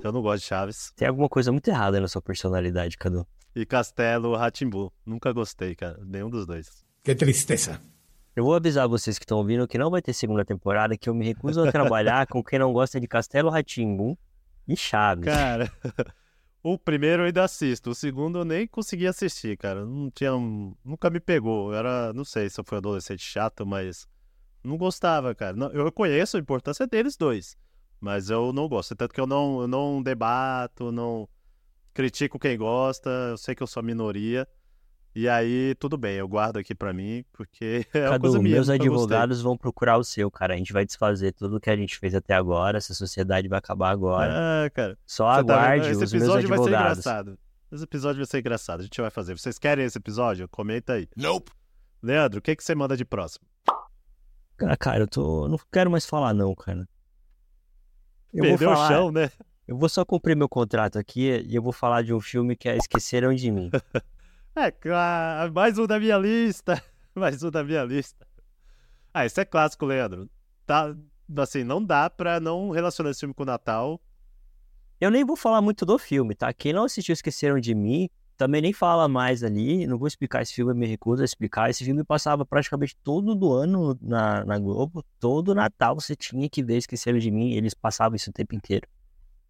eu 0.02 0.12
não 0.14 0.22
gosto 0.22 0.42
de 0.42 0.48
Chaves. 0.48 0.94
Tem 0.96 1.06
alguma 1.06 1.28
coisa 1.28 1.52
muito 1.52 1.68
errada 1.68 2.00
na 2.00 2.08
sua 2.08 2.22
personalidade, 2.22 2.98
Cadu. 2.98 3.28
E 3.54 3.66
Castelo 3.66 4.38
Ratimbu. 4.38 4.92
Nunca 5.06 5.34
gostei, 5.34 5.76
cara. 5.76 6.00
Nenhum 6.02 6.30
dos 6.30 6.48
dois. 6.48 6.86
Qué 7.04 7.14
tristeza. 7.14 7.82
Eu 8.34 8.46
vou 8.46 8.56
avisar 8.56 8.88
vocês 8.88 9.20
que 9.20 9.26
estão 9.26 9.38
ouvindo 9.38 9.68
que 9.68 9.78
não 9.78 9.92
vai 9.92 10.02
ter 10.02 10.14
segunda 10.14 10.46
temporada, 10.46 10.98
que 10.98 11.10
eu 11.10 11.14
me 11.14 11.26
recuso 11.26 11.62
a 11.68 11.70
trabalhar 11.70 12.26
com 12.32 12.42
quem 12.42 12.58
não 12.58 12.72
gosta 12.72 13.02
de 13.02 13.08
Castelo 13.08 13.50
Ratimbum 13.50 14.16
e 14.66 14.78
Chaves. 14.78 15.26
Cara, 15.26 15.70
o 16.64 16.80
primeiro 16.80 17.24
eu 17.24 17.26
ainda 17.28 17.44
assisto. 17.44 17.90
O 17.90 17.96
segundo 17.96 18.40
eu 18.40 18.46
nem 18.46 18.66
consegui 18.66 19.06
assistir, 19.06 19.58
cara. 19.58 19.86
Não 19.86 20.10
tinha. 20.10 20.32
Nunca 20.84 21.10
me 21.10 21.20
pegou. 21.20 21.72
Eu 21.74 21.78
era. 21.78 22.14
Não 22.14 22.24
sei 22.24 22.50
se 22.50 22.60
eu 22.60 22.64
fui 22.64 22.78
adolescente 22.78 23.22
chato, 23.22 23.66
mas. 23.66 24.08
Não 24.64 24.78
gostava, 24.78 25.36
cara. 25.36 25.58
Não, 25.58 25.70
eu 25.72 25.84
reconheço 25.84 26.38
a 26.38 26.40
importância 26.40 26.88
deles 26.88 27.18
dois. 27.18 27.58
Mas 28.00 28.30
eu 28.30 28.54
não 28.54 28.70
gosto. 28.70 28.96
Tanto 28.96 29.14
que 29.14 29.20
eu 29.20 29.28
não, 29.28 29.62
eu 29.62 29.68
não 29.68 30.02
debato, 30.02 30.90
não 30.90 31.28
critico 31.94 32.40
quem 32.40 32.58
gosta. 32.58 33.10
Eu 33.32 33.38
sei 33.38 33.54
que 33.54 33.62
eu 33.62 33.68
sou 33.68 33.82
a 33.82 33.84
minoria. 33.84 34.48
E 35.16 35.30
aí, 35.30 35.76
tudo 35.76 35.96
bem, 35.96 36.16
eu 36.16 36.28
guardo 36.28 36.58
aqui 36.58 36.74
pra 36.74 36.92
mim, 36.92 37.24
porque 37.32 37.86
é 37.94 38.02
Cadu, 38.02 38.22
coisa 38.22 38.40
minha. 38.40 38.56
meus 38.56 38.70
advogados 38.70 39.42
vão 39.42 39.56
procurar 39.56 39.98
o 39.98 40.04
seu, 40.04 40.32
cara. 40.32 40.56
A 40.56 40.58
gente 40.58 40.74
vai 40.74 40.86
desfazer 40.86 41.34
tudo 41.34 41.60
que 41.60 41.70
a 41.70 41.76
gente 41.76 42.00
fez 42.00 42.16
até 42.16 42.34
agora. 42.34 42.80
Essa 42.80 42.96
sociedade 42.96 43.48
vai 43.48 43.60
acabar 43.60 43.92
agora. 43.92 44.66
Ah, 44.66 44.70
cara. 44.72 44.98
Só 45.06 45.26
tá 45.26 45.38
vendo? 45.38 45.52
aguarde 45.52 45.90
Esse 45.90 46.04
os 46.04 46.14
meus 46.14 46.14
episódio 46.14 46.50
vai 46.50 46.58
ser 46.58 46.64
advogados. 46.64 47.00
engraçado. 47.00 47.40
Esse 47.72 47.84
episódio 47.84 48.18
vai 48.18 48.26
ser 48.26 48.40
engraçado. 48.40 48.80
A 48.80 48.84
gente 48.84 49.02
vai 49.02 49.12
fazer. 49.12 49.38
Vocês 49.38 49.60
querem 49.60 49.86
esse 49.86 49.98
episódio? 49.98 50.48
Comenta 50.48 50.94
aí. 50.94 51.08
Nope. 51.16 51.52
Leandro, 52.02 52.40
o 52.40 52.42
que, 52.42 52.56
que 52.56 52.64
você 52.64 52.74
manda 52.74 52.98
de 52.98 53.06
próximo? 53.06 53.46
Ah, 54.62 54.78
cara, 54.78 55.04
eu 55.04 55.08
tô. 55.08 55.48
Não 55.48 55.60
quero 55.72 55.92
mais 55.92 56.06
falar, 56.06 56.34
não, 56.34 56.56
cara. 56.56 56.88
Eu 58.34 58.42
Perdeu 58.42 58.70
vou 58.70 58.78
falar... 58.78 58.86
o 58.86 58.88
chão, 58.90 59.12
né? 59.12 59.30
Eu 59.68 59.78
vou 59.78 59.88
só 59.88 60.04
cumprir 60.04 60.36
meu 60.36 60.50
contrato 60.50 60.98
aqui 60.98 61.46
e 61.48 61.56
eu 61.56 61.62
vou 61.62 61.72
falar 61.72 62.02
de 62.02 62.14
um 62.14 62.20
filme 62.20 62.56
que 62.56 62.68
é 62.68 62.76
Esqueceram 62.76 63.34
de 63.34 63.50
Mim. 63.52 63.70
É 64.56 64.70
claro. 64.70 65.52
Mais 65.52 65.80
um 65.80 65.88
da 65.88 66.00
minha 66.00 66.18
lista. 66.18 66.82
Mais 67.16 67.42
um 67.42 67.50
da 67.50 67.64
minha 67.64 67.84
lista. 67.84 68.26
Ah, 69.14 69.26
esse 69.26 69.42
é 69.42 69.46
clássico, 69.46 69.86
Leandro. 69.86 70.30
Tá, 70.66 70.96
assim, 71.38 71.64
não 71.64 71.84
dá 71.84 72.10
pra 72.10 72.40
não 72.40 72.70
relacionar 72.70 73.10
esse 73.10 73.22
filme 73.22 73.34
com 73.34 73.44
o 73.44 73.46
Natal. 73.48 74.00
Eu 75.02 75.10
nem 75.10 75.26
vou 75.26 75.36
falar 75.36 75.62
muito 75.62 75.86
do 75.86 75.98
filme, 75.98 76.36
tá? 76.36 76.54
Quem 76.54 76.72
não 76.72 76.86
assistiu 76.86 77.14
Esqueceram 77.14 77.60
de 77.60 77.74
Mim, 77.74 78.10
também 78.38 78.62
nem 78.62 78.74
fala 78.74 79.08
mais 79.08 79.44
ali. 79.44 79.88
Não 79.88 79.98
vou 79.98 80.08
explicar 80.08 80.44
esse 80.44 80.54
filme, 80.54 80.74
me 80.74 80.86
recuso 80.86 81.24
a 81.24 81.26
explicar. 81.26 81.70
Esse 81.70 81.84
filme 81.84 82.04
passava 82.04 82.46
praticamente 82.46 82.96
todo 83.04 83.36
do 83.36 83.52
ano 83.54 83.98
na, 84.02 84.46
na 84.46 84.60
Globo. 84.60 85.04
Todo 85.20 85.56
Natal 85.56 85.96
você 85.96 86.16
tinha 86.16 86.48
que 86.48 86.64
ver 86.64 86.78
Esqueceram 86.78 87.18
de 87.18 87.32
Mim. 87.32 87.54
Eles 87.54 87.74
passavam 87.74 88.16
isso 88.16 88.30
o 88.30 88.34
tempo 88.34 88.56
inteiro. 88.56 88.88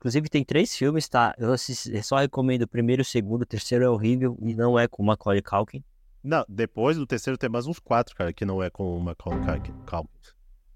Inclusive 0.04 0.28
tem 0.28 0.44
três 0.44 0.76
filmes, 0.76 1.08
tá? 1.08 1.34
Eu 1.38 1.54
assisti- 1.54 1.96
eu 1.96 2.04
só 2.04 2.18
recomendo 2.18 2.64
o 2.64 2.68
primeiro 2.68 3.04
o 3.04 3.06
segundo. 3.06 3.44
O 3.44 3.46
terceiro 3.46 3.86
é 3.86 3.90
horrível 3.90 4.38
e 4.42 4.54
não 4.54 4.78
é 4.78 4.86
com 4.86 5.02
o 5.02 5.06
Macaulay 5.06 5.42
Culkin. 5.42 5.82
Não, 6.22 6.44
depois 6.50 6.98
do 6.98 7.08
terceiro 7.08 7.38
tem 7.38 7.50
mais 7.50 7.68
uns 7.68 7.80
quatro, 7.80 8.14
cara, 8.14 8.34
que 8.34 8.44
não 8.44 8.62
é 8.62 8.70
com 8.70 8.98
uma 8.98 9.16
Calma. 9.16 10.10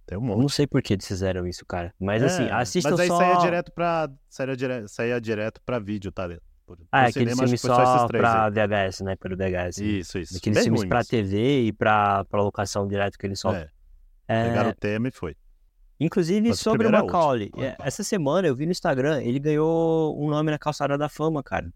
Tem 0.06 0.18
um 0.18 0.22
monte. 0.22 0.40
não 0.40 0.48
sei 0.48 0.66
por 0.66 0.82
que 0.82 0.94
eles 0.94 1.06
fizeram 1.06 1.46
isso, 1.46 1.66
cara. 1.66 1.94
Mas 2.00 2.24
assim, 2.24 2.44
É, 2.46 2.54
assistam 2.54 2.92
Mas 2.92 3.00
aí 3.02 3.08
só... 3.10 3.18
saía 3.18 3.36
direto 3.40 3.72
pra. 3.74 4.10
Saía 4.30 4.56
direto, 4.56 4.88
saía 4.88 5.20
direto 5.20 5.62
pra 5.66 5.78
vídeo, 5.78 6.10
tá? 6.10 6.30
Por- 6.66 6.80
Ah, 6.90 7.04
é 7.06 7.10
aquele 7.10 7.26
cinema, 7.32 7.44
filme 7.44 7.58
só, 7.58 8.08
três 8.08 8.22
pra 8.22 8.46
aí. 8.46 8.52
VHS, 8.52 9.04
né? 9.04 9.18
Pelo 9.18 9.36
VHS. 9.36 9.78
Isso, 9.80 10.20
isso. 10.20 10.38
Aqueles 10.38 10.56
Bem 10.60 10.64
filmes 10.64 10.82
ruim, 10.82 10.90
pra 10.90 11.04
TV 11.04 11.64
e 11.64 11.74
pra, 11.74 12.24
pra 12.26 12.42
locação 12.42 12.88
direto 12.88 13.18
que 13.18 13.26
eles 13.28 13.40
soltam. 13.42 13.62
É, 13.62 13.70
É, 14.30 14.48
pegaram 14.50 14.70
o 14.70 14.74
tema 14.76 15.10
e 15.10 15.12
foi. 15.12 15.36
Inclusive, 16.00 16.50
Mas 16.50 16.60
sobre 16.60 16.86
o 16.86 16.90
é 16.90 16.92
Macaulay, 16.92 17.50
é, 17.58 17.76
essa 17.80 18.04
semana 18.04 18.48
eu 18.48 18.56
vi 18.56 18.66
no 18.66 18.72
Instagram, 18.72 19.22
ele 19.24 19.40
ganhou 19.40 20.16
um 20.24 20.30
nome 20.30 20.52
na 20.52 20.60
calçada 20.60 20.98
da 20.98 21.10
fama, 21.10 21.42
cara. 21.42 21.72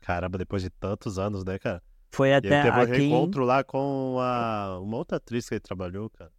Caramba, 0.00 0.36
depois 0.38 0.62
de 0.62 0.70
tantos 0.70 1.18
anos, 1.18 1.44
né, 1.44 1.58
cara? 1.58 1.80
Foi 2.10 2.28
E 2.30 2.34
até 2.34 2.48
ele 2.48 2.62
teve 2.62 2.80
um 2.80 2.86
quem... 2.86 2.94
reencontro 3.10 3.44
lá 3.44 3.62
com 3.62 4.16
a, 4.20 4.78
uma 4.80 4.96
outra 4.96 5.16
atriz 5.18 5.48
que 5.48 5.54
ele 5.54 5.60
trabalhou, 5.60 6.10
cara. 6.10 6.30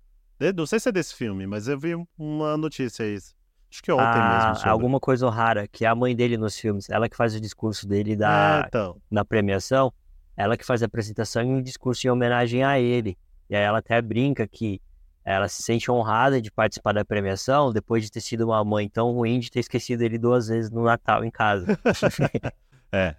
Não 0.55 0.65
sei 0.65 0.79
se 0.79 0.89
é 0.89 0.91
desse 0.91 1.15
filme, 1.15 1.47
mas 1.47 1.67
eu 1.69 1.79
vi 1.79 1.95
uma 2.17 2.57
notícia 2.57 3.05
aí. 3.05 3.15
Acho 3.15 3.81
que 3.81 3.91
ontem 3.91 4.03
a- 4.19 4.37
mesmo. 4.37 4.55
Sobre. 4.55 4.69
alguma 4.69 4.99
coisa 4.99 5.29
rara, 5.29 5.67
que 5.67 5.85
é 5.85 5.87
a 5.87 5.95
mãe 5.95 6.13
dele 6.15 6.37
nos 6.37 6.57
filmes, 6.59 6.89
ela 6.89 7.07
que 7.07 7.15
faz 7.15 7.33
o 7.33 7.39
discurso 7.39 7.87
dele 7.87 8.15
da, 8.15 8.63
É, 8.63 8.67
então. 8.67 8.97
na 9.09 9.23
premiação, 9.23 9.91
ela 10.35 10.57
que 10.57 10.65
faz 10.65 10.83
a 10.83 10.85
apresentação 10.85 11.41
e 11.43 11.45
um 11.45 11.61
discurso 11.61 12.05
em 12.05 12.09
homenagem 12.09 12.61
a 12.63 12.77
ele. 12.77 13.17
E 13.49 13.55
aí 13.55 13.63
ela 13.63 13.77
até 13.79 14.01
brinca 14.01 14.45
que 14.45 14.81
ela 15.23 15.47
se 15.47 15.63
sente 15.63 15.89
honrada 15.89 16.41
de 16.41 16.51
participar 16.51 16.93
da 16.93 17.05
premiação 17.05 17.71
depois 17.71 18.03
de 18.03 18.11
ter 18.11 18.21
sido 18.21 18.45
uma 18.45 18.63
mãe 18.63 18.89
tão 18.89 19.11
ruim 19.11 19.39
de 19.39 19.49
ter 19.49 19.59
esquecido 19.59 20.01
ele 20.01 20.17
duas 20.17 20.47
vezes 20.47 20.69
no 20.69 20.83
Natal 20.83 21.23
em 21.23 21.31
casa. 21.31 21.65
É. 22.95 23.15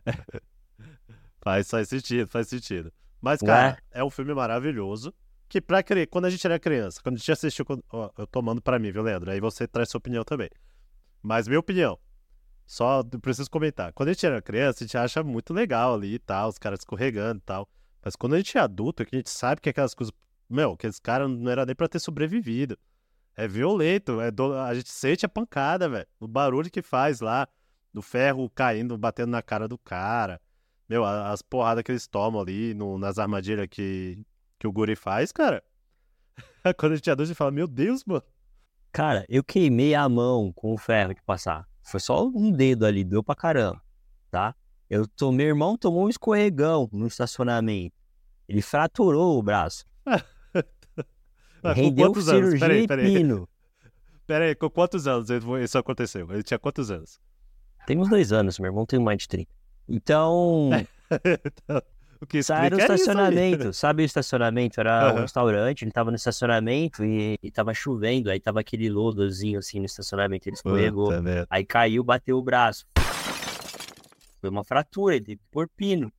faz, 1.43 1.69
faz 1.69 1.89
sentido, 1.89 2.29
faz 2.29 2.47
sentido. 2.47 2.93
Mas, 3.21 3.41
cara, 3.41 3.77
é? 3.91 4.05
um 4.05 4.11
filme 4.11 4.33
maravilhoso. 4.33 5.13
Que 5.49 5.61
pra 5.61 5.83
cri... 5.83 6.07
quando 6.07 6.27
a 6.27 6.31
gente 6.31 6.47
era 6.47 6.61
criança, 6.61 7.01
quando 7.03 7.17
a 7.17 7.19
gente 7.19 7.33
assistiu. 7.33 7.65
Ó, 7.91 8.11
eu 8.17 8.25
tô 8.25 8.41
mandando 8.41 8.63
pra 8.63 8.79
mim, 8.79 8.93
viu, 8.93 9.03
Leandro? 9.03 9.33
Aí 9.33 9.41
você 9.41 9.67
traz 9.67 9.89
sua 9.89 9.99
opinião 9.99 10.23
também. 10.23 10.49
Mas 11.21 11.49
minha 11.49 11.59
opinião, 11.59 11.99
só 12.67 13.03
preciso 13.03 13.51
comentar. 13.51 13.93
Quando 13.93 14.11
a 14.11 14.13
gente 14.13 14.27
era 14.27 14.41
criança, 14.41 14.85
a 14.85 14.87
gente 14.87 14.97
acha 14.97 15.23
muito 15.23 15.53
legal 15.53 15.95
ali 15.95 16.15
e 16.15 16.19
tal, 16.19 16.49
os 16.51 16.59
caras 16.59 16.81
escorregando 16.81 17.39
e 17.39 17.45
tal. 17.45 17.69
Mas 18.05 18.17
quando 18.17 18.35
a 18.35 18.37
gente 18.37 18.57
é 18.57 18.61
adulto, 18.61 19.03
é 19.03 19.07
que 19.07 19.17
a 19.17 19.19
gente 19.19 19.31
sabe 19.31 19.61
que 19.61 19.69
aquelas 19.69 19.95
coisas. 19.95 20.13
Meu, 20.49 20.73
aqueles 20.73 20.99
caras 20.99 21.29
não 21.31 21.51
era 21.51 21.65
nem 21.67 21.75
pra 21.75 21.89
ter 21.89 21.99
sobrevivido. 21.99 22.79
É 23.37 23.49
violento, 23.49 24.21
é 24.21 24.31
do- 24.31 24.55
a 24.55 24.75
gente 24.75 24.91
sente 24.91 25.27
a 25.27 25.29
pancada, 25.29 25.89
velho. 25.89 26.07
O 26.21 26.29
barulho 26.29 26.71
que 26.71 26.83
faz 26.83 27.21
lá, 27.21 27.49
do 27.93 28.01
ferro 28.03 28.49
caindo, 28.51 28.97
batendo 28.97 29.31
na 29.31 29.43
cara 29.43 29.67
do 29.67 29.77
cara. 29.79 30.41
Meu, 30.89 31.05
as 31.05 31.43
porradas 31.43 31.83
que 31.83 31.91
eles 31.91 32.07
tomam 32.07 32.41
ali 32.41 32.75
no- 32.75 32.99
nas 32.99 33.19
armadilhas 33.19 33.67
que, 33.71 34.25
que 34.59 34.67
o 34.67 34.73
Guri 34.73 34.95
faz, 34.95 35.33
cara. 35.33 35.63
Quando 36.79 36.93
a 36.93 36.97
gente 36.97 37.09
é 37.09 37.13
adulto, 37.13 37.25
a 37.25 37.27
gente 37.33 37.37
fala, 37.37 37.51
meu 37.51 37.67
Deus, 37.67 38.05
mano. 38.05 38.23
Cara, 38.93 39.25
eu 39.29 39.43
queimei 39.43 39.95
a 39.95 40.09
mão 40.09 40.53
com 40.53 40.73
o 40.73 40.79
ferro 40.79 41.15
que 41.15 41.23
passar. 41.23 41.67
Foi 41.83 41.99
só 41.99 42.27
um 42.29 42.53
dedo 42.53 42.87
ali, 42.87 43.03
deu 43.03 43.23
pra 43.25 43.35
caramba, 43.35 43.83
tá? 44.31 44.55
Eu 44.89 45.07
tô, 45.09 45.33
meu 45.33 45.47
irmão 45.47 45.77
tomou 45.77 46.07
um 46.07 46.09
escorregão 46.09 46.89
no 46.93 47.07
estacionamento. 47.07 47.97
Ele 48.49 48.63
fraturou 48.63 49.39
o 49.39 49.43
braço. 49.43 49.85
Ah, 51.65 51.75
com 51.75 51.81
Rendeu 51.81 52.07
quantos 52.09 52.29
anos? 52.29 52.41
cirurgia 52.45 52.69
Peraí, 52.69 52.83
e 52.83 52.87
peraí. 52.87 53.13
pino. 53.13 53.49
Pera 54.27 54.45
aí, 54.45 54.55
com 54.55 54.71
quantos 54.71 55.07
anos 55.07 55.29
isso 55.63 55.79
aconteceu? 55.79 56.31
Ele 56.31 56.43
tinha 56.43 56.59
quantos 56.59 56.91
anos? 56.91 57.19
Tem 57.87 57.99
uns 57.99 58.09
dois 58.09 58.33
anos, 58.33 58.59
meu 58.59 58.69
irmão 58.71 58.87
tem 58.87 58.99
mais 58.99 59.19
de 59.19 59.29
30. 59.29 59.51
Então, 59.87 60.71
o 62.21 62.27
que 62.27 62.43
sai 62.43 62.71
aí. 62.71 62.79
estacionamento. 62.79 63.73
Sabe 63.75 64.03
o 64.03 64.07
estacionamento? 64.07 64.81
Era 64.81 65.09
um 65.09 65.11
Aham. 65.13 65.21
restaurante, 65.23 65.83
ele 65.85 65.91
tava 65.91 66.11
no 66.11 66.17
estacionamento 66.17 67.05
e, 67.05 67.39
e 67.43 67.51
tava 67.51 67.75
chovendo. 67.75 68.31
Aí 68.31 68.41
tava 68.41 68.61
aquele 68.61 68.89
lodozinho 68.89 69.59
assim 69.59 69.79
no 69.79 69.87
estacionamento, 69.87 70.49
ele 70.49 70.57
escorregou. 70.57 71.11
Aí 71.51 71.65
caiu, 71.65 72.03
bateu 72.03 72.39
o 72.39 72.43
braço. 72.43 72.87
Foi 74.41 74.51
uma 74.51 74.65
fratura, 74.65 75.17
ele 75.17 75.25
teve 75.25 75.37
que 75.39 75.49
pôr 75.51 75.69
pino. 75.69 76.11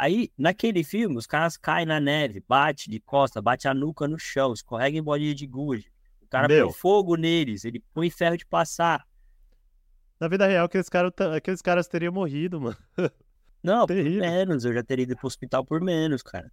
Aí, 0.00 0.32
naquele 0.38 0.82
filme, 0.82 1.18
os 1.18 1.26
caras 1.26 1.58
caem 1.58 1.84
na 1.84 2.00
neve, 2.00 2.42
bate 2.48 2.88
de 2.88 2.98
costa, 2.98 3.42
bate 3.42 3.68
a 3.68 3.74
nuca 3.74 4.08
no 4.08 4.18
chão, 4.18 4.54
escorrega 4.54 4.96
em 4.96 5.02
bolinha 5.02 5.34
de 5.34 5.46
gude. 5.46 5.92
O 6.22 6.26
cara 6.26 6.48
Meu. 6.48 6.68
põe 6.68 6.74
fogo 6.74 7.16
neles, 7.16 7.66
ele 7.66 7.84
põe 7.92 8.08
ferro 8.08 8.38
de 8.38 8.46
passar. 8.46 9.06
Na 10.18 10.26
vida 10.26 10.46
real, 10.46 10.64
aqueles 10.64 10.88
caras, 10.88 11.12
aqueles 11.36 11.60
caras 11.60 11.86
teriam 11.86 12.14
morrido, 12.14 12.58
mano. 12.58 12.78
Não, 13.62 13.86
por 13.86 13.92
Terrível. 13.94 14.22
menos, 14.22 14.64
eu 14.64 14.72
já 14.72 14.82
teria 14.82 15.02
ido 15.02 15.14
pro 15.18 15.26
hospital 15.26 15.66
por 15.66 15.82
menos, 15.82 16.22
cara. 16.22 16.50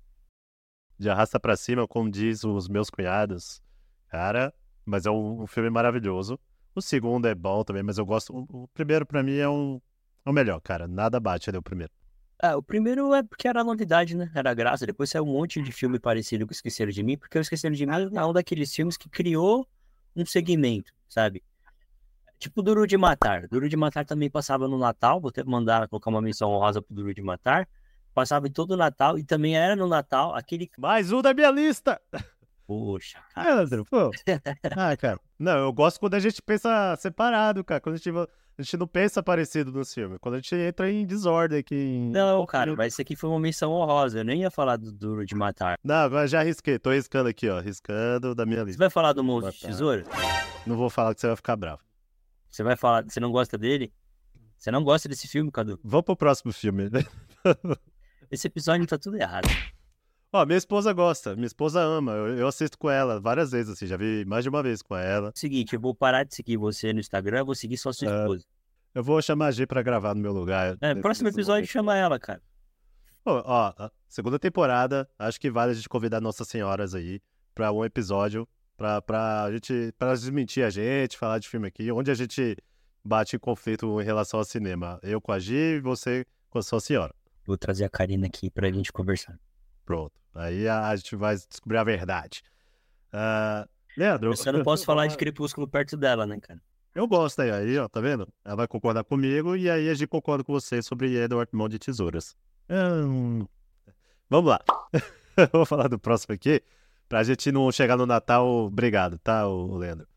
De 1.00 1.10
arrasta 1.10 1.40
pra 1.40 1.56
cima, 1.56 1.88
como 1.88 2.12
diz 2.12 2.44
os 2.44 2.68
meus 2.68 2.90
cunhados. 2.90 3.62
Cara, 4.10 4.54
mas 4.86 5.06
é 5.06 5.10
um, 5.10 5.44
um 5.44 5.48
filme 5.48 5.70
maravilhoso. 5.70 6.38
O 6.76 6.82
segundo 6.82 7.30
é 7.30 7.34
bom 7.34 7.64
também, 7.64 7.82
mas 7.82 7.98
eu 7.98 8.06
gosto. 8.06 8.36
O, 8.36 8.64
o 8.64 8.68
primeiro, 8.74 9.06
pra 9.06 9.24
mim, 9.24 9.38
é 9.38 9.48
um. 9.48 9.80
É 10.26 10.30
o 10.30 10.34
melhor, 10.34 10.60
cara. 10.60 10.86
Nada 10.86 11.18
bate 11.18 11.50
ali 11.50 11.58
o 11.58 11.64
primeiro. 11.64 11.94
Ah, 12.39 12.56
o 12.56 12.62
primeiro 12.62 13.13
é 13.13 13.23
porque 13.23 13.47
era 13.47 13.63
novidade, 13.63 14.15
né? 14.15 14.32
Era 14.36 14.54
graça. 14.54 14.86
Depois 14.86 15.10
saiu 15.10 15.23
um 15.23 15.34
monte 15.34 15.62
de 15.62 15.71
filme 15.71 16.00
parecido 16.00 16.45
com 16.45 16.54
Esqueceram 16.54 16.91
de 16.91 17.02
Mim, 17.02 17.17
porque 17.17 17.38
o 17.38 17.41
Esqueceram 17.41 17.73
de 17.73 17.86
Mim 17.86 17.93
é 18.15 18.26
um 18.26 18.34
daqueles 18.34 18.73
filmes 18.73 18.95
que 18.95 19.10
criou 19.10 19.67
um 20.15 20.26
segmento, 20.26 20.91
sabe? 21.10 21.43
Tipo 22.38 22.62
Duro 22.62 22.86
de 22.86 22.95
Matar. 22.97 23.47
Duro 23.47 23.67
de 23.67 23.76
Matar 23.76 24.06
também 24.06 24.30
passava 24.30 24.67
no 24.67 24.78
Natal, 24.78 25.19
vou 25.19 25.30
até 25.30 25.43
mandar 25.43 25.88
colocar 25.88 26.12
uma 26.12 26.21
menção 26.21 26.52
honrosa 26.52 26.82
pro 26.82 26.95
Duro 26.95 27.13
de 27.13 27.21
Matar. 27.21 27.67
Passava 28.13 28.47
em 28.47 28.52
todo 28.52 28.71
o 28.71 28.78
Natal 28.78 29.17
e 29.17 29.23
também 29.23 29.58
era 29.58 29.76
no 29.76 29.88
Natal 29.88 30.36
aquele. 30.36 30.69
Mais 30.78 31.12
um 31.12 31.21
da 31.21 31.34
minha 31.34 31.50
lista! 31.50 32.00
Poxa, 32.67 33.19
cara. 33.34 33.56
Leandro, 33.56 33.86
pô. 33.86 34.12
Ah, 34.76 34.95
cara. 34.97 35.19
Não, 35.39 35.58
eu 35.58 35.71
gosto 35.71 36.00
quando 36.00 36.15
a 36.15 36.19
gente 36.19 36.41
pensa 36.41 36.95
separado, 36.97 37.63
cara. 37.63 37.80
Quando 37.80 37.95
a 37.95 37.97
gente, 37.97 38.12
a 38.58 38.63
gente 38.63 38.76
não 38.78 38.88
pensa 38.88 39.22
parecido 39.22 39.72
no 39.72 39.86
filme. 39.86 40.17
Quando 40.20 40.36
a 40.36 40.38
gente 40.38 40.56
entra 40.56 40.89
em 40.91 41.06
desordem 41.06 41.60
aqui. 41.60 41.76
Em... 41.76 42.10
Não, 42.10 42.43
cara, 42.46 42.76
mas 42.76 42.93
isso 42.93 43.02
aqui 43.02 43.15
foi 43.15 43.30
uma 43.30 43.39
menção 43.39 43.72
honrosa. 43.72 44.20
Eu 44.20 44.26
nem 44.26 44.41
ia 44.41 44.50
falar 44.50 44.78
do 44.78 44.91
Duro 44.91 45.24
de 45.26 45.36
Matar. 45.36 45.78
Não, 45.84 45.96
agora 45.96 46.28
já 46.28 46.41
risquei. 46.41 46.80
Tô 46.80 46.89
riscando 46.91 47.30
aqui, 47.30 47.48
ó. 47.48 47.60
Riscando 47.60 48.34
da 48.34 48.46
minha 48.46 48.60
Você 48.62 48.65
lista. 48.65 48.80
vai 48.80 48.89
falar 48.89 49.13
do 49.13 49.24
Monstro 49.24 49.52
de 49.52 49.58
Matar. 49.58 49.67
Tesoura? 49.67 50.04
Não 50.65 50.76
vou 50.76 50.89
falar 50.89 51.13
que 51.13 51.22
você 51.22 51.28
vai 51.28 51.36
ficar 51.36 51.56
bravo. 51.56 51.82
Você 52.50 52.63
vai 52.63 52.76
falar. 52.76 53.04
Você 53.04 53.20
não 53.20 53.32
gosta 53.32 53.58
dele? 53.58 53.93
Você 54.58 54.72
não 54.72 54.84
gosta 54.84 55.08
desse 55.08 55.28
filme, 55.28 55.52
Cadu? 55.52 55.80
Vamos 55.84 56.06
pro 56.06 56.15
próximo 56.15 56.52
filme. 56.52 56.89
Esse 58.32 58.48
episódio 58.48 58.88
tá 58.88 58.98
tudo 58.98 59.17
errado. 59.17 59.48
Ó, 60.34 60.46
minha 60.46 60.58
esposa 60.58 60.92
gosta. 60.94 61.36
Minha 61.36 61.48
esposa 61.48 61.80
ama. 61.82 62.12
Eu, 62.12 62.38
eu 62.40 62.48
assisto 62.48 62.78
com 62.78 62.90
ela 62.90 63.20
várias 63.20 63.52
vezes, 63.52 63.72
assim. 63.72 63.88
Já 63.88 63.96
vi 63.98 64.26
mais 64.26 64.44
de 64.44 64.50
uma 64.50 64.62
vez 64.62 64.82
com 64.82 64.96
ela. 64.96 65.32
Seguinte, 65.36 65.74
eu 65.74 65.80
vou 65.80 65.96
parar 65.96 66.24
de 66.24 66.36
seguir 66.36 66.58
você 66.58 66.92
no 66.94 67.00
Instagram, 67.00 67.40
eu 67.40 67.46
vou 67.46 67.56
seguir 67.56 67.78
só 67.78 67.92
sua 67.94 68.10
É, 68.12 68.20
esposa. 68.22 68.46
Eu 68.94 69.04
vou 69.04 69.22
chamar 69.22 69.48
a 69.48 69.52
G 69.52 69.66
pra 69.66 69.82
gravar 69.82 70.13
no 70.16 70.22
meu 70.22 70.34
lugar. 70.34 70.78
É, 70.82 70.90
nesse- 70.90 71.02
próximo 71.02 71.30
episódio 71.30 71.54
momento. 71.62 71.68
chama 71.72 71.96
ela, 71.96 72.20
cara. 72.20 72.42
Ó, 73.26 73.42
ó, 73.46 73.90
segunda 74.08 74.40
temporada, 74.40 75.08
acho 75.20 75.40
que 75.40 75.52
vale 75.52 75.72
a 75.72 75.76
gente 75.76 75.90
convidar 75.90 76.22
nossas 76.22 76.48
senhoras 76.48 76.96
aí 76.96 77.20
pra 77.54 77.72
um 77.72 77.84
episódio 77.84 78.48
pra, 78.78 79.02
pra 79.02 79.50
gente 79.52 79.94
pra 79.98 80.13
desmentir 80.13 80.63
a 80.63 80.70
gente, 80.70 81.18
falar 81.18 81.38
de 81.40 81.48
filme 81.50 81.68
aqui, 81.68 81.92
onde 81.92 82.10
a 82.10 82.13
gente 82.13 82.56
bate 83.04 83.36
em 83.36 83.40
conflito 83.40 84.00
em 84.02 84.04
relação 84.06 84.40
ao 84.40 84.46
cinema. 84.46 85.00
Eu 85.04 85.20
com 85.22 85.32
a 85.32 85.40
Gi 85.40 85.56
e 85.56 85.80
você 85.82 86.26
com 86.50 86.58
a 86.60 86.62
sua 86.62 86.80
senhora. 86.80 87.13
Vou 87.46 87.58
trazer 87.58 87.84
a 87.86 87.90
Karina 87.90 88.28
aqui 88.28 88.50
pra 88.50 88.72
gente 88.72 88.92
conversar. 88.94 89.38
Pronto. 89.88 90.12
Aí 90.36 90.67
a, 90.67 90.89
a 90.89 90.95
gente 90.97 91.15
vai 91.15 91.34
descobrir 91.36 91.78
a 91.78 91.84
verdade. 91.84 92.43
Ah, 93.12 93.65
Leandro, 93.97 94.32
Eu 94.32 94.36
só 94.36 94.52
não 94.52 94.62
posso 94.63 94.86
falar 94.86 95.08
de 95.08 95.15
Crepúsculo 95.15 95.65
perto 95.65 95.95
dela, 95.95 96.28
né, 96.28 96.38
cara? 96.39 96.62
eu 96.93 97.08
gosto 97.08 97.43
aí, 97.43 97.52
aí, 97.52 97.78
ó, 97.78 97.88
tá 97.88 98.02
vendo? 98.02 98.28
Ela 98.43 98.56
vai 98.56 98.67
concordar 98.67 99.04
comigo 99.04 99.56
e 99.56 99.69
aí 99.69 99.88
a 99.88 99.93
gente 99.93 100.08
concorda 100.08 100.43
com 100.43 100.52
você 100.52 100.82
sobre 100.82 101.15
Edward 101.15 101.50
Mão 101.54 101.69
de 101.69 101.78
Tesouras. 101.78 102.36
Hum, 102.69 103.45
Vamos 104.30 104.50
lá. 104.50 104.60
Eu 105.38 105.47
Vou 105.54 105.65
falar 105.65 105.88
do 105.88 105.97
próximo 106.00 106.34
aqui, 106.34 106.62
pra 107.08 107.23
gente 107.23 107.52
não 107.52 107.71
chegar 107.71 107.95
no 107.95 108.06
Natal. 108.06 108.45
Obrigado, 108.65 109.17
tá, 109.19 109.47
ô 109.47 109.78
Leandro? 109.78 110.08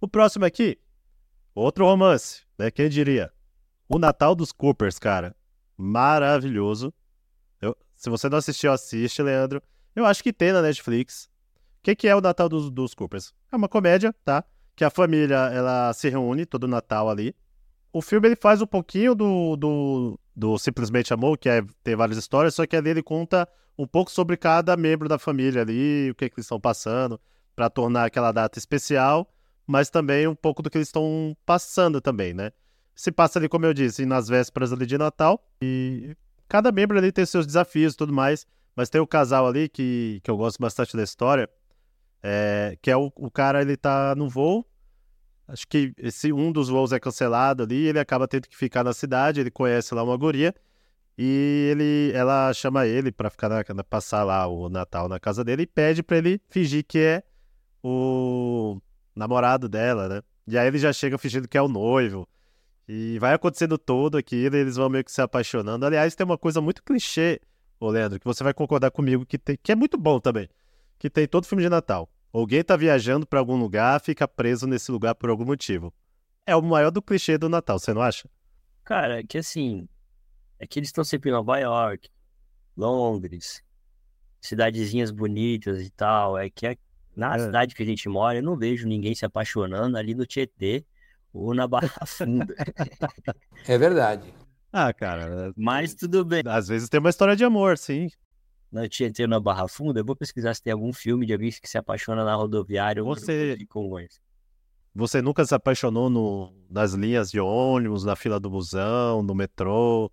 O 0.00 0.06
próximo 0.06 0.44
aqui, 0.44 0.78
outro 1.54 1.86
romance, 1.86 2.42
né? 2.58 2.70
Quem 2.70 2.88
diria? 2.88 3.32
O 3.88 3.98
Natal 3.98 4.34
dos 4.36 4.52
Coopers, 4.52 4.98
cara. 4.98 5.34
Maravilhoso. 5.76 6.92
Se 7.96 8.10
você 8.10 8.28
não 8.28 8.38
assistiu, 8.38 8.70
assiste, 8.70 9.22
Leandro. 9.22 9.62
Eu 9.94 10.04
acho 10.04 10.22
que 10.22 10.32
tem 10.32 10.52
na 10.52 10.62
Netflix. 10.62 11.24
O 11.80 11.82
que, 11.82 11.96
que 11.96 12.06
é 12.06 12.14
o 12.14 12.20
Natal 12.20 12.48
dos, 12.48 12.70
dos 12.70 12.94
Coopers? 12.94 13.32
É 13.50 13.56
uma 13.56 13.68
comédia, 13.68 14.14
tá? 14.24 14.44
Que 14.74 14.84
a 14.84 14.90
família 14.90 15.36
ela 15.52 15.92
se 15.94 16.08
reúne 16.10 16.44
todo 16.44 16.68
Natal 16.68 17.08
ali. 17.08 17.34
O 17.92 18.02
filme 18.02 18.28
ele 18.28 18.36
faz 18.36 18.60
um 18.60 18.66
pouquinho 18.66 19.14
do, 19.14 19.56
do, 19.56 20.20
do 20.34 20.58
Simplesmente 20.58 21.14
Amor, 21.14 21.38
que 21.38 21.48
é 21.48 21.64
tem 21.82 21.96
várias 21.96 22.18
histórias, 22.18 22.54
só 22.54 22.66
que 22.66 22.76
ali 22.76 22.90
ele 22.90 23.02
conta 23.02 23.48
um 23.78 23.86
pouco 23.86 24.10
sobre 24.10 24.36
cada 24.36 24.76
membro 24.76 25.08
da 25.08 25.18
família 25.18 25.62
ali, 25.62 26.10
o 26.10 26.14
que, 26.14 26.28
que 26.28 26.34
eles 26.36 26.44
estão 26.44 26.60
passando, 26.60 27.18
para 27.54 27.70
tornar 27.70 28.04
aquela 28.04 28.32
data 28.32 28.58
especial, 28.58 29.32
mas 29.66 29.88
também 29.88 30.26
um 30.26 30.34
pouco 30.34 30.62
do 30.62 30.68
que 30.68 30.76
eles 30.76 30.88
estão 30.88 31.34
passando 31.46 32.00
também, 32.00 32.34
né? 32.34 32.52
Se 32.94 33.10
passa 33.10 33.38
ali, 33.38 33.48
como 33.48 33.64
eu 33.66 33.74
disse, 33.74 34.04
nas 34.04 34.28
vésperas 34.28 34.72
ali 34.72 34.84
de 34.84 34.98
Natal, 34.98 35.42
e 35.60 36.14
cada 36.48 36.72
membro 36.72 36.98
ali 36.98 37.12
tem 37.12 37.24
seus 37.26 37.46
desafios 37.46 37.94
e 37.94 37.96
tudo 37.96 38.12
mais, 38.12 38.46
mas 38.74 38.90
tem 38.90 39.00
o 39.00 39.06
casal 39.06 39.46
ali 39.46 39.68
que, 39.68 40.20
que 40.22 40.30
eu 40.30 40.36
gosto 40.36 40.58
bastante 40.60 40.96
da 40.96 41.02
história, 41.02 41.48
é, 42.22 42.76
que 42.82 42.90
é 42.90 42.96
o, 42.96 43.12
o 43.16 43.30
cara, 43.30 43.62
ele 43.62 43.76
tá 43.76 44.14
no 44.14 44.28
voo, 44.28 44.66
acho 45.48 45.66
que 45.66 45.92
esse 45.98 46.32
um 46.32 46.52
dos 46.52 46.68
voos 46.68 46.92
é 46.92 47.00
cancelado 47.00 47.62
ali, 47.62 47.86
ele 47.86 47.98
acaba 47.98 48.28
tendo 48.28 48.48
que 48.48 48.56
ficar 48.56 48.84
na 48.84 48.92
cidade, 48.92 49.40
ele 49.40 49.50
conhece 49.50 49.94
lá 49.94 50.02
uma 50.02 50.16
guria, 50.16 50.54
e 51.18 51.68
ele, 51.70 52.12
ela 52.14 52.52
chama 52.52 52.86
ele 52.86 53.10
pra 53.10 53.30
ficar 53.30 53.48
na, 53.48 53.84
passar 53.84 54.22
lá 54.22 54.46
o 54.46 54.68
Natal 54.68 55.08
na 55.08 55.18
casa 55.18 55.42
dele 55.42 55.62
e 55.62 55.66
pede 55.66 56.02
pra 56.02 56.18
ele 56.18 56.40
fingir 56.50 56.84
que 56.86 56.98
é 56.98 57.22
o 57.82 58.78
namorado 59.14 59.68
dela, 59.68 60.08
né? 60.08 60.22
E 60.46 60.58
aí 60.58 60.66
ele 60.66 60.78
já 60.78 60.92
chega 60.92 61.16
fingindo 61.16 61.48
que 61.48 61.56
é 61.56 61.62
o 61.62 61.68
noivo. 61.68 62.28
E 62.88 63.18
vai 63.18 63.34
acontecendo 63.34 63.76
todo 63.76 64.16
aquilo, 64.16 64.56
e 64.56 64.60
eles 64.60 64.76
vão 64.76 64.88
meio 64.88 65.04
que 65.04 65.10
se 65.10 65.20
apaixonando. 65.20 65.84
Aliás, 65.84 66.14
tem 66.14 66.24
uma 66.24 66.38
coisa 66.38 66.60
muito 66.60 66.82
clichê, 66.82 67.40
ô 67.80 67.90
Leandro, 67.90 68.18
que 68.20 68.24
você 68.24 68.44
vai 68.44 68.54
concordar 68.54 68.90
comigo, 68.90 69.26
que, 69.26 69.36
tem, 69.38 69.58
que 69.60 69.72
é 69.72 69.74
muito 69.74 69.98
bom 69.98 70.20
também. 70.20 70.48
Que 70.98 71.10
tem 71.10 71.26
todo 71.26 71.46
filme 71.46 71.62
de 71.62 71.68
Natal. 71.68 72.08
Alguém 72.32 72.62
tá 72.62 72.76
viajando 72.76 73.26
pra 73.26 73.40
algum 73.40 73.56
lugar, 73.56 74.00
fica 74.00 74.28
preso 74.28 74.66
nesse 74.66 74.90
lugar 74.92 75.14
por 75.14 75.30
algum 75.30 75.44
motivo. 75.44 75.92
É 76.46 76.54
o 76.54 76.62
maior 76.62 76.90
do 76.90 77.02
clichê 77.02 77.36
do 77.36 77.48
Natal, 77.48 77.78
você 77.78 77.92
não 77.92 78.02
acha? 78.02 78.28
Cara, 78.84 79.18
é 79.20 79.22
que 79.24 79.38
assim, 79.38 79.88
é 80.60 80.66
que 80.66 80.78
eles 80.78 80.88
estão 80.90 81.02
sempre 81.02 81.30
em 81.30 81.32
Nova 81.32 81.58
York, 81.58 82.08
Londres, 82.76 83.62
cidadezinhas 84.40 85.10
bonitas 85.10 85.82
e 85.82 85.90
tal. 85.90 86.38
É 86.38 86.48
que 86.48 86.66
é- 86.68 86.76
na 87.16 87.34
É. 87.34 87.38
cidade 87.40 87.74
que 87.74 87.82
a 87.82 87.86
gente 87.86 88.08
mora, 88.08 88.38
eu 88.38 88.42
não 88.42 88.56
vejo 88.56 88.86
ninguém 88.86 89.14
se 89.14 89.24
apaixonando 89.24 89.96
ali 89.96 90.14
no 90.14 90.24
Tietê 90.26 90.84
ou 91.36 91.54
na 91.54 91.66
Barra 91.66 91.90
Funda. 92.06 92.54
É 93.66 93.78
verdade. 93.78 94.32
Ah, 94.72 94.92
cara, 94.92 95.52
Mas 95.56 95.94
tudo 95.94 96.24
bem. 96.24 96.42
às 96.46 96.68
vezes 96.68 96.88
tem 96.88 97.00
uma 97.00 97.10
história 97.10 97.34
de 97.36 97.44
amor, 97.44 97.78
sim. 97.78 98.08
No 98.70 98.86
Tietê 98.88 99.22
ou 99.22 99.28
na 99.28 99.40
Barra 99.40 99.68
Funda, 99.68 100.00
eu 100.00 100.04
vou 100.04 100.16
pesquisar 100.16 100.52
se 100.54 100.62
tem 100.62 100.72
algum 100.72 100.92
filme 100.92 101.24
de 101.24 101.32
alguém 101.32 101.50
que 101.50 101.68
se 101.68 101.78
apaixona 101.78 102.24
na 102.24 102.34
rodoviária 102.34 103.02
Você- 103.02 103.46
grupo 103.46 103.58
de 103.60 103.66
Congonhas. 103.66 104.20
Você 104.94 105.20
nunca 105.22 105.44
se 105.44 105.54
apaixonou 105.54 106.08
no- 106.10 106.52
nas 106.70 106.92
linhas 106.94 107.30
de 107.30 107.38
ônibus, 107.38 108.04
na 108.04 108.16
fila 108.16 108.40
do 108.40 108.50
busão, 108.50 109.22
no 109.22 109.34
metrô? 109.34 110.10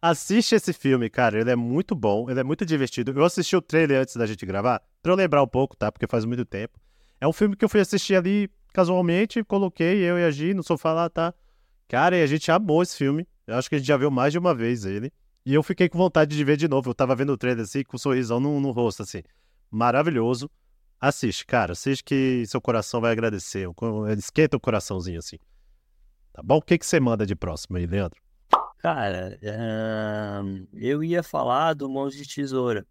Assiste 0.00 0.54
esse 0.54 0.72
filme, 0.72 1.10
cara. 1.10 1.40
Ele 1.40 1.50
é 1.50 1.56
muito 1.56 1.94
bom, 1.94 2.30
ele 2.30 2.38
é 2.38 2.44
muito 2.44 2.64
divertido. 2.64 3.10
Eu 3.10 3.24
assisti 3.24 3.56
o 3.56 3.60
trailer 3.62 4.00
antes 4.02 4.14
da 4.16 4.26
gente 4.26 4.46
gravar, 4.46 4.80
pra 5.02 5.12
eu 5.12 5.16
lembrar 5.16 5.42
um 5.42 5.46
pouco, 5.48 5.76
tá? 5.76 5.90
Porque 5.90 6.06
faz 6.06 6.24
muito 6.24 6.44
tempo. 6.44 6.78
É 7.20 7.26
um 7.26 7.32
filme 7.32 7.56
que 7.56 7.64
eu 7.64 7.68
fui 7.68 7.80
assistir 7.80 8.14
ali 8.14 8.48
casualmente, 8.78 9.42
coloquei 9.42 10.04
eu 10.04 10.16
e 10.16 10.24
a 10.24 10.30
Gi 10.30 10.54
no 10.54 10.62
sofá 10.62 10.92
lá, 10.92 11.10
tá? 11.10 11.34
Cara, 11.88 12.16
e 12.16 12.22
a 12.22 12.26
gente 12.28 12.48
amou 12.48 12.80
esse 12.80 12.96
filme. 12.96 13.26
Eu 13.44 13.56
acho 13.56 13.68
que 13.68 13.74
a 13.74 13.78
gente 13.78 13.88
já 13.88 13.96
viu 13.96 14.08
mais 14.08 14.32
de 14.32 14.38
uma 14.38 14.54
vez 14.54 14.84
ele. 14.84 15.12
E 15.44 15.52
eu 15.52 15.64
fiquei 15.64 15.88
com 15.88 15.98
vontade 15.98 16.36
de 16.36 16.44
ver 16.44 16.56
de 16.56 16.68
novo. 16.68 16.90
Eu 16.90 16.94
tava 16.94 17.16
vendo 17.16 17.32
o 17.32 17.36
trailer 17.36 17.64
assim, 17.64 17.82
com 17.82 17.96
um 17.96 17.98
sorrisão 17.98 18.38
no, 18.38 18.60
no 18.60 18.70
rosto, 18.70 19.02
assim. 19.02 19.24
Maravilhoso. 19.68 20.48
Assiste, 21.00 21.44
cara. 21.44 21.72
Assiste 21.72 22.04
que 22.04 22.44
seu 22.46 22.60
coração 22.60 23.00
vai 23.00 23.10
agradecer. 23.10 23.66
Ele 24.08 24.20
esquenta 24.20 24.56
o 24.56 24.60
coraçãozinho 24.60 25.18
assim. 25.18 25.38
Tá 26.32 26.40
bom? 26.40 26.58
O 26.58 26.62
que, 26.62 26.78
que 26.78 26.86
você 26.86 27.00
manda 27.00 27.26
de 27.26 27.34
próximo 27.34 27.78
aí, 27.78 27.86
Leandro? 27.86 28.22
Cara, 28.78 29.36
eu 30.72 31.02
ia 31.02 31.24
falar 31.24 31.74
do 31.74 31.88
Mãos 31.88 32.14
de 32.14 32.28
Tesoura. 32.32 32.86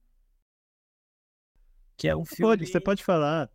Que 1.96 2.10
é 2.10 2.16
um 2.16 2.26
filme. 2.26 2.58
Pode, 2.58 2.66
você 2.66 2.82
pode 2.82 3.02
falar. 3.06 3.50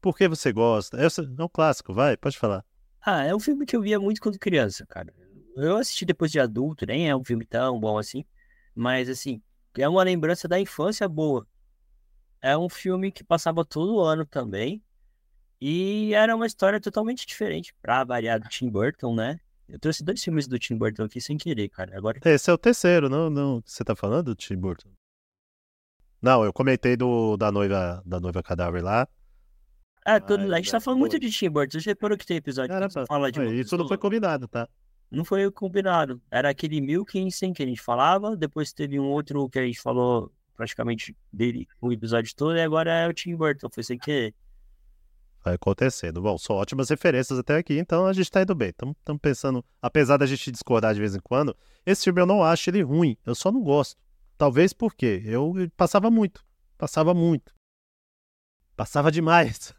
Por 0.00 0.16
que 0.16 0.28
você 0.28 0.52
gosta? 0.52 0.96
É, 0.96 1.06
é 1.06 1.42
um 1.44 1.48
clássico, 1.48 1.92
vai, 1.92 2.16
pode 2.16 2.38
falar. 2.38 2.64
Ah, 3.00 3.24
é 3.24 3.34
um 3.34 3.40
filme 3.40 3.66
que 3.66 3.76
eu 3.76 3.80
via 3.82 3.98
muito 3.98 4.20
quando 4.20 4.38
criança, 4.38 4.86
cara. 4.86 5.12
Eu 5.56 5.76
assisti 5.76 6.04
depois 6.04 6.30
de 6.30 6.38
adulto, 6.38 6.86
nem 6.86 7.08
é 7.08 7.16
um 7.16 7.24
filme 7.24 7.44
tão 7.44 7.80
bom 7.80 7.98
assim, 7.98 8.24
mas 8.74 9.08
assim, 9.08 9.42
é 9.76 9.88
uma 9.88 10.02
lembrança 10.02 10.46
da 10.46 10.60
infância 10.60 11.08
boa. 11.08 11.46
É 12.40 12.56
um 12.56 12.68
filme 12.68 13.10
que 13.10 13.24
passava 13.24 13.64
todo 13.64 14.00
ano 14.00 14.24
também, 14.24 14.82
e 15.60 16.14
era 16.14 16.36
uma 16.36 16.46
história 16.46 16.80
totalmente 16.80 17.26
diferente, 17.26 17.74
pra 17.82 18.04
variar 18.04 18.38
do 18.40 18.48
Tim 18.48 18.70
Burton, 18.70 19.14
né? 19.14 19.40
Eu 19.68 19.78
trouxe 19.78 20.04
dois 20.04 20.22
filmes 20.22 20.46
do 20.46 20.58
Tim 20.58 20.76
Burton 20.76 21.04
aqui 21.04 21.20
sem 21.20 21.36
querer, 21.36 21.68
cara. 21.68 21.96
Agora, 21.96 22.20
Esse 22.24 22.50
é 22.50 22.52
o 22.52 22.58
terceiro, 22.58 23.08
não? 23.08 23.28
não 23.28 23.60
você 23.64 23.84
tá 23.84 23.94
falando, 23.94 24.34
Tim 24.34 24.56
Burton? 24.56 24.88
Não, 26.22 26.44
eu 26.44 26.52
comentei 26.52 26.96
do, 26.96 27.36
da 27.36 27.52
noiva 27.52 28.02
da 28.04 28.18
noiva 28.18 28.42
cadáver 28.42 28.82
lá. 28.82 29.06
Ah, 30.16 30.20
todo... 30.20 30.52
Ah, 30.52 30.56
a 30.56 30.58
gente 30.58 30.70
tá 30.70 30.76
é, 30.78 30.80
falando 30.80 31.00
muito 31.00 31.12
boa. 31.12 31.20
de 31.20 31.30
Tim 31.30 31.50
Burton. 31.50 31.80
Você 31.80 31.90
reparou 31.90 32.16
que 32.16 32.26
tem 32.26 32.36
episódio 32.36 32.68
que 32.68 32.74
Caramba, 32.74 32.92
você 32.92 33.06
fala 33.06 33.30
de 33.30 33.60
isso 33.60 33.76
não 33.76 33.86
foi 33.86 33.98
combinado, 33.98 34.48
tá? 34.48 34.68
Não 35.10 35.24
foi 35.24 35.50
combinado. 35.50 36.20
Era 36.30 36.50
aquele 36.50 36.80
Milkinson 36.80 37.52
que 37.52 37.62
a 37.62 37.66
gente 37.66 37.80
falava, 37.80 38.36
depois 38.36 38.72
teve 38.72 38.98
um 39.00 39.08
outro 39.10 39.48
que 39.48 39.58
a 39.58 39.64
gente 39.64 39.80
falou 39.80 40.32
praticamente 40.54 41.16
dele 41.32 41.68
o 41.80 41.92
episódio 41.92 42.34
todo, 42.34 42.56
e 42.56 42.60
agora 42.60 42.90
é 42.90 43.08
o 43.08 43.12
Tim 43.14 43.36
Burton, 43.36 43.68
foi 43.72 43.84
sem 43.84 43.96
querer. 43.96 44.34
vai 45.44 45.54
acontecendo. 45.54 46.20
Bom, 46.20 46.36
são 46.36 46.56
ótimas 46.56 46.90
referências 46.90 47.38
até 47.38 47.56
aqui, 47.56 47.78
então 47.78 48.06
a 48.06 48.12
gente 48.12 48.30
tá 48.30 48.42
indo 48.42 48.54
bem. 48.54 48.70
Estamos 48.70 48.96
pensando, 49.22 49.64
apesar 49.80 50.16
da 50.16 50.26
gente 50.26 50.50
discordar 50.50 50.94
de 50.94 51.00
vez 51.00 51.14
em 51.14 51.20
quando, 51.20 51.56
esse 51.86 52.04
filme 52.04 52.20
eu 52.20 52.26
não 52.26 52.42
acho 52.42 52.68
ele 52.68 52.82
ruim, 52.82 53.16
eu 53.24 53.34
só 53.34 53.52
não 53.52 53.62
gosto. 53.62 53.96
Talvez 54.36 54.72
porque 54.72 55.22
eu 55.24 55.54
passava 55.76 56.10
muito, 56.10 56.44
passava 56.76 57.14
muito. 57.14 57.54
Passava 58.76 59.10
demais. 59.10 59.74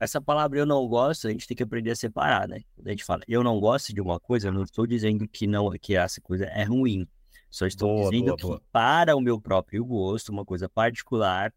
Essa 0.00 0.20
palavra 0.20 0.58
eu 0.58 0.66
não 0.66 0.86
gosto, 0.86 1.26
a 1.26 1.30
gente 1.30 1.46
tem 1.46 1.56
que 1.56 1.62
aprender 1.62 1.90
a 1.90 1.96
separar, 1.96 2.46
né? 2.46 2.60
Quando 2.74 2.86
a 2.86 2.90
gente 2.90 3.04
fala 3.04 3.22
eu 3.26 3.42
não 3.42 3.58
gosto 3.58 3.92
de 3.92 4.00
uma 4.00 4.20
coisa, 4.20 4.48
eu 4.48 4.52
não 4.52 4.62
estou 4.62 4.86
dizendo 4.86 5.26
que 5.28 5.46
não 5.46 5.70
que 5.72 5.96
essa 5.96 6.20
coisa 6.20 6.44
é 6.46 6.64
ruim. 6.64 7.06
Só 7.50 7.66
estou 7.66 7.88
Boa, 7.88 8.10
dizendo 8.10 8.26
boa, 8.26 8.36
que 8.36 8.42
boa. 8.44 8.62
para 8.70 9.16
o 9.16 9.20
meu 9.20 9.40
próprio 9.40 9.84
gosto, 9.84 10.28
uma 10.30 10.44
coisa 10.44 10.68
particular, 10.68 11.52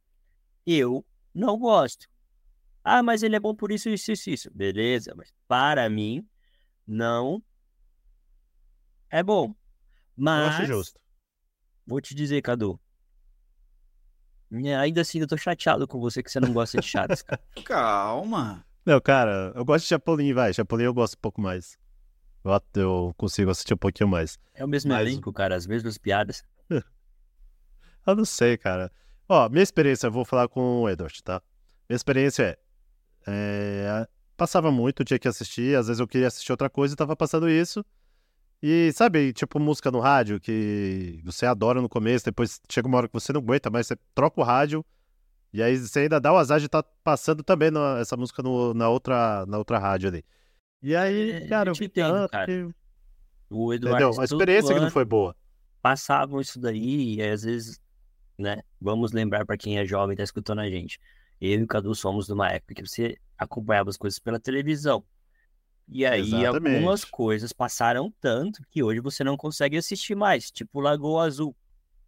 eu 0.66 1.06
não 1.34 1.58
gosto. 1.58 2.08
Ah, 2.84 3.04
mas 3.04 3.22
ele 3.22 3.36
é 3.36 3.40
bom 3.40 3.54
por 3.54 3.72
isso, 3.72 3.90
isso, 3.90 4.12
isso, 4.12 4.30
isso. 4.30 4.52
Beleza, 4.54 5.14
mas 5.16 5.32
para 5.48 5.88
mim, 5.90 6.26
não 6.88 7.44
é 9.10 9.22
bom. 9.22 9.48
Eu 9.48 9.56
Mas, 10.16 10.56
acho 10.56 10.66
justo. 10.66 11.00
vou 11.86 12.02
te 12.02 12.16
dizer, 12.16 12.42
Cadu, 12.42 12.80
ainda 14.52 15.02
assim 15.02 15.20
eu 15.20 15.28
tô 15.28 15.38
chateado 15.38 15.88
com 15.88 16.00
você 16.00 16.22
que 16.22 16.30
você 16.32 16.40
não 16.40 16.52
gosta 16.54 16.80
de 16.80 16.88
chatos, 16.88 17.22
cara. 17.22 17.42
Calma. 17.66 18.66
Não, 18.86 19.00
cara, 19.00 19.52
eu 19.56 19.64
gosto 19.64 19.84
de 19.84 19.90
Chapolin, 19.90 20.34
vai. 20.34 20.54
Chapolin 20.54 20.84
eu 20.84 20.94
gosto 20.94 21.14
um 21.16 21.22
pouco 21.22 21.40
mais. 21.40 21.78
Eu 22.74 23.14
consigo 23.16 23.52
assistir 23.52 23.74
um 23.74 23.78
pouquinho 23.78 24.10
mais. 24.10 24.40
É 24.54 24.66
o 24.66 24.68
mesmo 24.68 24.92
Mas- 24.92 25.08
elenco, 25.08 25.32
cara, 25.32 25.56
as 25.56 25.68
mesmas 25.68 25.98
piadas. 25.98 26.44
Eu 28.08 28.16
não 28.16 28.26
sei, 28.26 28.58
cara. 28.58 28.92
Ó, 29.30 29.48
minha 29.48 29.62
experiência, 29.62 30.08
eu 30.08 30.12
vou 30.12 30.26
falar 30.26 30.48
com 30.48 30.82
o 30.82 30.90
Edward, 30.90 31.22
tá? 31.24 31.40
Minha 31.88 31.96
experiência 31.96 32.58
é, 33.28 33.28
é, 33.28 34.08
Passava 34.36 34.72
muito, 34.72 35.04
tinha 35.04 35.20
que 35.20 35.28
assistir, 35.28 35.78
às 35.78 35.86
vezes 35.86 36.00
eu 36.00 36.08
queria 36.08 36.26
assistir 36.26 36.52
outra 36.52 36.68
coisa 36.68 36.96
e 36.96 36.98
tava 36.98 37.16
passando 37.16 37.48
isso. 37.48 37.86
E 38.64 38.92
sabe, 38.94 39.34
tipo 39.34 39.60
música 39.60 39.90
no 39.90 40.00
rádio, 40.00 40.40
que 40.40 41.20
você 41.24 41.46
adora 41.48 41.82
no 41.82 41.90
começo, 41.90 42.26
depois 42.26 42.62
chega 42.70 42.88
uma 42.88 42.98
hora 42.98 43.08
que 43.08 43.14
você 43.14 43.34
não 43.34 43.42
aguenta, 43.42 43.70
mas 43.72 43.88
você 43.88 43.96
troca 44.14 44.40
o 44.40 44.44
rádio, 44.44 44.86
e 45.52 45.64
aí 45.64 45.76
você 45.78 46.02
ainda 46.02 46.20
dá 46.22 46.32
o 46.32 46.38
azar 46.38 46.60
de 46.60 46.68
estar 46.68 46.84
passando 47.04 47.44
também 47.44 47.72
na- 47.72 47.98
essa 48.00 48.16
música 48.16 48.44
no- 48.44 48.74
na, 48.74 48.88
outra, 48.88 49.46
na 49.48 49.58
outra 49.58 49.80
rádio 49.80 50.10
ali. 50.10 50.24
E 50.82 50.96
aí, 50.96 51.32
É, 51.32 51.48
cara, 51.48 51.70
eu 51.70 51.74
te 51.74 51.86
entendo, 51.86 52.14
tanto 52.14 52.32
cara. 52.32 52.46
que- 52.46 52.70
O 53.50 53.74
Eduardo 53.74 54.06
Entendeu? 54.06 54.22
A 54.22 54.24
experiência 54.26 54.74
que 54.74 54.80
não 54.80 54.90
foi 54.92 55.04
boa. 55.06 55.36
passavam 55.82 56.40
isso 56.40 56.60
daí, 56.60 57.16
e 57.16 57.22
às 57.24 57.42
vezes, 57.44 57.82
né? 58.38 58.62
Vamos 58.80 59.12
lembrar 59.12 59.46
para 59.46 59.58
quem 59.58 59.78
é 59.80 59.86
jovem 59.86 60.14
e 60.14 60.18
tá 60.18 60.24
escutando 60.24 60.60
a 60.60 60.70
gente. 60.70 61.00
Eu 61.42 61.60
e 61.60 61.64
o 61.64 61.68
Cadu 61.68 61.94
somos 61.96 62.30
numa 62.30 62.48
época 62.50 62.76
que 62.76 62.86
você 62.88 63.18
acompanhava 63.38 63.90
as 63.90 63.98
coisas 63.98 64.20
pela 64.20 64.40
televisão. 64.40 65.04
E 65.92 66.06
aí 66.06 66.22
Exatamente. 66.22 66.76
algumas 66.76 67.04
coisas 67.04 67.52
passaram 67.52 68.14
tanto 68.22 68.62
que 68.72 68.82
hoje 68.82 69.02
você 69.02 69.26
não 69.26 69.36
consegue 69.36 69.76
assistir 69.76 70.16
mais, 70.16 70.50
tipo 70.50 70.80
Lagoa 70.80 71.26
Azul. 71.26 71.54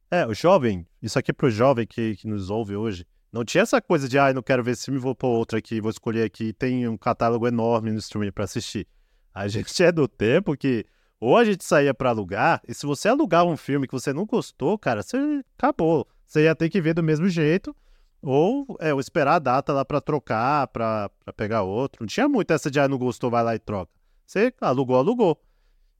É, 0.09 0.25
o 0.25 0.33
jovem, 0.33 0.87
isso 1.01 1.19
aqui 1.19 1.31
é 1.31 1.33
pro 1.33 1.49
jovem 1.49 1.85
que, 1.85 2.15
que 2.15 2.25
nos 2.25 2.49
ouve 2.49 2.77
hoje. 2.77 3.05
Não 3.31 3.43
tinha 3.43 3.63
essa 3.63 3.81
coisa 3.81 4.07
de, 4.07 4.17
ah, 4.17 4.31
não 4.31 4.41
quero 4.41 4.63
ver 4.63 4.71
esse 4.71 4.85
filme, 4.85 4.99
vou 4.99 5.13
pôr 5.13 5.27
outro 5.27 5.57
aqui, 5.57 5.81
vou 5.81 5.91
escolher 5.91 6.23
aqui. 6.23 6.53
Tem 6.53 6.87
um 6.87 6.95
catálogo 6.95 7.45
enorme 7.45 7.91
no 7.91 7.97
streaming 7.97 8.31
pra 8.31 8.45
assistir. 8.45 8.87
A 9.33 9.47
gente 9.49 9.83
é 9.83 9.91
do 9.91 10.07
tempo 10.07 10.55
que 10.55 10.85
ou 11.19 11.37
a 11.37 11.45
gente 11.45 11.63
saía 11.63 11.93
pra 11.93 12.09
alugar, 12.09 12.61
e 12.67 12.73
se 12.73 12.85
você 12.85 13.07
alugar 13.07 13.45
um 13.45 13.55
filme 13.55 13.87
que 13.87 13.93
você 13.93 14.11
não 14.11 14.25
gostou, 14.25 14.77
cara, 14.77 15.01
você 15.01 15.17
acabou. 15.57 16.05
Você 16.25 16.43
ia 16.43 16.53
ter 16.53 16.69
que 16.69 16.81
ver 16.81 16.93
do 16.93 17.01
mesmo 17.01 17.29
jeito, 17.29 17.73
ou, 18.23 18.65
é, 18.79 18.93
ou 18.93 18.99
esperar 19.01 19.35
a 19.35 19.39
data 19.39 19.73
lá 19.73 19.83
pra 19.83 19.99
trocar, 19.99 20.67
pra 20.67 21.11
pegar 21.35 21.63
outro. 21.63 22.01
Não 22.01 22.07
tinha 22.07 22.27
muito 22.27 22.51
essa 22.51 22.71
de, 22.71 22.79
ah, 22.79 22.87
não 22.87 22.97
gostou, 22.97 23.29
vai 23.29 23.43
lá 23.43 23.53
e 23.53 23.59
troca. 23.59 23.91
Você 24.25 24.53
alugou, 24.61 24.95
alugou. 24.95 25.39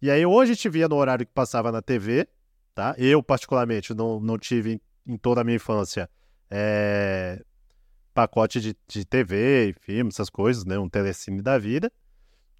E 0.02 0.10
aí, 0.10 0.24
a 0.24 0.46
gente 0.46 0.70
via 0.70 0.88
no 0.88 0.96
horário 0.96 1.26
que 1.26 1.34
passava 1.34 1.72
na 1.72 1.82
TV, 1.82 2.28
tá? 2.74 2.96
Eu, 2.98 3.22
particularmente, 3.22 3.94
não, 3.94 4.20
não 4.22 4.38
tive 4.38 4.82
em, 5.06 5.18
toda 5.18 5.42
a 5.42 5.44
minha 5.44 5.58
infância 5.58 6.10
é, 6.50 7.44
pacote 8.14 8.62
de, 8.62 8.76
de 8.88 9.06
TV, 9.06 9.76
filme, 9.82 10.10
essas 10.10 10.30
coisas, 10.30 10.64
né? 10.64 10.80
Um 10.80 10.90
telecine 10.90 11.42
da 11.42 11.58
vida. 11.58 11.92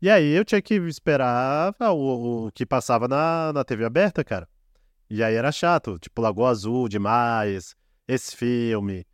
E 0.02 0.10
aí 0.10 0.34
eu 0.34 0.44
tinha 0.44 0.62
que 0.62 0.76
esperar 0.76 1.74
o, 1.80 2.48
o 2.48 2.52
que 2.52 2.66
passava 2.66 3.08
na, 3.08 3.54
na 3.54 3.64
TV 3.64 3.86
aberta, 3.86 4.24
cara. 4.24 4.48
E 5.10 5.24
aí 5.24 5.36
era 5.36 5.52
chato, 5.52 5.98
tipo 6.00 6.22
Lagoa 6.22 6.50
Azul 6.50 6.90
demais, 6.90 7.76
esse 8.08 8.36
filme, 8.36 9.06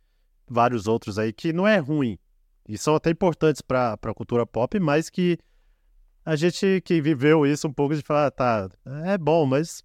vários 0.50 0.86
outros 0.86 1.18
aí 1.18 1.32
que 1.32 1.52
não 1.52 1.66
é 1.66 1.78
ruim. 1.78 2.18
E 2.68 2.76
são 2.76 2.94
até 2.94 3.10
importantes 3.10 3.62
pra, 3.62 3.96
pra 3.96 4.12
cultura 4.12 4.44
pop, 4.44 4.78
mas 4.78 5.08
que 5.08 5.38
a 6.24 6.36
gente 6.36 6.82
que 6.84 7.00
viveu 7.00 7.46
isso 7.46 7.66
um 7.66 7.72
pouco 7.72 7.94
de 7.94 8.02
falar, 8.02 8.26
ah, 8.26 8.30
tá, 8.30 8.68
é 9.04 9.16
bom, 9.16 9.46
mas 9.46 9.82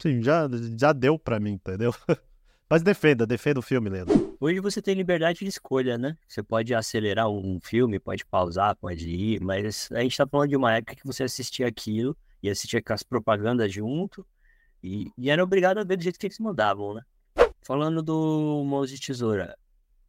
sim, 0.00 0.22
já, 0.22 0.48
já 0.76 0.92
deu 0.92 1.18
pra 1.18 1.40
mim, 1.40 1.52
entendeu? 1.52 1.94
Mas 2.72 2.84
defenda, 2.84 3.26
defenda 3.26 3.58
o 3.58 3.62
filme, 3.62 3.90
Leandro. 3.90 4.36
Hoje 4.40 4.60
você 4.60 4.80
tem 4.80 4.94
liberdade 4.94 5.40
de 5.40 5.46
escolha, 5.48 5.98
né? 5.98 6.16
Você 6.28 6.40
pode 6.40 6.72
acelerar 6.72 7.28
um 7.28 7.58
filme, 7.60 7.98
pode 7.98 8.24
pausar, 8.24 8.76
pode 8.76 9.10
ir, 9.10 9.40
mas 9.42 9.88
a 9.90 10.00
gente 10.02 10.16
tá 10.16 10.24
falando 10.24 10.50
de 10.50 10.56
uma 10.56 10.76
época 10.76 10.94
que 10.94 11.04
você 11.04 11.24
assistia 11.24 11.66
aquilo 11.66 12.16
e 12.40 12.48
assistia 12.48 12.80
com 12.80 12.92
as 12.92 13.02
propagandas 13.02 13.72
junto 13.72 14.24
e, 14.82 15.10
e 15.18 15.30
era 15.30 15.42
obrigado 15.42 15.78
a 15.78 15.84
ver 15.84 15.96
do 15.96 16.02
jeito 16.04 16.16
que 16.16 16.26
eles 16.26 16.38
mandavam, 16.38 16.94
né? 16.94 17.02
Falando 17.70 18.02
do 18.02 18.64
Mãos 18.66 18.90
de 18.90 18.98
Tesoura, 19.00 19.56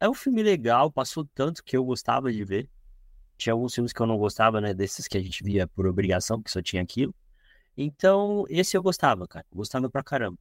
é 0.00 0.08
um 0.08 0.14
filme 0.14 0.42
legal, 0.42 0.90
passou 0.90 1.24
tanto 1.32 1.62
que 1.62 1.76
eu 1.76 1.84
gostava 1.84 2.32
de 2.32 2.42
ver. 2.42 2.68
Tinha 3.38 3.52
alguns 3.52 3.72
filmes 3.72 3.92
que 3.92 4.02
eu 4.02 4.06
não 4.06 4.18
gostava, 4.18 4.60
né? 4.60 4.74
Desses 4.74 5.06
que 5.06 5.16
a 5.16 5.20
gente 5.22 5.44
via 5.44 5.68
por 5.68 5.86
obrigação, 5.86 6.42
que 6.42 6.50
só 6.50 6.60
tinha 6.60 6.82
aquilo. 6.82 7.14
Então, 7.76 8.44
esse 8.48 8.76
eu 8.76 8.82
gostava, 8.82 9.28
cara. 9.28 9.46
Gostava 9.54 9.88
pra 9.88 10.02
caramba. 10.02 10.36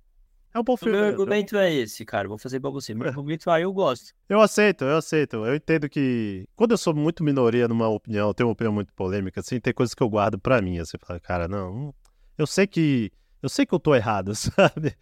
É 0.51 0.59
um 0.59 0.63
bom 0.63 0.73
O 0.73 0.77
filme. 0.77 0.93
meu 0.93 1.01
Leandro. 1.01 1.21
argumento 1.21 1.57
é 1.57 1.71
esse, 1.71 2.03
cara. 2.03 2.27
Vou 2.27 2.39
fazer 2.39 2.59
pra 2.59 2.71
você. 2.71 2.95
Meu 2.95 3.07
argumento 3.09 3.51
é, 3.51 3.53
ah, 3.53 3.61
eu 3.61 3.71
gosto. 3.71 4.15
Eu 4.27 4.41
aceito, 4.41 4.83
eu 4.83 4.97
aceito. 4.97 5.45
Eu 5.45 5.53
entendo 5.53 5.87
que 5.87 6.47
quando 6.55 6.71
eu 6.71 6.77
sou 6.79 6.95
muito 6.95 7.23
minoria 7.23 7.67
numa 7.67 7.87
opinião, 7.87 8.29
eu 8.29 8.33
tenho 8.33 8.47
uma 8.47 8.53
opinião 8.53 8.73
muito 8.73 8.91
polêmica, 8.95 9.41
assim, 9.41 9.59
tem 9.59 9.75
coisas 9.75 9.93
que 9.93 10.01
eu 10.01 10.09
guardo 10.09 10.39
pra 10.39 10.59
mim. 10.59 10.79
Assim, 10.79 10.97
fala, 10.97 11.19
cara, 11.19 11.47
não, 11.47 11.93
eu 12.35 12.47
sei 12.47 12.65
que 12.65 13.11
eu 13.43 13.47
sei 13.47 13.63
que 13.63 13.75
eu 13.75 13.79
tô 13.79 13.93
errado, 13.93 14.33
sabe? 14.33 14.97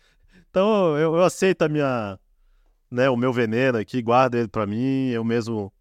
Então 0.49 0.97
eu, 0.97 1.15
eu 1.15 1.23
aceito 1.23 1.61
a 1.61 1.69
minha, 1.69 2.19
né, 2.89 3.09
o 3.09 3.15
meu 3.15 3.31
veneno 3.31 3.77
aqui, 3.77 4.01
guardo 4.01 4.35
ele 4.35 4.47
pra 4.47 4.65
mim, 4.65 5.09
eu 5.09 5.23
mesmo. 5.23 5.71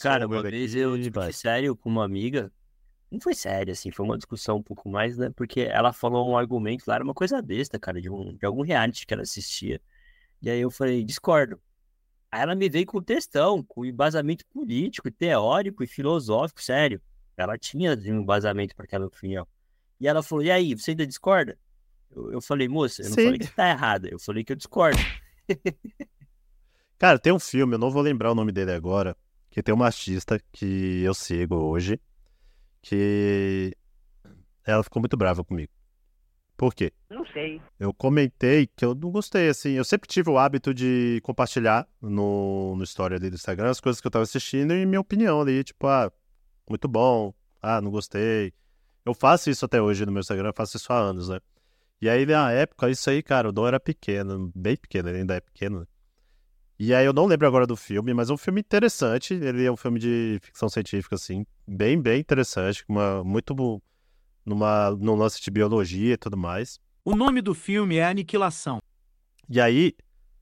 Cara, 0.00 0.26
uma 0.26 0.42
vez 0.42 0.72
aqui, 0.72 0.80
eu 0.80 0.96
discuti 0.96 1.32
sério 1.32 1.76
com 1.76 1.88
uma 1.88 2.04
amiga. 2.04 2.52
Não 3.10 3.20
foi 3.20 3.34
sério, 3.34 3.72
assim, 3.72 3.90
foi 3.90 4.04
uma 4.04 4.16
discussão 4.16 4.56
um 4.56 4.62
pouco 4.62 4.88
mais, 4.88 5.16
né? 5.16 5.30
Porque 5.36 5.60
ela 5.60 5.92
falou 5.92 6.28
um 6.28 6.36
argumento 6.36 6.84
lá, 6.86 6.96
era 6.96 7.04
uma 7.04 7.14
coisa 7.14 7.40
besta, 7.40 7.78
cara, 7.78 8.00
de, 8.00 8.10
um, 8.10 8.34
de 8.34 8.44
algum 8.44 8.62
reality 8.62 9.06
que 9.06 9.14
ela 9.14 9.22
assistia. 9.22 9.80
E 10.42 10.50
aí 10.50 10.60
eu 10.60 10.70
falei, 10.70 11.04
discordo. 11.04 11.60
Aí 12.32 12.42
ela 12.42 12.54
me 12.54 12.68
veio 12.68 12.84
com 12.84 13.00
textão, 13.00 13.62
com 13.62 13.84
embasamento 13.84 14.44
político, 14.46 15.10
teórico 15.10 15.84
e 15.84 15.86
filosófico, 15.86 16.60
sério. 16.60 17.00
Ela 17.36 17.56
tinha 17.56 17.92
um 17.92 18.20
embasamento 18.20 18.74
para 18.74 18.84
aquela 18.84 19.06
opinião. 19.06 19.46
E 20.00 20.08
ela 20.08 20.22
falou, 20.22 20.44
e 20.44 20.50
aí, 20.50 20.74
você 20.74 20.90
ainda 20.90 21.06
discorda? 21.06 21.56
Eu, 22.16 22.32
eu 22.32 22.40
falei, 22.40 22.66
moça, 22.66 23.02
eu 23.02 23.10
não 23.10 23.14
Sim. 23.14 23.24
falei 23.24 23.38
que 23.38 23.54
tá 23.54 23.68
errada, 23.68 24.08
eu 24.10 24.18
falei 24.18 24.42
que 24.42 24.52
eu 24.52 24.56
discordo. 24.56 24.98
Cara, 26.98 27.18
tem 27.18 27.30
um 27.32 27.38
filme, 27.38 27.74
eu 27.74 27.78
não 27.78 27.90
vou 27.90 28.00
lembrar 28.00 28.32
o 28.32 28.34
nome 28.34 28.50
dele 28.50 28.72
agora, 28.72 29.14
que 29.50 29.62
tem 29.62 29.74
uma 29.74 29.84
artista 29.84 30.40
que 30.50 31.02
eu 31.02 31.12
sigo 31.12 31.54
hoje, 31.54 32.00
que 32.80 33.76
ela 34.64 34.82
ficou 34.82 35.00
muito 35.00 35.16
brava 35.16 35.44
comigo. 35.44 35.70
Por 36.56 36.74
quê? 36.74 36.90
Não 37.10 37.26
sei. 37.26 37.60
Eu 37.78 37.92
comentei 37.92 38.66
que 38.66 38.82
eu 38.82 38.94
não 38.94 39.10
gostei, 39.10 39.50
assim. 39.50 39.72
Eu 39.72 39.84
sempre 39.84 40.08
tive 40.08 40.30
o 40.30 40.38
hábito 40.38 40.72
de 40.72 41.20
compartilhar 41.22 41.86
no, 42.00 42.74
no 42.76 42.82
story 42.82 43.16
ali 43.16 43.28
do 43.28 43.34
Instagram 43.34 43.68
as 43.68 43.80
coisas 43.80 44.00
que 44.00 44.06
eu 44.06 44.10
tava 44.10 44.22
assistindo 44.22 44.72
e 44.72 44.86
minha 44.86 45.00
opinião 45.00 45.38
ali, 45.42 45.62
tipo, 45.62 45.86
ah, 45.86 46.10
muito 46.66 46.88
bom, 46.88 47.34
ah, 47.60 47.78
não 47.82 47.90
gostei. 47.90 48.54
Eu 49.04 49.12
faço 49.12 49.50
isso 49.50 49.66
até 49.66 49.82
hoje 49.82 50.06
no 50.06 50.12
meu 50.12 50.20
Instagram, 50.20 50.48
eu 50.48 50.54
faço 50.54 50.78
isso 50.78 50.90
há 50.90 50.96
anos, 50.96 51.28
né? 51.28 51.40
E 52.00 52.08
aí, 52.08 52.26
na 52.26 52.52
época, 52.52 52.90
isso 52.90 53.08
aí, 53.08 53.22
cara, 53.22 53.48
o 53.48 53.52
Dom 53.52 53.66
era 53.66 53.80
pequeno, 53.80 54.52
bem 54.54 54.76
pequeno, 54.76 55.08
ele 55.08 55.18
ainda 55.18 55.34
é 55.34 55.40
pequeno. 55.40 55.86
E 56.78 56.92
aí, 56.94 57.06
eu 57.06 57.12
não 57.12 57.24
lembro 57.24 57.46
agora 57.46 57.66
do 57.66 57.76
filme, 57.76 58.12
mas 58.12 58.28
é 58.28 58.32
um 58.34 58.36
filme 58.36 58.60
interessante. 58.60 59.32
Ele 59.32 59.64
é 59.64 59.72
um 59.72 59.76
filme 59.76 59.98
de 59.98 60.38
ficção 60.42 60.68
científica, 60.68 61.14
assim, 61.14 61.46
bem, 61.66 62.00
bem 62.00 62.20
interessante, 62.20 62.84
uma, 62.86 63.24
muito 63.24 63.54
numa, 64.44 64.90
num 64.90 65.14
lance 65.14 65.40
de 65.42 65.50
biologia 65.50 66.14
e 66.14 66.16
tudo 66.18 66.36
mais. 66.36 66.78
O 67.04 67.16
nome 67.16 67.40
do 67.40 67.54
filme 67.54 67.96
é 67.96 68.04
Aniquilação. 68.04 68.78
E 69.48 69.60
aí, 69.60 69.94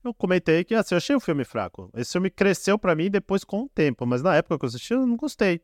eu 0.03 0.13
comentei 0.13 0.63
que 0.63 0.75
assim, 0.75 0.93
eu 0.93 0.97
achei 0.97 1.15
o 1.15 1.19
filme 1.19 1.43
fraco. 1.43 1.89
Esse 1.95 2.11
filme 2.11 2.29
cresceu 2.29 2.77
pra 2.77 2.95
mim 2.95 3.09
depois 3.09 3.43
com 3.43 3.63
o 3.63 3.69
tempo, 3.69 4.05
mas 4.05 4.21
na 4.21 4.35
época 4.35 4.59
que 4.59 4.65
eu 4.65 4.67
assisti 4.67 4.93
eu 4.93 5.05
não 5.05 5.15
gostei. 5.15 5.61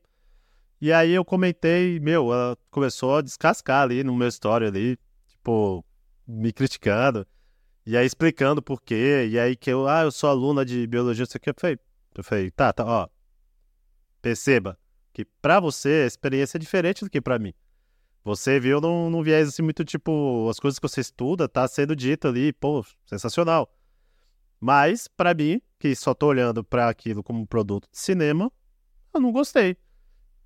E 0.80 0.92
aí 0.92 1.12
eu 1.12 1.24
comentei, 1.24 2.00
meu, 2.00 2.34
ela 2.34 2.58
começou 2.72 3.18
a 3.18 3.22
descascar 3.22 3.84
ali 3.84 4.04
no 4.04 4.16
meu 4.16 4.28
story 4.28 4.66
ali, 4.66 4.98
tipo, 5.42 5.84
me 6.28 6.54
criticando. 6.54 7.28
E 7.86 7.98
aí 7.98 8.06
explicando 8.06 8.62
por 8.62 8.82
quê. 8.82 9.28
E 9.30 9.40
aí 9.40 9.56
que 9.56 9.72
eu, 9.72 9.88
ah, 9.88 10.04
eu 10.04 10.12
sou 10.12 10.30
aluna 10.30 10.64
de 10.64 10.86
biologia, 10.86 11.24
isso 11.24 11.36
aqui. 11.36 11.50
Eu 11.50 11.56
falei, 11.58 11.80
eu 12.16 12.24
falei, 12.24 12.52
tá, 12.52 12.72
tá, 12.72 12.86
ó. 12.86 13.08
perceba 14.22 14.78
que 15.12 15.26
pra 15.26 15.60
você 15.60 16.04
a 16.04 16.08
experiência 16.08 16.58
é 16.58 16.60
diferente 16.60 17.04
do 17.04 17.10
que 17.10 17.20
pra 17.20 17.40
mim. 17.40 17.54
Você 18.24 18.60
viu 18.60 18.80
num, 18.80 19.10
num 19.10 19.24
viés 19.24 19.50
assim 19.50 19.64
muito 19.64 19.84
tipo, 19.84 20.48
as 20.50 20.60
coisas 20.60 20.78
que 20.78 20.88
você 20.88 21.02
estuda 21.02 21.50
tá 21.50 21.68
sendo 21.68 21.96
dito 21.96 22.28
ali, 22.28 22.54
pô, 22.54 22.86
sensacional. 23.06 23.74
Mas, 24.60 25.08
pra 25.08 25.34
mim, 25.34 25.60
que 25.80 25.96
só 25.96 26.14
tô 26.14 26.28
olhando 26.28 26.64
pra 26.64 26.88
aquilo 26.88 27.24
como 27.24 27.48
produto 27.48 27.90
de 27.92 27.98
cinema, 27.98 28.52
eu 29.12 29.20
não 29.20 29.32
gostei. 29.32 29.76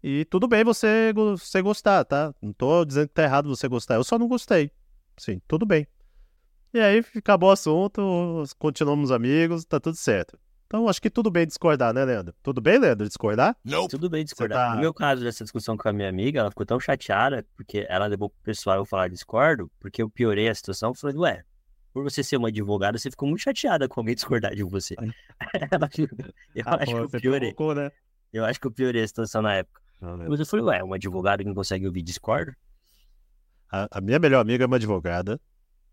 E 0.02 0.24
tudo 0.26 0.48
bem 0.48 0.64
você, 0.64 1.12
você 1.14 1.62
gostar, 1.62 2.06
tá? 2.06 2.34
Não 2.42 2.54
tô 2.54 2.86
dizendo 2.86 3.10
que 3.10 3.14
tá 3.14 3.24
errado 3.24 3.50
você 3.50 3.68
gostar, 3.68 3.96
eu 3.96 4.04
só 4.06 4.18
não 4.18 4.30
gostei. 4.30 4.72
Sim, 5.18 5.42
tudo 5.48 5.66
bem. 5.66 5.88
E 6.74 6.80
aí 6.80 7.04
acabou 7.16 7.50
o 7.50 7.52
assunto, 7.54 8.44
continuamos 8.60 9.12
amigos, 9.12 9.64
tá 9.66 9.80
tudo 9.80 9.96
certo. 9.96 10.38
Então 10.68 10.90
acho 10.90 11.02
que 11.02 11.10
tudo 11.10 11.32
bem 11.32 11.46
discordar, 11.48 11.94
né, 11.94 12.04
Leandro? 12.04 12.36
Tudo 12.44 12.60
bem, 12.60 12.78
Leandro, 12.78 13.08
discordar? 13.08 13.56
Tudo 13.90 14.10
bem 14.10 14.26
discordar. 14.26 14.70
tá- 14.70 14.76
No 14.76 14.82
meu 14.82 14.94
caso, 14.94 15.24
dessa 15.24 15.44
discussão 15.44 15.78
com 15.78 15.88
a 15.88 15.94
minha 15.94 16.10
amiga, 16.10 16.40
ela 16.42 16.50
ficou 16.50 16.66
tão 16.66 16.80
chateada, 16.80 17.46
porque 17.56 17.86
ela 17.88 18.08
levou 18.08 18.30
pro 18.30 18.40
pessoal 18.44 18.78
eu 18.78 18.86
falar 18.86 19.08
discordo, 19.08 19.72
porque 19.80 20.02
eu 20.02 20.10
piorei 20.10 20.50
a 20.50 20.56
situação, 20.56 20.90
eu 20.90 20.96
falei, 20.96 21.16
ué, 21.16 21.44
por 21.94 22.04
você 22.04 22.22
ser 22.24 22.36
uma 22.36 22.50
advogada, 22.50 22.98
você 22.98 23.10
ficou 23.10 23.30
muito 23.30 23.42
chateada 23.42 23.88
com 23.88 24.02
alguém 24.02 24.16
discordar 24.16 24.54
de 24.54 24.64
você. 24.64 24.96
Ela 25.72 25.90
eu 26.56 26.64
Ah, 26.66 26.76
acho 26.76 26.86
pô, 26.86 26.92
que 26.98 27.04
eu 27.06 27.10
você 27.10 27.20
piorei. 27.22 27.54
provocou, 27.54 27.76
né? 27.76 27.92
Eu 28.34 28.44
acho 28.44 28.60
que 28.60 28.68
eu 28.68 28.72
piorei 28.72 29.02
a 29.04 29.08
situação 29.08 29.42
na 29.42 29.54
época. 29.54 29.82
Mas 30.30 30.40
eu 30.40 30.46
falei, 30.46 30.66
ué, 30.66 30.84
um 30.84 30.94
advogado 30.94 31.40
que 31.40 31.46
não 31.46 31.56
consegue 31.56 31.86
ouvir 31.88 32.02
discordo? 32.02 32.54
A, 33.72 33.88
a 33.98 34.02
minha 34.02 34.20
melhor 34.20 34.40
amiga 34.42 34.64
é 34.64 34.68
uma 34.68 34.76
advogada. 34.78 35.40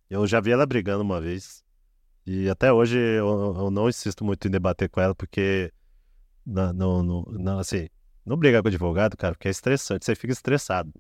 Eu 0.09 0.27
já 0.27 0.41
vi 0.41 0.51
ela 0.53 0.67
brigando 0.67 1.03
uma 1.03 1.21
vez. 1.21 1.65
E 2.27 2.49
até 2.49 2.73
hoje 2.73 2.99
eu, 2.99 3.55
eu 3.57 3.71
não 3.71 3.89
insisto 3.89 4.25
muito 4.25 4.47
em 4.47 4.51
debater 4.51 4.89
com 4.89 5.01
ela, 5.01 5.15
porque. 5.15 5.73
Não, 6.45 6.73
não, 6.73 7.03
não, 7.03 7.23
não, 7.23 7.59
assim, 7.59 7.89
não 8.27 8.37
brigar 8.37 8.63
com 8.63 8.69
advogado, 8.69 9.17
cara, 9.17 9.35
porque 9.35 9.49
é 9.49 9.51
estressante, 9.51 10.05
você 10.05 10.15
fica 10.15 10.33
estressado. 10.33 10.93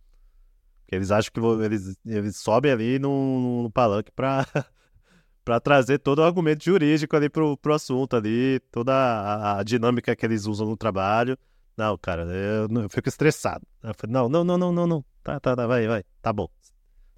Porque 0.81 0.97
eles 0.97 1.11
acham 1.11 1.33
que 1.33 1.41
eles, 1.65 1.97
eles 2.05 2.37
sobem 2.37 2.71
ali 2.71 2.99
no, 2.99 3.63
no 3.65 3.71
palanque 3.71 4.13
pra, 4.13 4.47
pra 5.45 5.61
trazer 5.61 5.99
todo 5.99 6.21
o 6.21 6.25
argumento 6.25 6.65
jurídico 6.65 7.17
ali 7.17 7.29
pro, 7.29 7.57
pro 7.57 7.75
assunto 7.75 8.17
ali, 8.17 8.61
toda 8.71 8.93
a, 8.93 9.59
a 9.59 9.63
dinâmica 9.63 10.15
que 10.15 10.25
eles 10.27 10.47
usam 10.47 10.67
no 10.69 10.77
trabalho. 10.77 11.37
Não, 11.77 11.97
cara, 11.97 12.25
eu, 12.25 12.69
eu 12.83 12.89
fico 12.91 13.09
estressado. 13.09 13.67
Eu 13.83 13.95
falei, 13.97 14.13
não, 14.13 14.29
não, 14.29 14.45
não, 14.45 14.59
não, 14.59 14.73
não, 14.73 14.87
não. 14.87 15.05
Tá, 15.23 15.41
tá, 15.41 15.57
tá, 15.57 15.67
vai, 15.67 15.87
vai. 15.87 16.05
Tá 16.21 16.33
bom. 16.33 16.49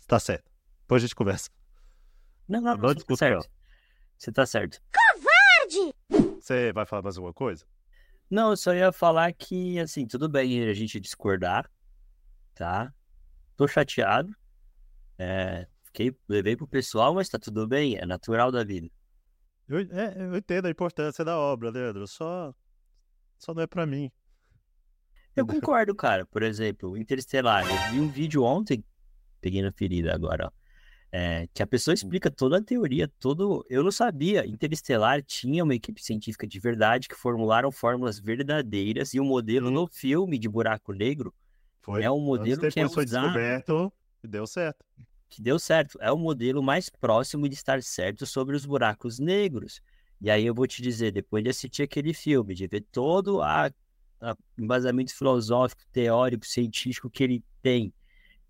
Você 0.05 0.09
tá 0.09 0.21
certo. 0.21 0.51
Depois 0.81 1.03
a 1.03 1.07
gente 1.07 1.15
conversa. 1.15 1.49
Não, 2.47 2.61
não, 2.61 2.77
Não 2.77 2.89
não, 2.89 2.95
você 2.95 3.07
tá 3.07 3.17
certo. 3.17 3.51
Você 4.19 4.33
tá 4.33 4.47
certo. 4.47 4.83
Você 6.39 6.73
vai 6.75 6.85
falar 6.85 7.01
mais 7.01 7.17
alguma 7.17 7.33
coisa? 7.33 7.65
Não, 8.29 8.51
eu 8.51 8.57
só 8.57 8.75
ia 8.75 8.93
falar 8.93 9.33
que, 9.33 9.79
assim, 9.79 10.07
tudo 10.07 10.29
bem 10.29 10.69
a 10.69 10.75
gente 10.75 11.01
discordar, 11.01 11.71
tá? 12.55 12.93
Tô 13.57 13.67
chateado. 13.67 14.31
É, 15.19 15.67
fiquei, 15.85 16.15
levei 16.29 16.55
pro 16.55 16.69
pessoal, 16.69 17.15
mas 17.15 17.31
tá 17.31 17.39
tudo 17.39 17.67
bem, 17.67 17.97
é 17.97 18.05
natural 18.05 18.53
da 18.53 18.63
vida. 18.63 18.91
Eu, 19.67 19.79
é, 19.79 20.17
eu 20.19 20.37
entendo 20.37 20.67
a 20.67 20.71
importância 20.71 21.25
da 21.25 21.39
obra, 21.39 21.71
Leandro. 21.71 22.07
Só, 22.07 22.55
só 23.39 23.55
não 23.55 23.63
é 23.63 23.67
pra 23.67 23.87
mim. 23.87 24.13
Eu 25.35 25.47
concordo, 25.47 25.95
cara. 25.95 26.27
Por 26.27 26.43
exemplo, 26.43 26.95
Interestelar. 26.95 27.65
Eu 27.67 27.91
vi 27.91 28.01
um 28.01 28.09
vídeo 28.09 28.43
ontem, 28.43 28.85
peguei 29.45 29.61
na 29.61 29.71
ferida 29.71 30.15
agora, 30.15 30.47
ó. 30.47 30.51
é, 31.13 31.47
que 31.53 31.63
a 31.63 31.67
pessoa 31.67 31.93
explica 31.93 32.31
toda 32.31 32.57
a 32.57 32.63
teoria, 32.63 33.07
todo. 33.21 33.65
Eu 33.69 33.85
não 33.85 33.93
sabia. 33.93 34.47
Interestelar 34.47 35.23
tinha 35.23 35.63
uma 35.63 35.75
equipe 35.75 36.03
científica 36.03 36.47
de 36.47 36.59
verdade 36.59 37.09
que 37.09 37.15
formularam 37.15 37.71
fórmulas 37.71 38.19
verdadeiras 38.19 39.13
e 39.13 39.21
o 39.21 39.25
modelo 39.25 39.71
no 39.71 39.87
filme 39.87 40.39
de 40.39 40.49
buraco 40.49 40.95
negro 40.95 41.35
Foi. 41.83 42.03
É 42.03 42.11
um 42.11 42.21
modelo 42.21 42.63
que 42.71 42.81
é 42.81 42.89
foi 42.89 43.05
usado. 43.05 43.25
descoberto 43.25 43.93
e 44.23 44.29
deu 44.29 44.47
certo. 44.47 44.83
que 45.29 45.43
deu 45.43 45.59
certo. 45.59 45.99
É 46.01 46.11
o 46.11 46.17
modelo 46.17 46.63
mais 46.63 46.89
próximo 46.89 47.47
de 47.47 47.55
estar 47.55 47.83
certo 47.83 48.25
sobre 48.25 48.57
os 48.57 48.65
buracos 48.65 49.19
negros. 49.19 49.83
E 50.23 50.31
aí 50.31 50.47
eu 50.47 50.55
vou 50.55 50.67
te 50.67 50.81
dizer, 50.81 51.13
depois 51.13 51.45
de 51.45 51.51
assistir 51.51 51.83
aquele 51.83 52.15
filme, 52.15 52.55
de 52.55 52.67
ver 52.67 52.81
todo 52.91 53.43
a 53.43 53.71
embasamento 54.57 55.15
filosófico, 55.15 55.83
teórico, 55.93 56.47
científico 56.47 57.11
que 57.11 57.23
ele 57.23 57.45
tem, 57.61 57.93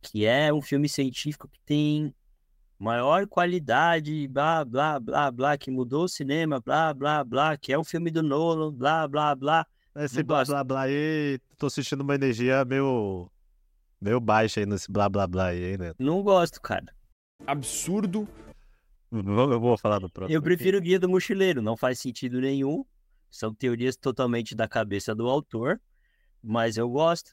que 0.04 0.26
é 0.26 0.52
um 0.52 0.60
filme 0.60 0.88
científico 0.88 1.48
que 1.48 1.58
tem 1.64 2.14
maior 2.78 3.26
qualidade, 3.26 4.28
blá, 4.28 4.64
blá, 4.64 5.00
blá, 5.00 5.30
blá, 5.30 5.56
que 5.56 5.70
mudou 5.70 6.04
o 6.04 6.08
cinema, 6.08 6.60
blá, 6.60 6.92
blá, 6.92 7.24
blá, 7.24 7.56
que 7.56 7.72
é 7.72 7.78
um 7.78 7.84
filme 7.84 8.10
do 8.10 8.22
Nolan, 8.22 8.72
blá, 8.72 9.08
blá, 9.08 9.34
blá. 9.34 9.66
Esse 9.96 10.22
blá 10.22 10.38
gosto. 10.40 10.50
blá 10.50 10.64
blá 10.64 10.80
aí, 10.82 11.38
tô 11.56 11.70
sentindo 11.70 12.02
uma 12.02 12.14
energia 12.14 12.64
meio, 12.64 13.30
meio 14.00 14.20
baixa 14.20 14.60
aí 14.60 14.66
nesse 14.66 14.90
blá 14.90 15.08
blá 15.08 15.26
blá 15.26 15.46
aí, 15.46 15.78
né? 15.78 15.92
Não 15.98 16.22
gosto, 16.22 16.60
cara. 16.60 16.92
Absurdo. 17.46 18.28
Vou- 19.10 19.52
Eu 19.52 19.60
vou 19.60 19.78
falar 19.78 20.00
do 20.00 20.10
próximo. 20.10 20.36
Eu 20.36 20.42
prefiro 20.42 20.78
o 20.78 20.80
Guia 20.80 20.98
do 20.98 21.08
Mochileiro, 21.08 21.62
não 21.62 21.76
faz 21.76 22.00
sentido 22.00 22.40
nenhum. 22.40 22.84
São 23.30 23.54
teorias 23.54 23.96
totalmente 23.96 24.54
da 24.54 24.66
cabeça 24.68 25.14
do 25.14 25.28
autor, 25.28 25.80
mas 26.42 26.76
eu 26.76 26.88
gosto. 26.90 27.32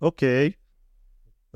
Ok. 0.00 0.54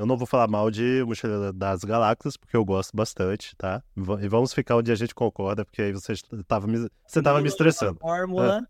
Eu 0.00 0.06
não 0.06 0.16
vou 0.16 0.26
falar 0.26 0.48
mal 0.48 0.70
de 0.70 1.04
Mochileiro 1.06 1.52
das 1.52 1.84
Galáxias, 1.84 2.34
porque 2.34 2.56
eu 2.56 2.64
gosto 2.64 2.96
bastante, 2.96 3.54
tá? 3.54 3.84
E 3.94 4.00
va- 4.00 4.16
vamos 4.30 4.54
ficar 4.54 4.76
onde 4.76 4.90
a 4.90 4.94
gente 4.94 5.14
concorda, 5.14 5.62
porque 5.62 5.82
aí 5.82 5.92
você 5.92 6.14
tava 6.48 6.66
me, 6.66 6.88
você 7.06 7.20
tava 7.20 7.42
me 7.42 7.48
estressando. 7.48 7.98
Uma 8.00 8.08
fórmula 8.08 8.66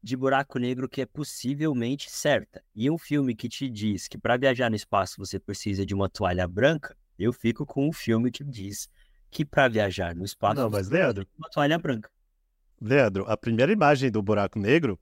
de 0.00 0.16
buraco 0.16 0.60
negro 0.60 0.88
que 0.88 1.00
é 1.00 1.06
possivelmente 1.06 2.08
certa. 2.08 2.62
E 2.76 2.88
um 2.88 2.96
filme 2.96 3.34
que 3.34 3.48
te 3.48 3.68
diz 3.68 4.06
que 4.06 4.16
para 4.16 4.36
viajar 4.36 4.70
no 4.70 4.76
espaço 4.76 5.16
você 5.18 5.36
precisa 5.40 5.84
de 5.84 5.92
uma 5.92 6.08
toalha 6.08 6.46
branca, 6.46 6.96
eu 7.18 7.32
fico 7.32 7.66
com 7.66 7.88
um 7.88 7.92
filme 7.92 8.30
que 8.30 8.44
diz 8.44 8.88
que 9.28 9.44
para 9.44 9.66
viajar 9.66 10.14
no 10.14 10.24
espaço 10.24 10.60
Não, 10.60 10.70
você 10.70 10.76
mas 10.76 10.86
precisa 10.86 11.06
Leandro, 11.06 11.24
de 11.24 11.30
uma 11.36 11.50
toalha 11.50 11.76
branca. 11.76 12.08
Leandro, 12.80 13.24
a 13.26 13.36
primeira 13.36 13.72
imagem 13.72 14.12
do 14.12 14.22
buraco 14.22 14.60
negro, 14.60 14.96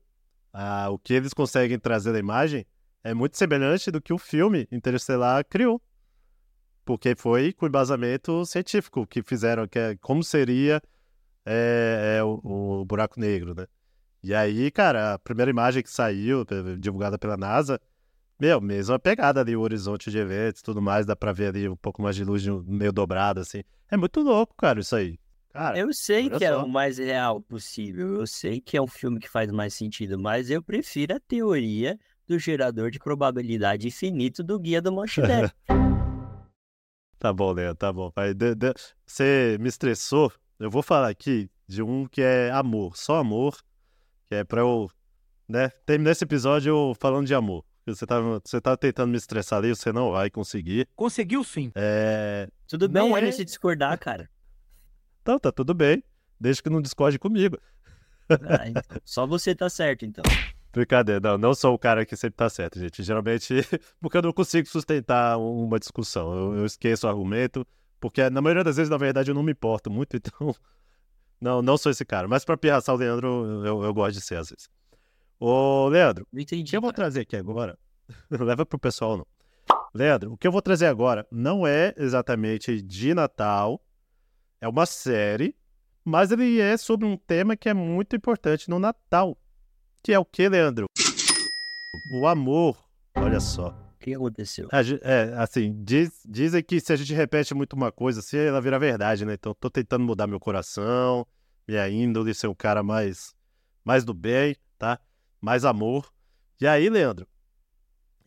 ah, 0.51 0.89
o 0.89 0.97
que 0.97 1.13
eles 1.13 1.35
conseguem 1.35 1.77
trazer 1.77 2.13
da 2.13 2.17
imagem 2.17 2.65
é 3.05 3.13
muito 3.13 3.37
semelhante 3.37 3.91
do 3.91 4.01
que 4.01 4.11
o 4.11 4.17
filme 4.17 4.67
Interestelar 4.71 5.45
criou. 5.45 5.79
Porque 6.83 7.15
foi 7.15 7.53
com 7.53 7.67
embasamento 7.67 8.43
científico 8.47 9.05
que 9.05 9.21
fizeram, 9.21 9.67
que 9.67 9.77
é 9.77 9.95
como 9.97 10.23
seria 10.23 10.81
é, 11.45 12.17
é, 12.17 12.23
o, 12.23 12.81
o 12.81 12.85
buraco 12.85 13.19
negro, 13.19 13.53
né? 13.53 13.67
E 14.23 14.33
aí, 14.33 14.71
cara, 14.71 15.13
a 15.13 15.19
primeira 15.19 15.51
imagem 15.51 15.83
que 15.83 15.89
saiu, 15.89 16.43
divulgada 16.79 17.19
pela 17.19 17.37
NASA, 17.37 17.79
meu, 18.39 18.59
mesma 18.59 18.97
pegada 18.97 19.39
ali, 19.39 19.55
o 19.55 19.61
horizonte 19.61 20.09
de 20.09 20.17
eventos 20.17 20.63
tudo 20.63 20.81
mais, 20.81 21.05
dá 21.05 21.15
pra 21.15 21.31
ver 21.31 21.49
ali 21.49 21.69
um 21.69 21.75
pouco 21.75 22.01
mais 22.01 22.15
de 22.15 22.23
luz 22.23 22.43
meio 22.65 22.91
dobrada, 22.91 23.41
assim. 23.41 23.63
É 23.89 23.95
muito 23.95 24.19
louco, 24.21 24.55
cara, 24.57 24.79
isso 24.79 24.95
aí. 24.95 25.19
Cara, 25.53 25.77
Eu 25.77 25.93
sei 25.93 26.27
que 26.27 26.43
é 26.43 26.51
só. 26.51 26.65
o 26.65 26.67
mais 26.67 26.97
real 26.97 27.39
possível, 27.39 28.15
eu 28.15 28.27
sei 28.27 28.59
que 28.59 28.75
é 28.75 28.81
um 28.81 28.87
filme 28.87 29.19
que 29.19 29.29
faz 29.29 29.51
mais 29.51 29.75
sentido, 29.75 30.19
mas 30.19 30.49
eu 30.49 30.61
prefiro 30.61 31.15
a 31.15 31.19
teoria 31.19 31.97
do 32.27 32.37
gerador 32.39 32.89
de 32.91 32.99
probabilidade 32.99 33.87
infinito 33.87 34.43
do 34.43 34.59
Guia 34.59 34.81
do 34.81 34.91
Mochileiro. 34.91 35.51
Tá 37.17 37.31
bom, 37.33 37.53
Leandro, 37.53 37.75
tá 37.77 37.91
bom. 37.91 38.11
Vai, 38.15 38.33
de- 38.33 38.53
de- 38.53 38.73
Você 39.05 39.57
me 39.59 39.67
estressou. 39.69 40.31
Eu 40.59 40.69
vou 40.69 40.83
falar 40.83 41.07
aqui 41.09 41.49
de 41.67 41.81
um 41.81 42.05
que 42.05 42.21
é 42.21 42.51
amor, 42.51 42.95
só 42.95 43.15
amor, 43.17 43.57
que 44.27 44.35
é 44.35 44.43
pra 44.43 44.61
eu, 44.61 44.91
né, 45.47 45.69
terminar 45.85 46.11
esse 46.11 46.23
episódio 46.23 46.93
falando 46.99 47.25
de 47.25 47.33
amor. 47.33 47.63
Você 47.87 48.05
tá, 48.05 48.19
você 48.19 48.59
tá 48.61 48.75
tentando 48.75 49.09
me 49.11 49.17
estressar 49.17 49.59
ali, 49.59 49.69
você 49.69 49.91
não 49.93 50.11
vai 50.11 50.29
conseguir. 50.29 50.87
Conseguiu 50.95 51.43
sim. 51.43 51.71
É... 51.73 52.47
Tudo 52.67 52.87
bem 52.89 53.07
Não 53.09 53.17
é- 53.17 53.31
gente 53.31 53.45
discordar, 53.45 53.97
cara. 53.97 54.29
Então, 55.21 55.39
tá 55.39 55.51
tudo 55.51 55.73
bem. 55.73 56.03
Desde 56.39 56.61
que 56.61 56.69
não 56.69 56.79
discorde 56.81 57.17
comigo. 57.17 57.57
Ah, 58.29 58.67
então, 58.69 58.83
só 59.03 59.25
você 59.25 59.55
tá 59.55 59.67
certo, 59.69 60.05
então. 60.05 60.23
Brincadeira, 60.75 61.21
não, 61.21 61.37
não 61.37 61.55
sou 61.55 61.73
o 61.73 61.79
cara 61.79 62.05
que 62.05 62.17
sempre 62.17 62.35
tá 62.35 62.49
certo, 62.49 62.77
gente. 62.77 63.01
Geralmente, 63.01 63.53
porque 64.01 64.17
eu 64.17 64.21
não 64.21 64.33
consigo 64.33 64.67
sustentar 64.67 65.37
uma 65.37 65.79
discussão. 65.79 66.35
Eu, 66.35 66.57
eu 66.57 66.65
esqueço 66.65 67.07
o 67.07 67.09
argumento, 67.09 67.65
porque 67.97 68.29
na 68.29 68.41
maioria 68.41 68.61
das 68.61 68.75
vezes, 68.75 68.89
na 68.89 68.97
verdade, 68.97 69.31
eu 69.31 69.35
não 69.35 69.41
me 69.41 69.53
importo 69.53 69.89
muito, 69.89 70.17
então. 70.17 70.53
Não, 71.39 71.61
não 71.61 71.77
sou 71.77 71.91
esse 71.91 72.03
cara. 72.03 72.27
Mas 72.27 72.43
pra 72.43 72.57
pirraçar 72.57 72.93
o 72.93 72.97
Leandro, 72.97 73.63
eu, 73.65 73.83
eu 73.83 73.93
gosto 73.93 74.15
de 74.15 74.21
ser 74.21 74.35
às 74.35 74.49
vezes. 74.49 74.69
Ô, 75.39 75.87
Leandro, 75.87 76.27
o 76.29 76.45
que 76.45 76.75
eu 76.75 76.81
vou 76.81 76.91
trazer 76.91 77.21
aqui 77.21 77.37
agora? 77.37 77.77
Não 78.29 78.43
leva 78.45 78.65
pro 78.65 78.77
pessoal, 78.77 79.15
não. 79.15 79.27
Leandro, 79.93 80.33
o 80.33 80.37
que 80.37 80.45
eu 80.45 80.51
vou 80.51 80.61
trazer 80.61 80.87
agora 80.87 81.25
não 81.31 81.65
é 81.65 81.93
exatamente 81.95 82.81
de 82.81 83.13
Natal, 83.13 83.81
é 84.59 84.67
uma 84.67 84.85
série, 84.85 85.55
mas 86.03 86.31
ele 86.31 86.59
é 86.59 86.75
sobre 86.75 87.07
um 87.07 87.15
tema 87.15 87.55
que 87.55 87.69
é 87.69 87.73
muito 87.73 88.13
importante 88.13 88.69
no 88.69 88.77
Natal. 88.77 89.37
Que 90.05 90.13
é 90.13 90.19
o 90.19 90.23
que, 90.23 90.47
Leandro? 90.47 90.85
O 92.11 92.27
amor. 92.27 92.77
Olha 93.15 93.39
só. 93.39 93.69
O 93.69 93.97
que 93.97 94.13
aconteceu? 94.13 94.69
A 94.71 94.81
É, 95.01 95.33
assim, 95.35 95.83
diz- 95.83 96.21
dizem 96.29 96.61
que 96.61 96.79
se 96.79 96.93
a 96.93 96.95
gente 96.95 97.11
repete 97.11 97.55
muito 97.55 97.73
uma 97.73 97.91
coisa 97.91 98.19
assim, 98.19 98.37
ela 98.37 98.61
vira 98.61 98.77
verdade, 98.77 99.25
né? 99.25 99.33
Então, 99.33 99.55
tô 99.55 99.67
tentando 99.67 100.05
mudar 100.05 100.27
meu 100.27 100.39
coração, 100.39 101.25
minha 101.67 101.89
índole, 101.89 102.35
ser 102.35 102.45
um 102.45 102.53
cara 102.53 102.83
mais, 102.83 103.33
mais 103.83 104.05
do 104.05 104.13
bem, 104.13 104.55
tá? 104.77 104.99
Mais 105.41 105.65
amor. 105.65 106.13
E 106.61 106.67
aí, 106.67 106.87
Leandro, 106.87 107.27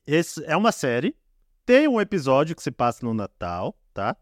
esse 0.05 0.45
é 0.47 0.57
uma 0.57 0.73
série, 0.73 1.15
tem 1.65 1.87
um 1.87 2.01
episódio 2.01 2.57
que 2.57 2.63
se 2.65 2.73
passa 2.73 3.07
no 3.07 3.15
Natal, 3.15 3.79
tá? 3.95 4.17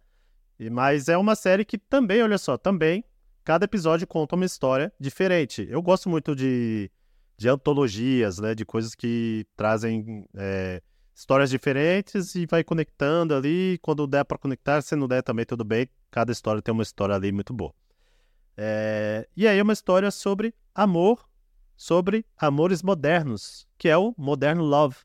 E, 0.61 0.69
mas 0.69 1.09
é 1.09 1.17
uma 1.17 1.35
série 1.35 1.65
que 1.65 1.79
também, 1.79 2.23
olha 2.23 2.37
só, 2.37 2.59
também 2.59 3.03
cada 3.43 3.65
episódio 3.65 4.07
conta 4.07 4.35
uma 4.35 4.45
história 4.45 4.93
diferente. 5.01 5.67
Eu 5.71 5.81
gosto 5.81 6.11
muito 6.11 6.37
de, 6.37 6.91
de 7.37 7.49
antologias, 7.49 8.39
né? 8.39 8.55
De 8.55 8.65
coisas 8.65 8.95
que 8.95 9.47
trazem 9.57 10.27
é, 10.35 10.83
histórias 11.15 11.51
diferentes 11.51 12.35
e 12.35 12.47
vai 12.47 12.65
conectando 12.65 13.35
ali. 13.35 13.79
Quando 13.83 14.07
der 14.07 14.25
para 14.25 14.39
conectar, 14.39 14.83
se 14.83 14.97
não 14.97 15.09
der 15.09 15.23
também 15.23 15.45
tudo 15.45 15.65
bem. 15.65 15.89
Cada 16.11 16.33
história 16.33 16.63
tem 16.63 16.73
uma 16.73 16.83
história 16.83 17.15
ali 17.15 17.33
muito 17.33 17.53
boa. 17.53 17.75
É, 18.57 19.29
e 19.37 19.47
aí 19.47 19.59
é 19.59 19.63
uma 19.63 19.73
história 19.73 20.11
sobre 20.11 20.55
amor, 20.75 21.29
sobre 21.77 22.25
amores 22.39 22.83
modernos, 22.83 23.69
que 23.77 23.89
é 23.89 23.97
o 23.97 24.15
Modern 24.17 24.61
Love, 24.61 24.97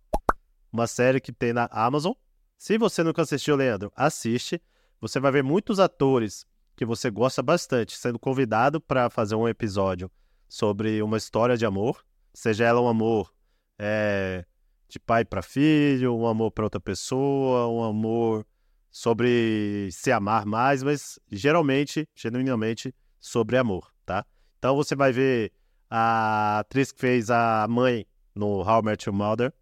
uma 0.71 0.87
série 0.87 1.19
que 1.19 1.33
tem 1.33 1.51
na 1.51 1.67
Amazon. 1.71 2.13
Se 2.57 2.77
você 2.77 3.03
nunca 3.03 3.23
assistiu, 3.23 3.55
Leandro, 3.55 3.91
assiste. 3.95 4.61
Você 5.01 5.19
vai 5.19 5.31
ver 5.31 5.43
muitos 5.43 5.79
atores 5.79 6.45
que 6.75 6.85
você 6.85 7.09
gosta 7.09 7.41
bastante 7.41 7.97
sendo 7.97 8.19
convidado 8.19 8.79
para 8.79 9.09
fazer 9.09 9.35
um 9.35 9.47
episódio 9.47 10.09
sobre 10.47 11.01
uma 11.01 11.17
história 11.17 11.57
de 11.57 11.65
amor, 11.65 12.05
seja 12.33 12.65
ela 12.65 12.81
um 12.81 12.87
amor 12.87 13.33
é, 13.77 14.45
de 14.87 14.99
pai 14.99 15.25
para 15.25 15.41
filho, 15.41 16.15
um 16.15 16.27
amor 16.27 16.51
para 16.51 16.63
outra 16.63 16.79
pessoa, 16.79 17.67
um 17.67 17.83
amor 17.83 18.45
sobre 18.89 19.89
se 19.91 20.11
amar 20.11 20.45
mais, 20.45 20.83
mas 20.83 21.19
geralmente, 21.31 22.07
genuinamente, 22.15 22.93
sobre 23.19 23.57
amor, 23.57 23.91
tá? 24.05 24.25
Então 24.59 24.75
você 24.75 24.95
vai 24.95 25.11
ver 25.11 25.51
a 25.89 26.59
atriz 26.59 26.91
que 26.91 26.99
fez 26.99 27.29
a 27.29 27.65
mãe 27.69 28.05
no 28.35 28.61
How 28.61 28.81
I 28.81 28.85
Met 28.85 29.09
Your 29.09 29.15
Mother, 29.15 29.53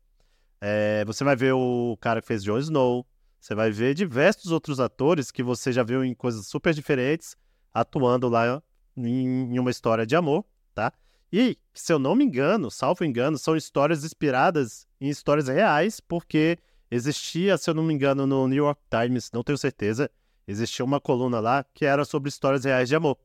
é, 0.61 1.05
você 1.05 1.23
vai 1.23 1.35
ver 1.35 1.53
o 1.53 1.97
cara 2.01 2.21
que 2.21 2.27
fez 2.27 2.43
Jon 2.43 2.57
Snow, 2.57 3.05
você 3.39 3.55
vai 3.55 3.71
ver 3.71 3.93
diversos 3.93 4.51
outros 4.51 4.79
atores 4.79 5.31
que 5.31 5.41
você 5.41 5.71
já 5.71 5.83
viu 5.83 6.03
em 6.03 6.13
coisas 6.13 6.47
super 6.47 6.73
diferentes, 6.73 7.37
atuando 7.73 8.27
lá 8.27 8.61
em, 8.97 9.55
em 9.55 9.59
uma 9.59 9.71
história 9.71 10.05
de 10.05 10.15
amor, 10.15 10.43
tá? 10.73 10.91
E, 11.31 11.57
se 11.73 11.93
eu 11.93 11.99
não 11.99 12.15
me 12.15 12.23
engano, 12.23 12.71
salvo 12.71 13.05
engano, 13.05 13.37
são 13.37 13.55
histórias 13.55 14.03
inspiradas 14.03 14.87
em 14.99 15.09
histórias 15.09 15.47
reais, 15.47 15.99
porque 15.99 16.57
existia, 16.89 17.57
se 17.57 17.69
eu 17.69 17.73
não 17.73 17.83
me 17.83 17.93
engano, 17.93 18.25
no 18.25 18.47
New 18.47 18.65
York 18.65 18.81
Times, 18.89 19.31
não 19.31 19.43
tenho 19.43 19.57
certeza, 19.57 20.09
existia 20.47 20.83
uma 20.83 20.99
coluna 20.99 21.39
lá 21.39 21.63
que 21.73 21.85
era 21.85 22.03
sobre 22.03 22.29
histórias 22.29 22.63
reais 22.63 22.89
de 22.89 22.95
amor. 22.95 23.17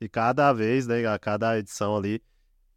E 0.00 0.08
cada 0.08 0.52
vez, 0.52 0.86
né, 0.88 1.06
a 1.06 1.16
cada 1.18 1.56
edição 1.56 1.96
ali, 1.96 2.20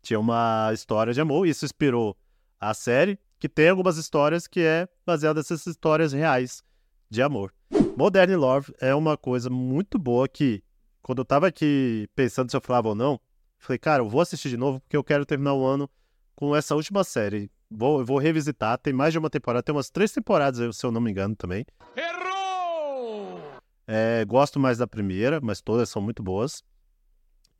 tinha 0.03 0.19
uma 0.19 0.69
história 0.71 1.11
de 1.11 1.19
amor. 1.19 1.47
Isso 1.47 1.65
inspirou 1.65 2.15
a 2.59 2.73
série, 2.75 3.19
que 3.39 3.49
tem 3.49 3.69
algumas 3.69 3.97
histórias 3.97 4.45
que 4.45 4.61
é 4.61 4.87
baseada 5.03 5.39
nessas 5.39 5.65
histórias 5.65 6.13
reais 6.13 6.63
de 7.09 7.23
amor. 7.23 7.51
Modern 7.97 8.35
Love 8.35 8.73
é 8.79 8.93
uma 8.93 9.17
coisa 9.17 9.49
muito 9.49 9.97
boa 9.97 10.27
que, 10.27 10.63
quando 11.01 11.19
eu 11.19 11.25
tava 11.25 11.47
aqui 11.47 12.07
pensando 12.15 12.51
se 12.51 12.55
eu 12.55 12.61
falava 12.61 12.89
ou 12.89 12.95
não, 12.95 13.19
falei, 13.65 13.79
cara, 13.79 14.03
eu 14.03 14.09
vou 14.09 14.21
assistir 14.21 14.49
de 14.49 14.57
novo 14.57 14.79
porque 14.79 14.95
eu 14.95 15.03
quero 15.03 15.25
terminar 15.25 15.53
o 15.53 15.65
ano 15.65 15.89
com 16.35 16.55
essa 16.55 16.75
última 16.75 17.03
série. 17.03 17.49
Vou, 17.69 17.99
eu 17.99 18.05
vou 18.05 18.17
revisitar, 18.17 18.77
tem 18.77 18.93
mais 18.93 19.11
de 19.11 19.19
uma 19.19 19.29
temporada, 19.29 19.63
tem 19.63 19.73
umas 19.73 19.89
três 19.89 20.11
temporadas, 20.11 20.77
se 20.77 20.85
eu 20.85 20.91
não 20.91 21.01
me 21.01 21.11
engano, 21.11 21.35
também. 21.35 21.65
Errou! 21.95 23.41
É, 23.87 24.23
gosto 24.25 24.59
mais 24.59 24.77
da 24.77 24.87
primeira, 24.87 25.39
mas 25.41 25.61
todas 25.61 25.89
são 25.89 26.01
muito 26.01 26.21
boas. 26.21 26.63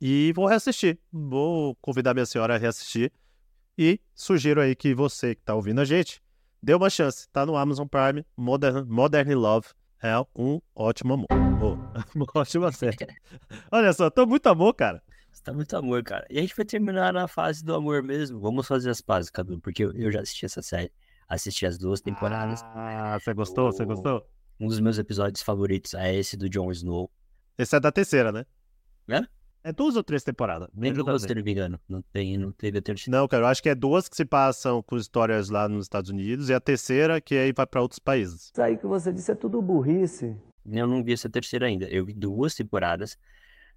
E 0.00 0.32
vou 0.34 0.46
reassistir. 0.46 0.98
Vou 1.10 1.74
convidar 1.76 2.14
minha 2.14 2.26
senhora 2.26 2.54
a 2.54 2.58
reassistir. 2.58 3.12
E 3.78 4.00
sugiro 4.14 4.60
aí 4.60 4.74
que 4.74 4.94
você 4.94 5.34
que 5.34 5.42
está 5.42 5.54
ouvindo 5.54 5.80
a 5.80 5.84
gente, 5.84 6.22
dê 6.62 6.74
uma 6.74 6.90
chance. 6.90 7.28
Tá 7.30 7.44
no 7.44 7.56
Amazon 7.56 7.86
Prime, 7.86 8.24
Modern, 8.36 8.86
Modern 8.86 9.34
Love. 9.34 9.68
É 10.02 10.12
um 10.34 10.60
ótimo 10.74 11.14
amor. 11.14 11.26
Oh, 11.62 11.76
uma 12.14 12.26
ótima 12.34 12.70
série. 12.72 12.96
Olha 13.72 13.92
só, 13.92 14.10
tô 14.10 14.26
muito 14.26 14.46
amor, 14.46 14.74
cara. 14.74 15.02
Tá 15.46 15.52
muito 15.52 15.76
amor, 15.76 16.02
cara. 16.02 16.26
E 16.28 16.38
a 16.38 16.40
gente 16.40 16.56
vai 16.56 16.66
terminar 16.66 17.12
na 17.12 17.28
fase 17.28 17.64
do 17.64 17.72
amor 17.72 18.02
mesmo. 18.02 18.40
Vamos 18.40 18.66
fazer 18.66 18.90
as 18.90 19.00
pazes, 19.00 19.30
Cadu, 19.30 19.60
porque 19.60 19.84
eu, 19.84 19.92
eu 19.92 20.10
já 20.10 20.20
assisti 20.20 20.44
essa 20.44 20.60
série. 20.60 20.90
Assisti 21.28 21.64
as 21.64 21.78
duas 21.78 22.00
temporadas. 22.00 22.64
Ah, 22.74 23.16
você 23.16 23.32
gostou? 23.32 23.70
Você 23.70 23.84
gostou? 23.84 24.26
Um 24.58 24.66
dos 24.66 24.80
meus 24.80 24.98
episódios 24.98 25.44
favoritos 25.44 25.94
é 25.94 26.12
esse 26.16 26.36
do 26.36 26.48
Jon 26.48 26.72
Snow. 26.72 27.08
Esse 27.56 27.76
é 27.76 27.78
da 27.78 27.92
terceira, 27.92 28.32
né? 28.32 28.44
É? 29.08 29.22
É 29.62 29.72
duas 29.72 29.94
ou 29.94 30.02
três 30.02 30.24
temporadas? 30.24 30.68
Nem 30.74 30.90
Lembro 30.90 31.04
duas, 31.04 31.22
se 31.22 31.32
não 31.32 31.44
me 31.44 31.52
engano. 31.52 31.80
Não, 31.88 32.02
tem, 32.02 32.36
não 32.36 32.50
teve 32.50 32.78
a 32.78 32.82
terceira. 32.82 33.16
Não, 33.16 33.28
cara, 33.28 33.44
eu 33.44 33.46
acho 33.46 33.62
que 33.62 33.68
é 33.68 33.74
duas 33.76 34.08
que 34.08 34.16
se 34.16 34.24
passam 34.24 34.82
com 34.82 34.96
histórias 34.96 35.48
lá 35.48 35.68
nos 35.68 35.84
Estados 35.84 36.10
Unidos 36.10 36.48
e 36.48 36.54
a 36.54 36.60
terceira 36.60 37.20
que 37.20 37.36
aí 37.36 37.52
vai 37.52 37.68
para 37.68 37.80
outros 37.80 38.00
países. 38.00 38.50
Isso 38.52 38.60
aí 38.60 38.76
que 38.76 38.86
você 38.88 39.12
disse 39.12 39.30
é 39.30 39.36
tudo 39.36 39.62
burrice. 39.62 40.36
Eu 40.68 40.88
não 40.88 41.04
vi 41.04 41.12
essa 41.12 41.30
terceira 41.30 41.66
ainda. 41.66 41.86
Eu 41.86 42.04
vi 42.04 42.12
duas 42.14 42.52
temporadas. 42.52 43.16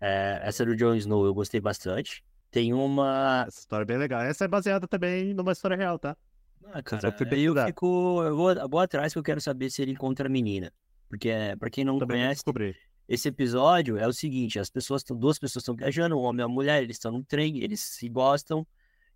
É, 0.01 0.39
essa 0.43 0.65
do 0.65 0.75
Jon 0.75 0.95
Snow 0.95 1.25
eu 1.25 1.33
gostei 1.33 1.59
bastante. 1.59 2.23
Tem 2.51 2.73
uma. 2.73 3.45
Essa 3.47 3.59
história 3.59 3.83
é 3.83 3.85
bem 3.85 3.97
legal. 3.97 4.21
Essa 4.21 4.45
é 4.45 4.47
baseada 4.47 4.87
também 4.87 5.33
numa 5.33 5.51
história 5.51 5.77
real, 5.77 5.99
tá? 5.99 6.15
Ah, 6.71 6.81
cara, 6.81 7.07
aí 7.07 7.13
eu 7.43 7.53
pesquisar. 7.53 7.67
fico. 7.67 8.23
Eu 8.23 8.35
vou, 8.35 8.51
eu 8.51 8.69
vou 8.69 8.79
atrás 8.79 9.13
que 9.13 9.19
eu 9.19 9.23
quero 9.23 9.41
saber 9.41 9.69
se 9.69 9.81
ele 9.81 9.91
encontra 9.91 10.27
a 10.27 10.29
menina. 10.29 10.71
Porque, 11.07 11.31
pra 11.59 11.69
quem 11.69 11.83
não 11.83 11.97
Também 11.97 12.17
conhece, 12.17 12.43
esse 13.07 13.27
episódio 13.27 13.97
é 13.97 14.07
o 14.07 14.13
seguinte: 14.13 14.59
as 14.59 14.69
pessoas 14.69 15.01
estão, 15.01 15.17
duas 15.17 15.39
pessoas 15.39 15.63
estão 15.63 15.75
viajando, 15.75 16.15
um 16.15 16.21
homem 16.21 16.41
e 16.41 16.45
uma 16.45 16.53
mulher, 16.53 16.83
eles 16.83 16.97
estão 16.97 17.11
no 17.11 17.23
trem, 17.23 17.57
eles 17.57 17.79
se 17.79 18.07
gostam, 18.07 18.65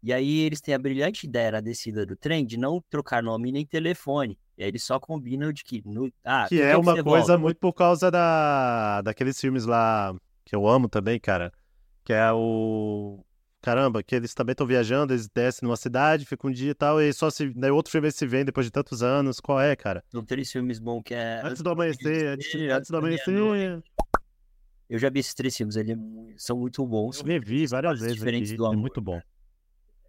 e 0.02 0.12
aí 0.12 0.40
eles 0.40 0.60
têm 0.60 0.74
a 0.74 0.80
brilhante 0.80 1.28
ideia 1.28 1.52
na 1.52 1.62
descida 1.62 2.06
do 2.06 2.16
trem 2.16 2.46
de 2.46 2.58
não 2.58 2.84
trocar 2.90 3.22
nome 3.22 3.52
nem 3.52 3.66
telefone. 3.66 4.38
E 4.58 4.64
aí 4.64 4.70
eles 4.70 4.84
só 4.84 5.00
combinam 5.00 5.54
de 5.54 5.64
que. 5.64 5.84
No, 5.86 6.12
ah, 6.24 6.48
Que 6.50 6.60
é 6.62 6.76
uma 6.76 6.94
coisa 7.04 7.04
volta? 7.04 7.38
muito 7.38 7.58
por 7.58 7.74
causa 7.74 8.10
da 8.10 9.02
daqueles 9.04 9.40
filmes 9.40 9.66
lá 9.66 10.16
que 10.46 10.56
eu 10.56 10.68
amo 10.68 10.88
também, 10.90 11.20
cara. 11.20 11.52
Que 12.04 12.14
é 12.14 12.32
o. 12.32 13.24
Caramba, 13.62 14.04
que 14.04 14.14
eles 14.14 14.34
também 14.34 14.52
estão 14.52 14.68
viajando, 14.68 15.14
eles 15.14 15.30
descem 15.30 15.66
numa 15.66 15.78
cidade, 15.78 16.26
ficam 16.26 16.50
um 16.50 16.54
dia 16.54 16.72
e 16.72 16.74
tal, 16.74 17.02
e 17.02 17.14
só 17.14 17.30
se. 17.30 17.50
Daí 17.54 17.72
outro 17.72 17.92
filme 17.92 18.12
se 18.12 18.28
vêem 18.28 18.44
depois 18.44 18.66
de 18.66 18.72
tantos 18.72 19.02
anos. 19.02 19.40
Qual 19.40 19.60
é, 19.60 19.74
cara? 19.76 20.04
São 20.12 20.24
três 20.24 20.52
filmes 20.52 20.80
bons 20.80 21.02
que 21.04 21.14
é. 21.14 21.42
Antes 21.44 21.62
do 21.62 21.70
amanhecer, 21.70 22.28
antes, 22.28 22.54
antes 22.56 22.90
do 22.90 22.98
amanhecer. 22.98 23.82
Eu 24.90 25.00
já 25.00 25.10
vi 25.10 25.20
esses 25.20 25.34
três 25.34 25.56
filmes, 25.56 25.76
eles 25.78 25.98
são 26.38 26.58
muito 26.58 26.86
bons. 26.86 27.20
Eu 27.20 27.26
revi 27.26 27.66
várias 27.68 28.00
vezes 28.00 28.16
diferentes 28.16 28.52
aqui, 28.52 28.58
do 28.58 28.66
é 28.66 28.68
amor, 28.68 28.80
muito 28.82 29.02
bom. 29.02 29.20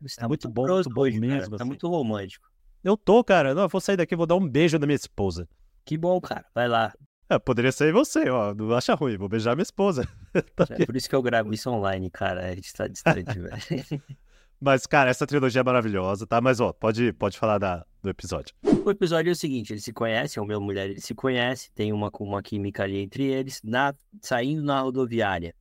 Você 0.00 0.22
É 0.22 0.26
muito 0.26 0.48
bom, 0.48 0.66
muito 0.66 0.90
bom 0.90 1.00
hoje, 1.02 1.20
cara, 1.20 1.32
mesmo, 1.32 1.50
Tá 1.56 1.62
assim. 1.62 1.64
muito 1.64 1.88
romântico. 1.88 2.50
Eu 2.82 2.96
tô, 2.96 3.22
cara. 3.24 3.54
Não, 3.54 3.62
eu 3.62 3.68
vou 3.68 3.80
sair 3.80 3.96
daqui, 3.96 4.14
vou 4.14 4.26
dar 4.26 4.34
um 4.34 4.46
beijo 4.46 4.78
na 4.78 4.84
minha 4.86 4.96
esposa. 4.96 5.48
Que 5.84 5.96
bom, 5.96 6.20
cara. 6.20 6.44
Vai 6.54 6.68
lá. 6.68 6.92
É, 7.28 7.38
poderia 7.38 7.72
ser 7.72 7.92
você, 7.92 8.28
ó. 8.28 8.54
Não 8.54 8.72
acha 8.74 8.94
ruim, 8.94 9.16
vou 9.16 9.28
beijar 9.28 9.54
minha 9.54 9.62
esposa. 9.62 10.06
Tá 10.56 10.66
É 10.70 10.84
por 10.84 10.96
isso 10.96 11.08
que 11.08 11.14
eu 11.14 11.22
gravo 11.22 11.52
isso 11.54 11.70
online, 11.70 12.10
cara. 12.10 12.46
A 12.46 12.54
gente 12.54 12.72
tá 12.72 12.88
distante, 12.88 13.38
velho. 13.38 14.02
Mas, 14.60 14.86
cara, 14.86 15.10
essa 15.10 15.26
trilogia 15.26 15.60
é 15.60 15.64
maravilhosa, 15.64 16.26
tá? 16.26 16.40
Mas, 16.40 16.58
ó, 16.60 16.72
pode, 16.72 17.12
pode 17.12 17.38
falar 17.38 17.58
da, 17.58 17.84
do 18.02 18.08
episódio. 18.08 18.54
O 18.84 18.90
episódio 18.90 19.30
é 19.30 19.32
o 19.32 19.36
seguinte: 19.36 19.72
eles 19.72 19.84
se 19.84 19.92
conhecem, 19.92 20.42
o 20.42 20.46
meu 20.46 20.60
mulher 20.60 20.90
ele 20.90 21.00
se 21.00 21.14
conhece, 21.14 21.70
tem 21.72 21.92
uma, 21.92 22.10
uma 22.20 22.42
química 22.42 22.82
ali 22.84 22.98
entre 22.98 23.24
eles, 23.24 23.60
na, 23.62 23.94
saindo 24.22 24.62
na 24.62 24.80
rodoviária. 24.80 25.54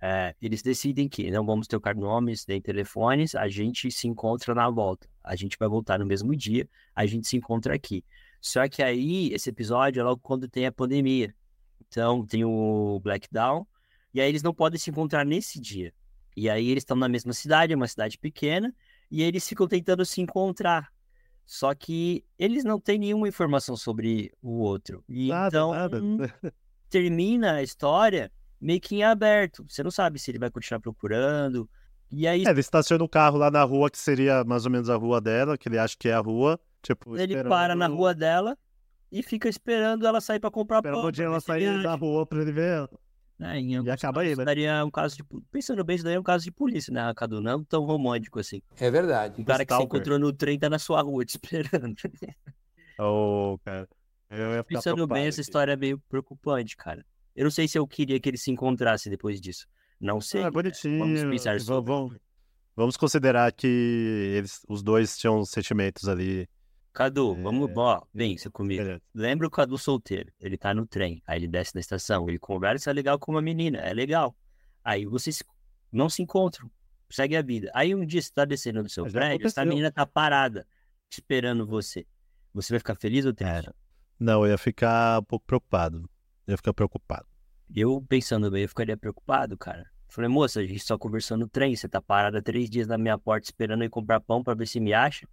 é, 0.00 0.34
eles 0.42 0.62
decidem 0.62 1.08
que 1.08 1.30
não 1.30 1.46
vamos 1.46 1.68
trocar 1.68 1.94
nomes 1.94 2.44
nem 2.46 2.60
telefones, 2.60 3.34
a 3.34 3.48
gente 3.48 3.90
se 3.90 4.08
encontra 4.08 4.54
na 4.54 4.68
volta. 4.68 5.08
A 5.22 5.36
gente 5.36 5.56
vai 5.58 5.68
voltar 5.68 5.98
no 5.98 6.06
mesmo 6.06 6.34
dia, 6.34 6.68
a 6.94 7.06
gente 7.06 7.28
se 7.28 7.36
encontra 7.36 7.74
aqui. 7.74 8.04
Só 8.42 8.68
que 8.68 8.82
aí, 8.82 9.32
esse 9.32 9.48
episódio 9.50 10.00
é 10.00 10.02
logo 10.02 10.20
quando 10.20 10.48
tem 10.48 10.66
a 10.66 10.72
pandemia. 10.72 11.32
Então, 11.86 12.26
tem 12.26 12.44
o 12.44 13.00
Blackdown, 13.00 13.64
e 14.12 14.20
aí 14.20 14.28
eles 14.28 14.42
não 14.42 14.52
podem 14.52 14.80
se 14.80 14.90
encontrar 14.90 15.24
nesse 15.24 15.60
dia. 15.60 15.94
E 16.36 16.50
aí 16.50 16.68
eles 16.68 16.82
estão 16.82 16.96
na 16.96 17.08
mesma 17.08 17.32
cidade, 17.32 17.72
é 17.72 17.76
uma 17.76 17.86
cidade 17.86 18.18
pequena, 18.18 18.74
e 19.08 19.22
eles 19.22 19.48
ficam 19.48 19.68
tentando 19.68 20.04
se 20.04 20.20
encontrar. 20.20 20.92
Só 21.46 21.72
que 21.72 22.24
eles 22.36 22.64
não 22.64 22.80
têm 22.80 22.98
nenhuma 22.98 23.28
informação 23.28 23.76
sobre 23.76 24.32
o 24.42 24.58
outro. 24.58 25.04
E 25.08 25.28
Nada, 25.28 25.48
então 25.48 25.70
nada. 25.70 26.00
termina 26.90 27.54
a 27.54 27.62
história 27.62 28.32
meio 28.60 28.80
que 28.80 28.96
em 28.96 29.04
aberto. 29.04 29.64
Você 29.68 29.84
não 29.84 29.90
sabe 29.90 30.18
se 30.18 30.30
ele 30.30 30.38
vai 30.38 30.50
continuar 30.50 30.80
procurando. 30.80 31.68
E 32.10 32.26
aí 32.26 32.44
É, 32.44 32.50
ele 32.50 32.60
estaciona 32.60 33.04
o 33.04 33.08
carro 33.08 33.38
lá 33.38 33.50
na 33.50 33.62
rua, 33.62 33.88
que 33.88 33.98
seria 33.98 34.42
mais 34.44 34.64
ou 34.64 34.70
menos 34.70 34.90
a 34.90 34.96
rua 34.96 35.20
dela, 35.20 35.56
que 35.56 35.68
ele 35.68 35.78
acha 35.78 35.96
que 35.96 36.08
é 36.08 36.12
a 36.12 36.20
rua. 36.20 36.58
Tipo, 36.82 37.14
ele 37.16 37.32
esperando- 37.34 37.48
para 37.48 37.74
na 37.74 37.86
rua 37.86 38.14
dela 38.14 38.58
e 39.10 39.22
fica 39.22 39.48
esperando 39.48 40.06
ela 40.06 40.20
sair 40.20 40.40
para 40.40 40.50
comprar 40.50 40.78
Esperando 40.78 41.00
pão. 41.00 41.08
o 41.08 41.12
dia 41.12 41.24
pra 41.24 41.32
ela 41.32 41.40
sair 41.40 41.62
ele 41.64 41.82
da 41.82 41.94
rua 41.94 42.26
pra 42.26 42.40
ele 42.42 42.52
ver 42.52 42.68
ela. 42.78 42.90
É, 43.40 43.58
em 43.58 43.76
alguns 43.76 43.92
acaba 43.92 44.20
aí, 44.20 44.36
né? 44.36 44.44
daria 44.44 44.84
um 44.84 44.90
caso 44.90 45.16
de. 45.16 45.24
Pensando 45.50 45.82
bem, 45.82 45.96
isso 45.96 46.04
daí 46.04 46.14
é 46.14 46.20
um 46.20 46.22
caso 46.22 46.44
de 46.44 46.52
polícia, 46.52 46.92
né, 46.92 47.12
Cadu? 47.14 47.40
Não 47.40 47.64
tão 47.64 47.82
romântico 47.84 48.38
assim. 48.38 48.62
É 48.78 48.88
verdade. 48.90 49.40
O 49.40 49.44
cara 49.44 49.64
que 49.66 49.74
se 49.74 49.82
encontrou 49.82 50.18
no 50.18 50.32
trem 50.32 50.58
tá 50.58 50.70
na 50.70 50.78
sua 50.78 51.02
rua 51.02 51.24
te 51.24 51.30
esperando. 51.30 51.94
Ô, 52.98 53.58
cara. 53.64 53.88
Eu 54.30 54.38
ia 54.38 54.62
ficar 54.62 54.64
Pensando 54.64 54.94
bem, 54.96 55.06
preocupado 55.06 55.20
essa 55.28 55.40
aqui. 55.40 55.48
história 55.48 55.72
é 55.72 55.76
meio 55.76 55.98
preocupante, 56.08 56.76
cara. 56.76 57.04
Eu 57.36 57.44
não 57.44 57.50
sei 57.50 57.66
se 57.68 57.78
eu 57.78 57.86
queria 57.86 58.18
que 58.18 58.28
eles 58.28 58.42
se 58.42 58.50
encontrassem 58.50 59.10
depois 59.10 59.40
disso. 59.40 59.66
Não 60.00 60.20
sei. 60.20 60.40
Ah, 60.40 60.44
é 60.44 60.46
né? 60.46 60.50
bonitinho. 60.50 60.98
Vamos 61.00 61.22
pensar 61.24 61.60
sobre. 61.60 61.92
Vamos 62.74 62.96
considerar 62.96 63.52
que 63.52 63.66
eles, 64.36 64.60
os 64.68 64.82
dois 64.82 65.18
tinham 65.18 65.44
sentimentos 65.44 66.08
ali. 66.08 66.48
Cadu, 66.92 67.34
É, 67.34 67.42
vamos, 67.42 67.70
ó, 67.74 68.02
pensa 68.14 68.50
comigo. 68.50 68.82
Beleza. 68.82 69.02
Lembra 69.14 69.46
o 69.46 69.50
Cadu 69.50 69.78
solteiro? 69.78 70.30
Ele 70.38 70.58
tá 70.58 70.74
no 70.74 70.86
trem, 70.86 71.22
aí 71.26 71.38
ele 71.38 71.48
desce 71.48 71.74
na 71.74 71.80
estação, 71.80 72.28
ele 72.28 72.38
conversa 72.38 72.92
legal 72.92 73.18
com 73.18 73.32
uma 73.32 73.40
menina, 73.40 73.78
é 73.78 73.94
legal. 73.94 74.36
Aí 74.84 75.06
vocês 75.06 75.42
não 75.90 76.08
se 76.08 76.22
encontram, 76.22 76.70
segue 77.10 77.36
a 77.36 77.42
vida. 77.42 77.70
Aí 77.74 77.94
um 77.94 78.04
dia 78.04 78.20
você 78.20 78.30
tá 78.32 78.44
descendo 78.44 78.82
do 78.82 78.88
seu 78.88 79.08
Já 79.08 79.20
prédio, 79.20 79.46
essa 79.46 79.64
menina 79.64 79.90
tá 79.90 80.04
parada, 80.04 80.66
esperando 81.10 81.66
você. 81.66 82.06
Você 82.52 82.74
vai 82.74 82.78
ficar 82.78 82.94
feliz 82.96 83.24
ou 83.24 83.32
triste? 83.32 83.70
Não, 84.20 84.44
eu 84.44 84.50
ia 84.50 84.58
ficar 84.58 85.20
um 85.20 85.24
pouco 85.24 85.46
preocupado. 85.46 86.08
Eu 86.46 86.52
ia 86.52 86.56
ficar 86.56 86.74
preocupado. 86.74 87.26
Eu, 87.74 88.04
pensando 88.06 88.50
bem, 88.50 88.62
eu 88.62 88.68
ficaria 88.68 88.96
preocupado, 88.96 89.56
cara. 89.56 89.90
Falei, 90.08 90.28
moça, 90.28 90.60
a 90.60 90.66
gente 90.66 90.80
só 90.80 90.98
conversou 90.98 91.38
no 91.38 91.48
trem, 91.48 91.74
você 91.74 91.88
tá 91.88 92.02
parada 92.02 92.42
três 92.42 92.68
dias 92.68 92.86
na 92.86 92.98
minha 92.98 93.16
porta 93.16 93.46
esperando 93.46 93.82
eu 93.82 93.88
comprar 93.88 94.20
pão 94.20 94.42
pra 94.42 94.52
ver 94.52 94.66
se 94.66 94.78
me 94.78 94.92
acha. 94.92 95.26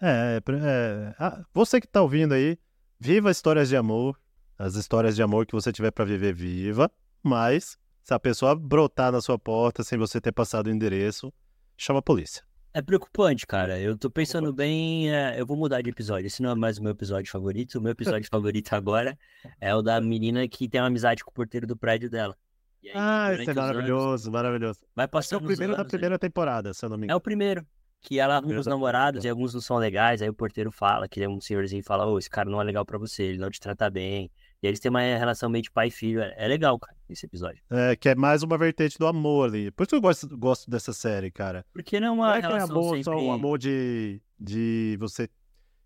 É, 0.00 0.40
é, 0.46 0.52
é, 0.52 1.14
ah, 1.18 1.42
você 1.52 1.80
que 1.80 1.86
tá 1.88 2.02
ouvindo 2.02 2.32
aí, 2.34 2.56
viva 3.00 3.30
histórias 3.30 3.68
de 3.68 3.76
amor. 3.76 4.18
As 4.58 4.74
histórias 4.74 5.14
de 5.14 5.22
amor 5.22 5.46
que 5.46 5.52
você 5.52 5.72
tiver 5.72 5.90
pra 5.92 6.04
viver, 6.04 6.32
viva. 6.34 6.90
Mas, 7.22 7.76
se 8.02 8.12
a 8.12 8.18
pessoa 8.18 8.54
brotar 8.56 9.12
na 9.12 9.20
sua 9.20 9.38
porta 9.38 9.84
sem 9.84 9.96
você 9.98 10.20
ter 10.20 10.32
passado 10.32 10.66
o 10.66 10.70
endereço, 10.70 11.32
chama 11.76 12.00
a 12.00 12.02
polícia. 12.02 12.42
É 12.74 12.82
preocupante, 12.82 13.46
cara. 13.46 13.78
Eu 13.80 13.96
tô 13.96 14.10
pensando 14.10 14.52
bem, 14.52 15.12
é, 15.14 15.40
eu 15.40 15.46
vou 15.46 15.56
mudar 15.56 15.80
de 15.80 15.90
episódio. 15.90 16.26
Esse 16.26 16.42
não 16.42 16.50
é 16.50 16.54
mais 16.54 16.78
o 16.78 16.82
meu 16.82 16.92
episódio 16.92 17.30
favorito. 17.30 17.76
O 17.78 17.80
meu 17.80 17.92
episódio 17.92 18.28
favorito 18.30 18.72
agora 18.72 19.16
é 19.60 19.74
o 19.74 19.80
da 19.82 20.00
menina 20.00 20.46
que 20.48 20.68
tem 20.68 20.80
uma 20.80 20.86
amizade 20.88 21.24
com 21.24 21.30
o 21.30 21.34
porteiro 21.34 21.66
do 21.66 21.76
prédio 21.76 22.10
dela. 22.10 22.36
Aí, 22.84 22.92
Ah, 22.94 23.32
esse 23.32 23.40
é 23.40 23.42
os 23.42 23.48
anos, 23.48 23.56
maravilhoso, 23.56 24.30
maravilhoso. 24.32 24.80
vai 24.94 25.08
Esse 25.18 25.34
é 25.34 25.36
o 25.36 25.40
primeiro 25.40 25.72
da 25.74 25.80
anos, 25.80 25.90
primeira 25.90 26.18
temporada, 26.18 26.72
se 26.72 26.84
eu 26.84 26.88
não 26.88 26.96
me 26.96 27.04
É 27.04 27.06
engano. 27.06 27.18
o 27.18 27.20
primeiro. 27.20 27.66
Que 28.00 28.18
ela 28.20 28.36
arruma 28.36 28.60
os 28.60 28.66
namorados 28.66 29.24
e 29.24 29.28
alguns 29.28 29.52
não 29.54 29.60
são 29.60 29.76
legais. 29.76 30.22
Aí 30.22 30.28
o 30.28 30.34
porteiro 30.34 30.70
fala, 30.70 31.08
que 31.08 31.20
é 31.22 31.28
um 31.28 31.40
senhorzinho 31.40 31.80
e 31.80 31.82
fala: 31.82 32.06
Ô, 32.06 32.18
esse 32.18 32.30
cara 32.30 32.48
não 32.48 32.60
é 32.60 32.64
legal 32.64 32.84
pra 32.84 32.96
você, 32.96 33.24
ele 33.24 33.38
não 33.38 33.50
te 33.50 33.58
trata 33.60 33.90
bem. 33.90 34.30
E 34.62 34.66
eles 34.66 34.80
têm 34.80 34.90
uma 34.90 35.00
relação 35.00 35.48
meio 35.48 35.62
de 35.62 35.70
pai 35.70 35.88
e 35.88 35.90
filho. 35.90 36.20
É 36.20 36.34
é 36.36 36.48
legal, 36.48 36.78
cara, 36.78 36.96
esse 37.08 37.26
episódio. 37.26 37.62
É, 37.70 37.96
que 37.96 38.08
é 38.08 38.14
mais 38.14 38.42
uma 38.42 38.56
vertente 38.56 38.98
do 38.98 39.06
amor 39.06 39.48
ali. 39.48 39.70
Por 39.72 39.82
isso 39.82 39.90
que 39.90 39.96
eu 39.96 40.00
gosto, 40.00 40.38
gosto 40.38 40.70
dessa 40.70 40.92
série, 40.92 41.30
cara. 41.30 41.64
Porque 41.72 41.98
não 42.00 42.06
é 42.06 42.10
Não 42.10 42.14
uma 42.16 42.36
é 42.36 42.40
que 42.40 42.46
é 42.46 42.48
relação 42.50 42.76
amor, 42.76 42.88
sempre. 42.96 43.04
só 43.04 43.16
o 43.18 43.32
amor 43.32 43.58
de, 43.58 44.20
de 44.38 44.96
você 45.00 45.28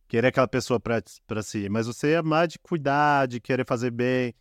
querer 0.06 0.28
aquela 0.28 0.48
pessoa 0.48 0.78
pra, 0.78 1.02
pra 1.26 1.42
si, 1.42 1.68
mas 1.70 1.86
você 1.86 2.14
amar 2.14 2.46
de 2.46 2.58
cuidar, 2.58 3.26
de 3.26 3.40
querer 3.40 3.66
fazer 3.66 3.90
bem. 3.90 4.34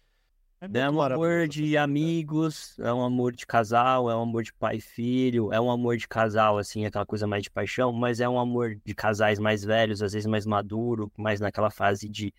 É 0.62 0.68
muito 0.68 0.96
um 0.96 1.02
amor 1.02 1.48
de 1.48 1.60
série. 1.60 1.78
amigos, 1.78 2.78
é 2.78 2.94
um 2.94 3.02
amor 3.04 3.32
de 3.32 3.48
casal, 3.48 4.12
é 4.12 4.16
um 4.16 4.22
amor 4.22 4.44
de 4.44 4.54
pai 4.54 4.76
e 4.76 4.82
filho, 4.82 5.52
é 5.52 5.60
um 5.60 5.72
amor 5.72 5.98
de 5.98 6.08
casal, 6.08 6.60
assim, 6.60 6.86
aquela 6.86 7.06
coisa 7.06 7.26
mais 7.26 7.42
de 7.42 7.50
paixão, 7.50 7.92
mas 7.92 8.20
é 8.20 8.30
um 8.30 8.40
amor 8.40 8.76
de 8.86 8.94
casais 8.94 9.40
mais 9.40 9.64
velhos, 9.64 10.04
às 10.04 10.14
vezes 10.14 10.28
mais 10.28 10.46
maduro, 10.46 11.12
mais 11.18 11.40
naquela 11.40 11.72
fase 11.72 12.08
de, 12.08 12.32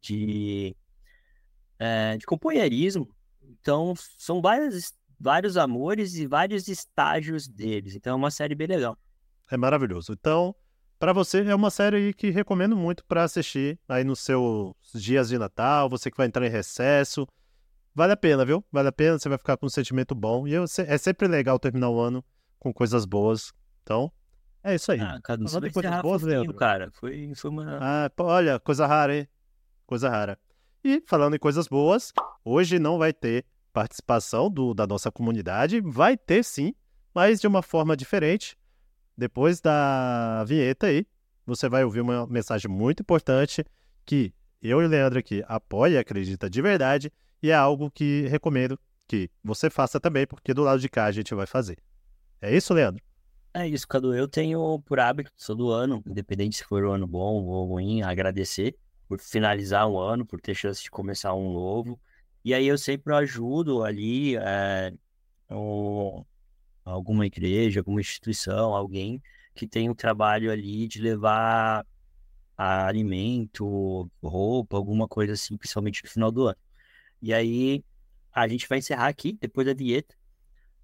de, 0.00 0.74
é, 1.78 2.16
de 2.16 2.24
companheirismo. 2.24 3.14
Então, 3.42 3.92
são 4.16 4.40
várias, 4.40 4.94
vários 5.20 5.58
amores 5.58 6.14
e 6.14 6.26
vários 6.26 6.68
estágios 6.68 7.46
deles. 7.46 7.94
Então, 7.94 8.14
é 8.14 8.16
uma 8.16 8.30
série 8.30 8.54
bem 8.54 8.68
legal. 8.68 8.96
É 9.50 9.56
maravilhoso. 9.58 10.14
Então, 10.14 10.56
pra 10.98 11.12
você, 11.12 11.44
é 11.44 11.54
uma 11.54 11.70
série 11.70 12.14
que 12.14 12.30
recomendo 12.30 12.74
muito 12.74 13.04
pra 13.04 13.24
assistir 13.24 13.78
aí 13.86 14.02
nos 14.02 14.20
seus 14.20 14.74
dias 14.94 15.28
de 15.28 15.36
Natal, 15.36 15.90
você 15.90 16.10
que 16.10 16.16
vai 16.16 16.26
entrar 16.26 16.46
em 16.46 16.50
recesso. 16.50 17.28
Vale 17.96 18.12
a 18.12 18.16
pena, 18.16 18.44
viu? 18.44 18.62
Vale 18.70 18.88
a 18.88 18.92
pena, 18.92 19.18
você 19.18 19.26
vai 19.26 19.38
ficar 19.38 19.56
com 19.56 19.64
um 19.64 19.70
sentimento 19.70 20.14
bom. 20.14 20.46
E 20.46 20.52
eu- 20.52 20.64
é 20.86 20.98
sempre 20.98 21.26
legal 21.26 21.58
terminar 21.58 21.88
o 21.88 21.98
ano 21.98 22.22
com 22.58 22.70
coisas 22.70 23.06
boas. 23.06 23.54
Então, 23.82 24.12
é 24.62 24.74
isso 24.74 24.92
aí. 24.92 25.00
Ah, 25.00 25.18
Cadu, 25.22 25.48
você 25.48 25.54
Falando 25.54 25.72
coisas 25.72 26.02
boas, 26.02 26.22
Leandro. 26.22 26.54
cara. 26.54 26.90
Foi, 26.92 27.32
foi 27.34 27.50
uma... 27.50 27.78
Ah, 27.80 28.10
pô, 28.14 28.24
olha, 28.24 28.60
coisa 28.60 28.86
rara, 28.86 29.16
hein? 29.16 29.26
Coisa 29.86 30.10
rara. 30.10 30.38
E 30.84 31.02
falando 31.06 31.36
em 31.36 31.38
coisas 31.38 31.66
boas, 31.68 32.12
hoje 32.44 32.78
não 32.78 32.98
vai 32.98 33.14
ter 33.14 33.46
participação 33.72 34.50
do, 34.50 34.74
da 34.74 34.86
nossa 34.86 35.10
comunidade. 35.10 35.80
Vai 35.80 36.18
ter 36.18 36.44
sim, 36.44 36.74
mas 37.14 37.40
de 37.40 37.46
uma 37.46 37.62
forma 37.62 37.96
diferente. 37.96 38.58
Depois 39.16 39.58
da 39.58 40.44
vinheta 40.44 40.88
aí, 40.88 41.06
você 41.46 41.66
vai 41.66 41.82
ouvir 41.82 42.02
uma 42.02 42.26
mensagem 42.26 42.70
muito 42.70 43.00
importante 43.00 43.64
que 44.04 44.34
eu 44.60 44.82
e 44.82 44.84
o 44.84 44.88
Leandro 44.88 45.18
aqui 45.18 45.42
apoia 45.48 45.94
e 45.94 45.98
acredita 45.98 46.50
de 46.50 46.60
verdade. 46.60 47.10
E 47.42 47.50
é 47.50 47.54
algo 47.54 47.90
que 47.90 48.26
recomendo 48.28 48.78
que 49.08 49.30
você 49.42 49.70
faça 49.70 50.00
também, 50.00 50.26
porque 50.26 50.54
do 50.54 50.62
lado 50.62 50.80
de 50.80 50.88
cá 50.88 51.04
a 51.06 51.12
gente 51.12 51.34
vai 51.34 51.46
fazer. 51.46 51.78
É 52.40 52.54
isso, 52.54 52.74
Leandro? 52.74 53.02
É 53.54 53.66
isso, 53.66 53.88
Cadu. 53.88 54.14
Eu 54.14 54.28
tenho 54.28 54.80
por 54.82 55.00
hábito, 55.00 55.32
todo 55.46 55.70
ano, 55.70 56.02
independente 56.06 56.56
se 56.56 56.64
for 56.64 56.84
um 56.84 56.92
ano 56.92 57.06
bom 57.06 57.42
ou 57.44 57.66
ruim, 57.66 58.02
agradecer 58.02 58.76
por 59.08 59.18
finalizar 59.20 59.88
um 59.88 59.98
ano, 59.98 60.26
por 60.26 60.40
ter 60.40 60.54
chance 60.54 60.82
de 60.82 60.90
começar 60.90 61.34
um 61.34 61.52
novo. 61.52 61.98
E 62.44 62.52
aí 62.52 62.66
eu 62.66 62.76
sempre 62.76 63.14
ajudo 63.14 63.82
ali 63.82 64.36
é, 64.36 64.92
um- 65.50 66.24
alguma 66.84 67.26
igreja, 67.26 67.80
alguma 67.80 68.00
instituição, 68.00 68.74
alguém 68.74 69.22
que 69.54 69.66
tem 69.68 69.90
um 69.90 69.94
trabalho 69.94 70.50
ali 70.52 70.88
de 70.88 71.00
levar 71.02 71.86
alimento, 72.56 74.10
roupa, 74.22 74.76
alguma 74.76 75.08
coisa 75.08 75.34
assim, 75.34 75.56
principalmente 75.56 76.02
no 76.04 76.10
final 76.10 76.32
do 76.32 76.48
ano. 76.48 76.56
E 77.20 77.32
aí 77.32 77.84
a 78.32 78.46
gente 78.48 78.68
vai 78.68 78.78
encerrar 78.78 79.08
aqui, 79.08 79.38
depois 79.40 79.66
da 79.66 79.74
vinheta 79.74 80.14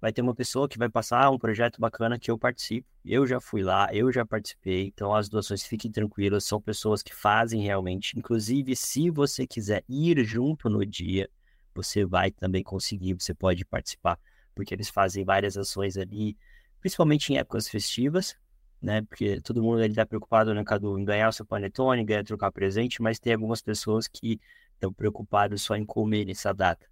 vai 0.03 0.11
ter 0.11 0.21
uma 0.21 0.35
pessoa 0.35 0.67
que 0.67 0.77
vai 0.77 0.89
passar 0.89 1.31
um 1.31 1.39
projeto 1.39 1.79
bacana 1.79 2.19
que 2.19 2.29
eu 2.29 2.37
participo. 2.37 2.85
Eu 3.05 3.25
já 3.25 3.39
fui 3.39 3.63
lá, 3.63 3.87
eu 3.93 4.11
já 4.11 4.25
participei, 4.25 4.87
então 4.87 5.15
as 5.15 5.29
doações 5.29 5.63
fiquem 5.63 5.89
tranquilas, 5.89 6.43
são 6.43 6.59
pessoas 6.59 7.01
que 7.01 7.15
fazem 7.15 7.61
realmente. 7.61 8.19
Inclusive, 8.19 8.75
se 8.75 9.09
você 9.09 9.47
quiser 9.47 9.81
ir 9.87 10.21
junto 10.25 10.69
no 10.69 10.85
dia, 10.85 11.29
você 11.73 12.03
vai 12.03 12.31
também 12.31 12.61
conseguir, 12.61 13.13
você 13.13 13.33
pode 13.33 13.63
participar, 13.63 14.19
porque 14.53 14.73
eles 14.73 14.89
fazem 14.89 15.23
várias 15.23 15.55
ações 15.55 15.95
ali, 15.95 16.35
principalmente 16.81 17.31
em 17.31 17.37
épocas 17.37 17.69
festivas, 17.69 18.35
né? 18.81 19.03
Porque 19.03 19.39
todo 19.39 19.63
mundo 19.63 19.81
ali 19.81 19.93
tá 19.93 20.05
preocupado, 20.05 20.53
né, 20.53 20.65
Cadu, 20.65 20.99
em 20.99 21.05
ganhar 21.05 21.29
o 21.29 21.31
seu 21.31 21.45
panetone, 21.45 22.03
ganhar 22.03 22.25
trocar 22.25 22.51
presente, 22.51 23.01
mas 23.01 23.21
tem 23.21 23.31
algumas 23.31 23.61
pessoas 23.61 24.05
que 24.05 24.37
estão 24.83 24.93
preocupadas 24.93 25.61
só 25.61 25.75
em 25.75 25.85
comer 25.85 26.25
nessa 26.25 26.53
data. 26.53 26.85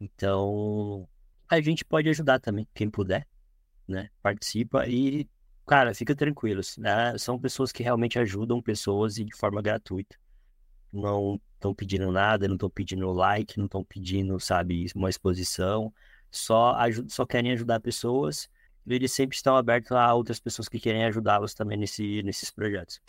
Então, 0.00 1.08
a 1.48 1.60
gente 1.60 1.84
pode 1.84 2.08
ajudar 2.08 2.38
também, 2.38 2.66
quem 2.74 2.90
puder, 2.90 3.26
né? 3.88 4.10
Participa 4.22 4.86
e, 4.86 5.28
cara, 5.66 5.94
fica 5.94 6.14
tranquilos, 6.14 6.76
né? 6.76 7.16
São 7.18 7.38
pessoas 7.38 7.72
que 7.72 7.82
realmente 7.82 8.18
ajudam 8.18 8.60
pessoas 8.60 9.16
e 9.16 9.24
de 9.24 9.34
forma 9.34 9.62
gratuita. 9.62 10.16
Não 10.92 11.40
estão 11.54 11.74
pedindo 11.74 12.10
nada, 12.12 12.46
não 12.46 12.56
estão 12.56 12.68
pedindo 12.68 13.10
like, 13.12 13.56
não 13.56 13.66
estão 13.66 13.82
pedindo, 13.84 14.38
sabe, 14.38 14.86
uma 14.94 15.08
exposição. 15.08 15.92
Só, 16.30 16.74
aju- 16.74 17.06
só 17.08 17.24
querem 17.24 17.52
ajudar 17.52 17.80
pessoas. 17.80 18.48
Eles 18.86 19.12
sempre 19.12 19.36
estão 19.36 19.56
abertos 19.56 19.92
a 19.92 20.12
outras 20.12 20.40
pessoas 20.40 20.68
que 20.68 20.80
querem 20.80 21.04
ajudá-los 21.04 21.54
também 21.54 21.78
nesse, 21.78 22.22
nesses 22.24 22.50
projetos. 22.50 23.00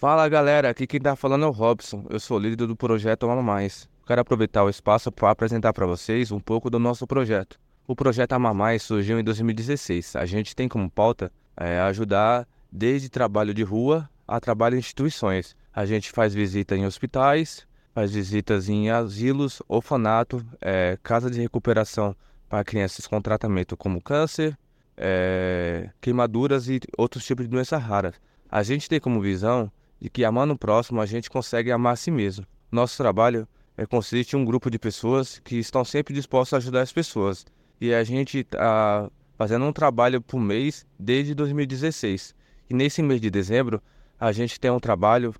Fala 0.00 0.28
galera, 0.28 0.70
aqui 0.70 0.86
quem 0.86 1.00
tá 1.00 1.16
falando 1.16 1.44
é 1.44 1.48
o 1.48 1.50
Robson. 1.50 2.06
Eu 2.08 2.20
sou 2.20 2.38
líder 2.38 2.68
do 2.68 2.76
projeto 2.76 3.28
Ama 3.28 3.42
Mais. 3.42 3.88
Quero 4.06 4.20
aproveitar 4.20 4.62
o 4.62 4.70
espaço 4.70 5.10
para 5.10 5.28
apresentar 5.28 5.72
para 5.72 5.86
vocês 5.86 6.30
um 6.30 6.38
pouco 6.38 6.70
do 6.70 6.78
nosso 6.78 7.04
projeto. 7.04 7.58
O 7.84 7.96
projeto 7.96 8.34
Ama 8.34 8.54
Mais 8.54 8.84
surgiu 8.84 9.18
em 9.18 9.24
2016. 9.24 10.14
A 10.14 10.24
gente 10.24 10.54
tem 10.54 10.68
como 10.68 10.88
pauta 10.88 11.32
é, 11.56 11.80
ajudar 11.80 12.46
desde 12.70 13.08
trabalho 13.08 13.52
de 13.52 13.64
rua 13.64 14.08
a 14.24 14.38
trabalho 14.38 14.76
em 14.76 14.78
instituições. 14.78 15.56
A 15.74 15.84
gente 15.84 16.12
faz 16.12 16.32
visita 16.32 16.76
em 16.76 16.86
hospitais, 16.86 17.66
faz 17.92 18.12
visitas 18.12 18.68
em 18.68 18.90
asilos, 18.90 19.60
orfanato, 19.66 20.46
é, 20.60 20.96
casa 21.02 21.28
de 21.28 21.40
recuperação 21.40 22.14
para 22.48 22.62
crianças 22.62 23.04
com 23.04 23.20
tratamento 23.20 23.76
como 23.76 24.00
câncer, 24.00 24.56
é, 24.96 25.90
queimaduras 26.00 26.68
e 26.68 26.78
outros 26.96 27.26
tipos 27.26 27.46
de 27.46 27.50
doenças 27.50 27.82
raras. 27.82 28.14
A 28.48 28.62
gente 28.62 28.88
tem 28.88 29.00
como 29.00 29.20
visão 29.20 29.68
de 30.00 30.08
que 30.08 30.24
amando 30.24 30.54
o 30.54 30.58
próximo 30.58 31.00
a 31.00 31.06
gente 31.06 31.30
consegue 31.30 31.70
amar 31.70 31.94
a 31.94 31.96
si 31.96 32.10
mesmo. 32.10 32.46
Nosso 32.70 32.96
trabalho 32.96 33.48
é, 33.76 33.86
consiste 33.86 34.34
em 34.34 34.38
um 34.38 34.44
grupo 34.44 34.70
de 34.70 34.78
pessoas 34.78 35.38
que 35.38 35.56
estão 35.56 35.84
sempre 35.84 36.14
dispostos 36.14 36.54
a 36.54 36.56
ajudar 36.58 36.82
as 36.82 36.92
pessoas. 36.92 37.46
E 37.80 37.94
a 37.94 38.02
gente 38.02 38.38
está 38.38 39.10
fazendo 39.36 39.64
um 39.64 39.72
trabalho 39.72 40.20
por 40.20 40.40
mês 40.40 40.84
desde 40.98 41.34
2016. 41.34 42.34
E 42.68 42.74
nesse 42.74 43.02
mês 43.02 43.20
de 43.20 43.30
dezembro, 43.30 43.80
a 44.18 44.32
gente 44.32 44.58
tem 44.58 44.70
um 44.70 44.80
trabalho 44.80 45.34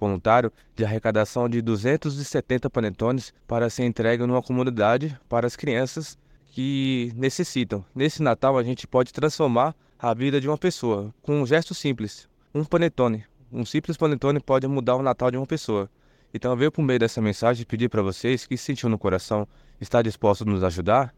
voluntário 0.00 0.52
de 0.74 0.84
arrecadação 0.84 1.48
de 1.48 1.62
270 1.62 2.68
panetones 2.68 3.32
para 3.46 3.70
ser 3.70 3.84
entregue 3.84 4.26
numa 4.26 4.42
comunidade 4.42 5.16
para 5.28 5.46
as 5.46 5.54
crianças 5.54 6.18
que 6.46 7.12
necessitam. 7.14 7.84
Nesse 7.94 8.22
Natal, 8.22 8.58
a 8.58 8.62
gente 8.62 8.86
pode 8.86 9.12
transformar 9.12 9.74
a 9.98 10.12
vida 10.12 10.40
de 10.40 10.48
uma 10.48 10.58
pessoa 10.58 11.14
com 11.22 11.40
um 11.40 11.46
gesto 11.46 11.74
simples, 11.74 12.28
um 12.54 12.64
panetone. 12.64 13.24
Um 13.52 13.66
simples 13.66 13.96
panetone 13.98 14.40
pode 14.40 14.66
mudar 14.66 14.96
o 14.96 15.02
Natal 15.02 15.30
de 15.30 15.36
uma 15.36 15.46
pessoa. 15.46 15.90
Então 16.32 16.50
eu 16.52 16.56
veio 16.56 16.72
por 16.72 16.82
meio 16.82 16.98
dessa 16.98 17.20
mensagem 17.20 17.66
pedir 17.66 17.90
para 17.90 18.00
vocês 18.00 18.46
que 18.46 18.56
se 18.56 18.64
sentiu 18.64 18.88
no 18.88 18.98
coração, 18.98 19.46
está 19.78 20.00
disposto 20.00 20.42
a 20.42 20.44
nos 20.46 20.64
ajudar, 20.64 21.14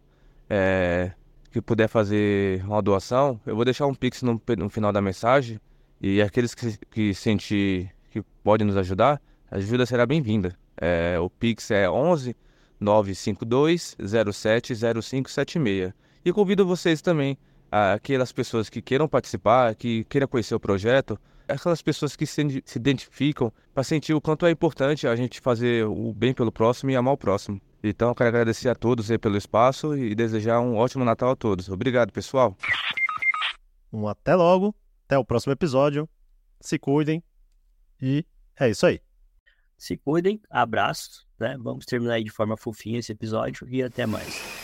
é, 0.51 1.13
que 1.53 1.61
puder 1.61 1.87
fazer 1.87 2.65
uma 2.65 2.83
doação, 2.83 3.41
eu 3.47 3.55
vou 3.55 3.65
deixar 3.65 3.87
um 3.87 3.95
pix 3.95 4.23
no, 4.23 4.41
no 4.59 4.69
final 4.69 4.93
da 4.93 5.01
mensagem 5.01 5.61
e 6.01 6.21
aqueles 6.21 6.55
que, 6.55 6.77
que 6.91 7.15
sentir 7.15 7.95
que 8.11 8.21
podem 8.43 8.67
nos 8.67 8.77
ajudar, 8.77 9.23
a 9.49 9.57
ajuda 9.57 9.87
será 9.87 10.05
bem-vinda. 10.05 10.57
É, 10.77 11.17
o 11.21 11.31
pix 11.31 11.71
é 11.71 11.89
11 11.89 12.35
952 12.81 13.97
07 14.33 14.75
0576. 14.75 15.93
E 16.25 16.33
convido 16.33 16.67
vocês 16.67 17.01
também, 17.01 17.39
aquelas 17.71 18.33
pessoas 18.33 18.69
que 18.69 18.83
queiram 18.83 19.07
participar, 19.07 19.75
que 19.77 20.05
queiram 20.05 20.27
conhecer 20.27 20.55
o 20.55 20.61
projeto, 20.61 21.19
aquelas 21.49 21.83
pessoas 21.83 22.17
que 22.17 22.27
se, 22.27 22.63
se 22.65 22.79
identificam 22.79 23.53
para 23.73 23.83
sentir 23.83 24.15
o 24.15 24.21
quanto 24.21 24.47
é 24.47 24.51
importante 24.51 25.07
a 25.07 25.17
gente 25.17 25.41
fazer 25.41 25.87
o 25.87 26.13
bem 26.13 26.33
pelo 26.33 26.53
próximo 26.53 26.91
e 26.91 26.97
amar 26.97 27.15
o 27.15 27.19
próximo. 27.19 27.61
Então, 27.83 28.09
eu 28.09 28.15
quero 28.15 28.29
agradecer 28.29 28.69
a 28.69 28.75
todos 28.75 29.09
pelo 29.19 29.37
espaço 29.37 29.97
e 29.97 30.15
desejar 30.15 30.61
um 30.61 30.77
ótimo 30.77 31.05
Natal 31.05 31.31
a 31.31 31.37
todos. 31.37 31.69
Obrigado, 31.69 32.13
pessoal. 32.13 32.57
Um 33.93 34.09
até 34.09 34.35
logo, 34.35 34.75
até 35.05 35.19
o 35.19 35.25
próximo 35.25 35.53
episódio. 35.53 36.09
Se 36.61 36.79
cuidem 36.79 37.23
e 38.01 38.25
é 38.59 38.71
isso 38.71 38.87
aí. 38.87 39.01
Se 39.77 39.97
cuidem, 39.99 40.41
abraços, 40.49 41.27
né? 41.39 41.57
Vamos 41.61 41.85
terminar 41.85 42.15
aí 42.15 42.25
de 42.25 42.31
forma 42.31 42.57
fofinha 42.57 42.99
esse 42.99 43.13
episódio 43.13 43.69
e 43.69 43.83
até 43.83 44.07
mais. 44.07 44.64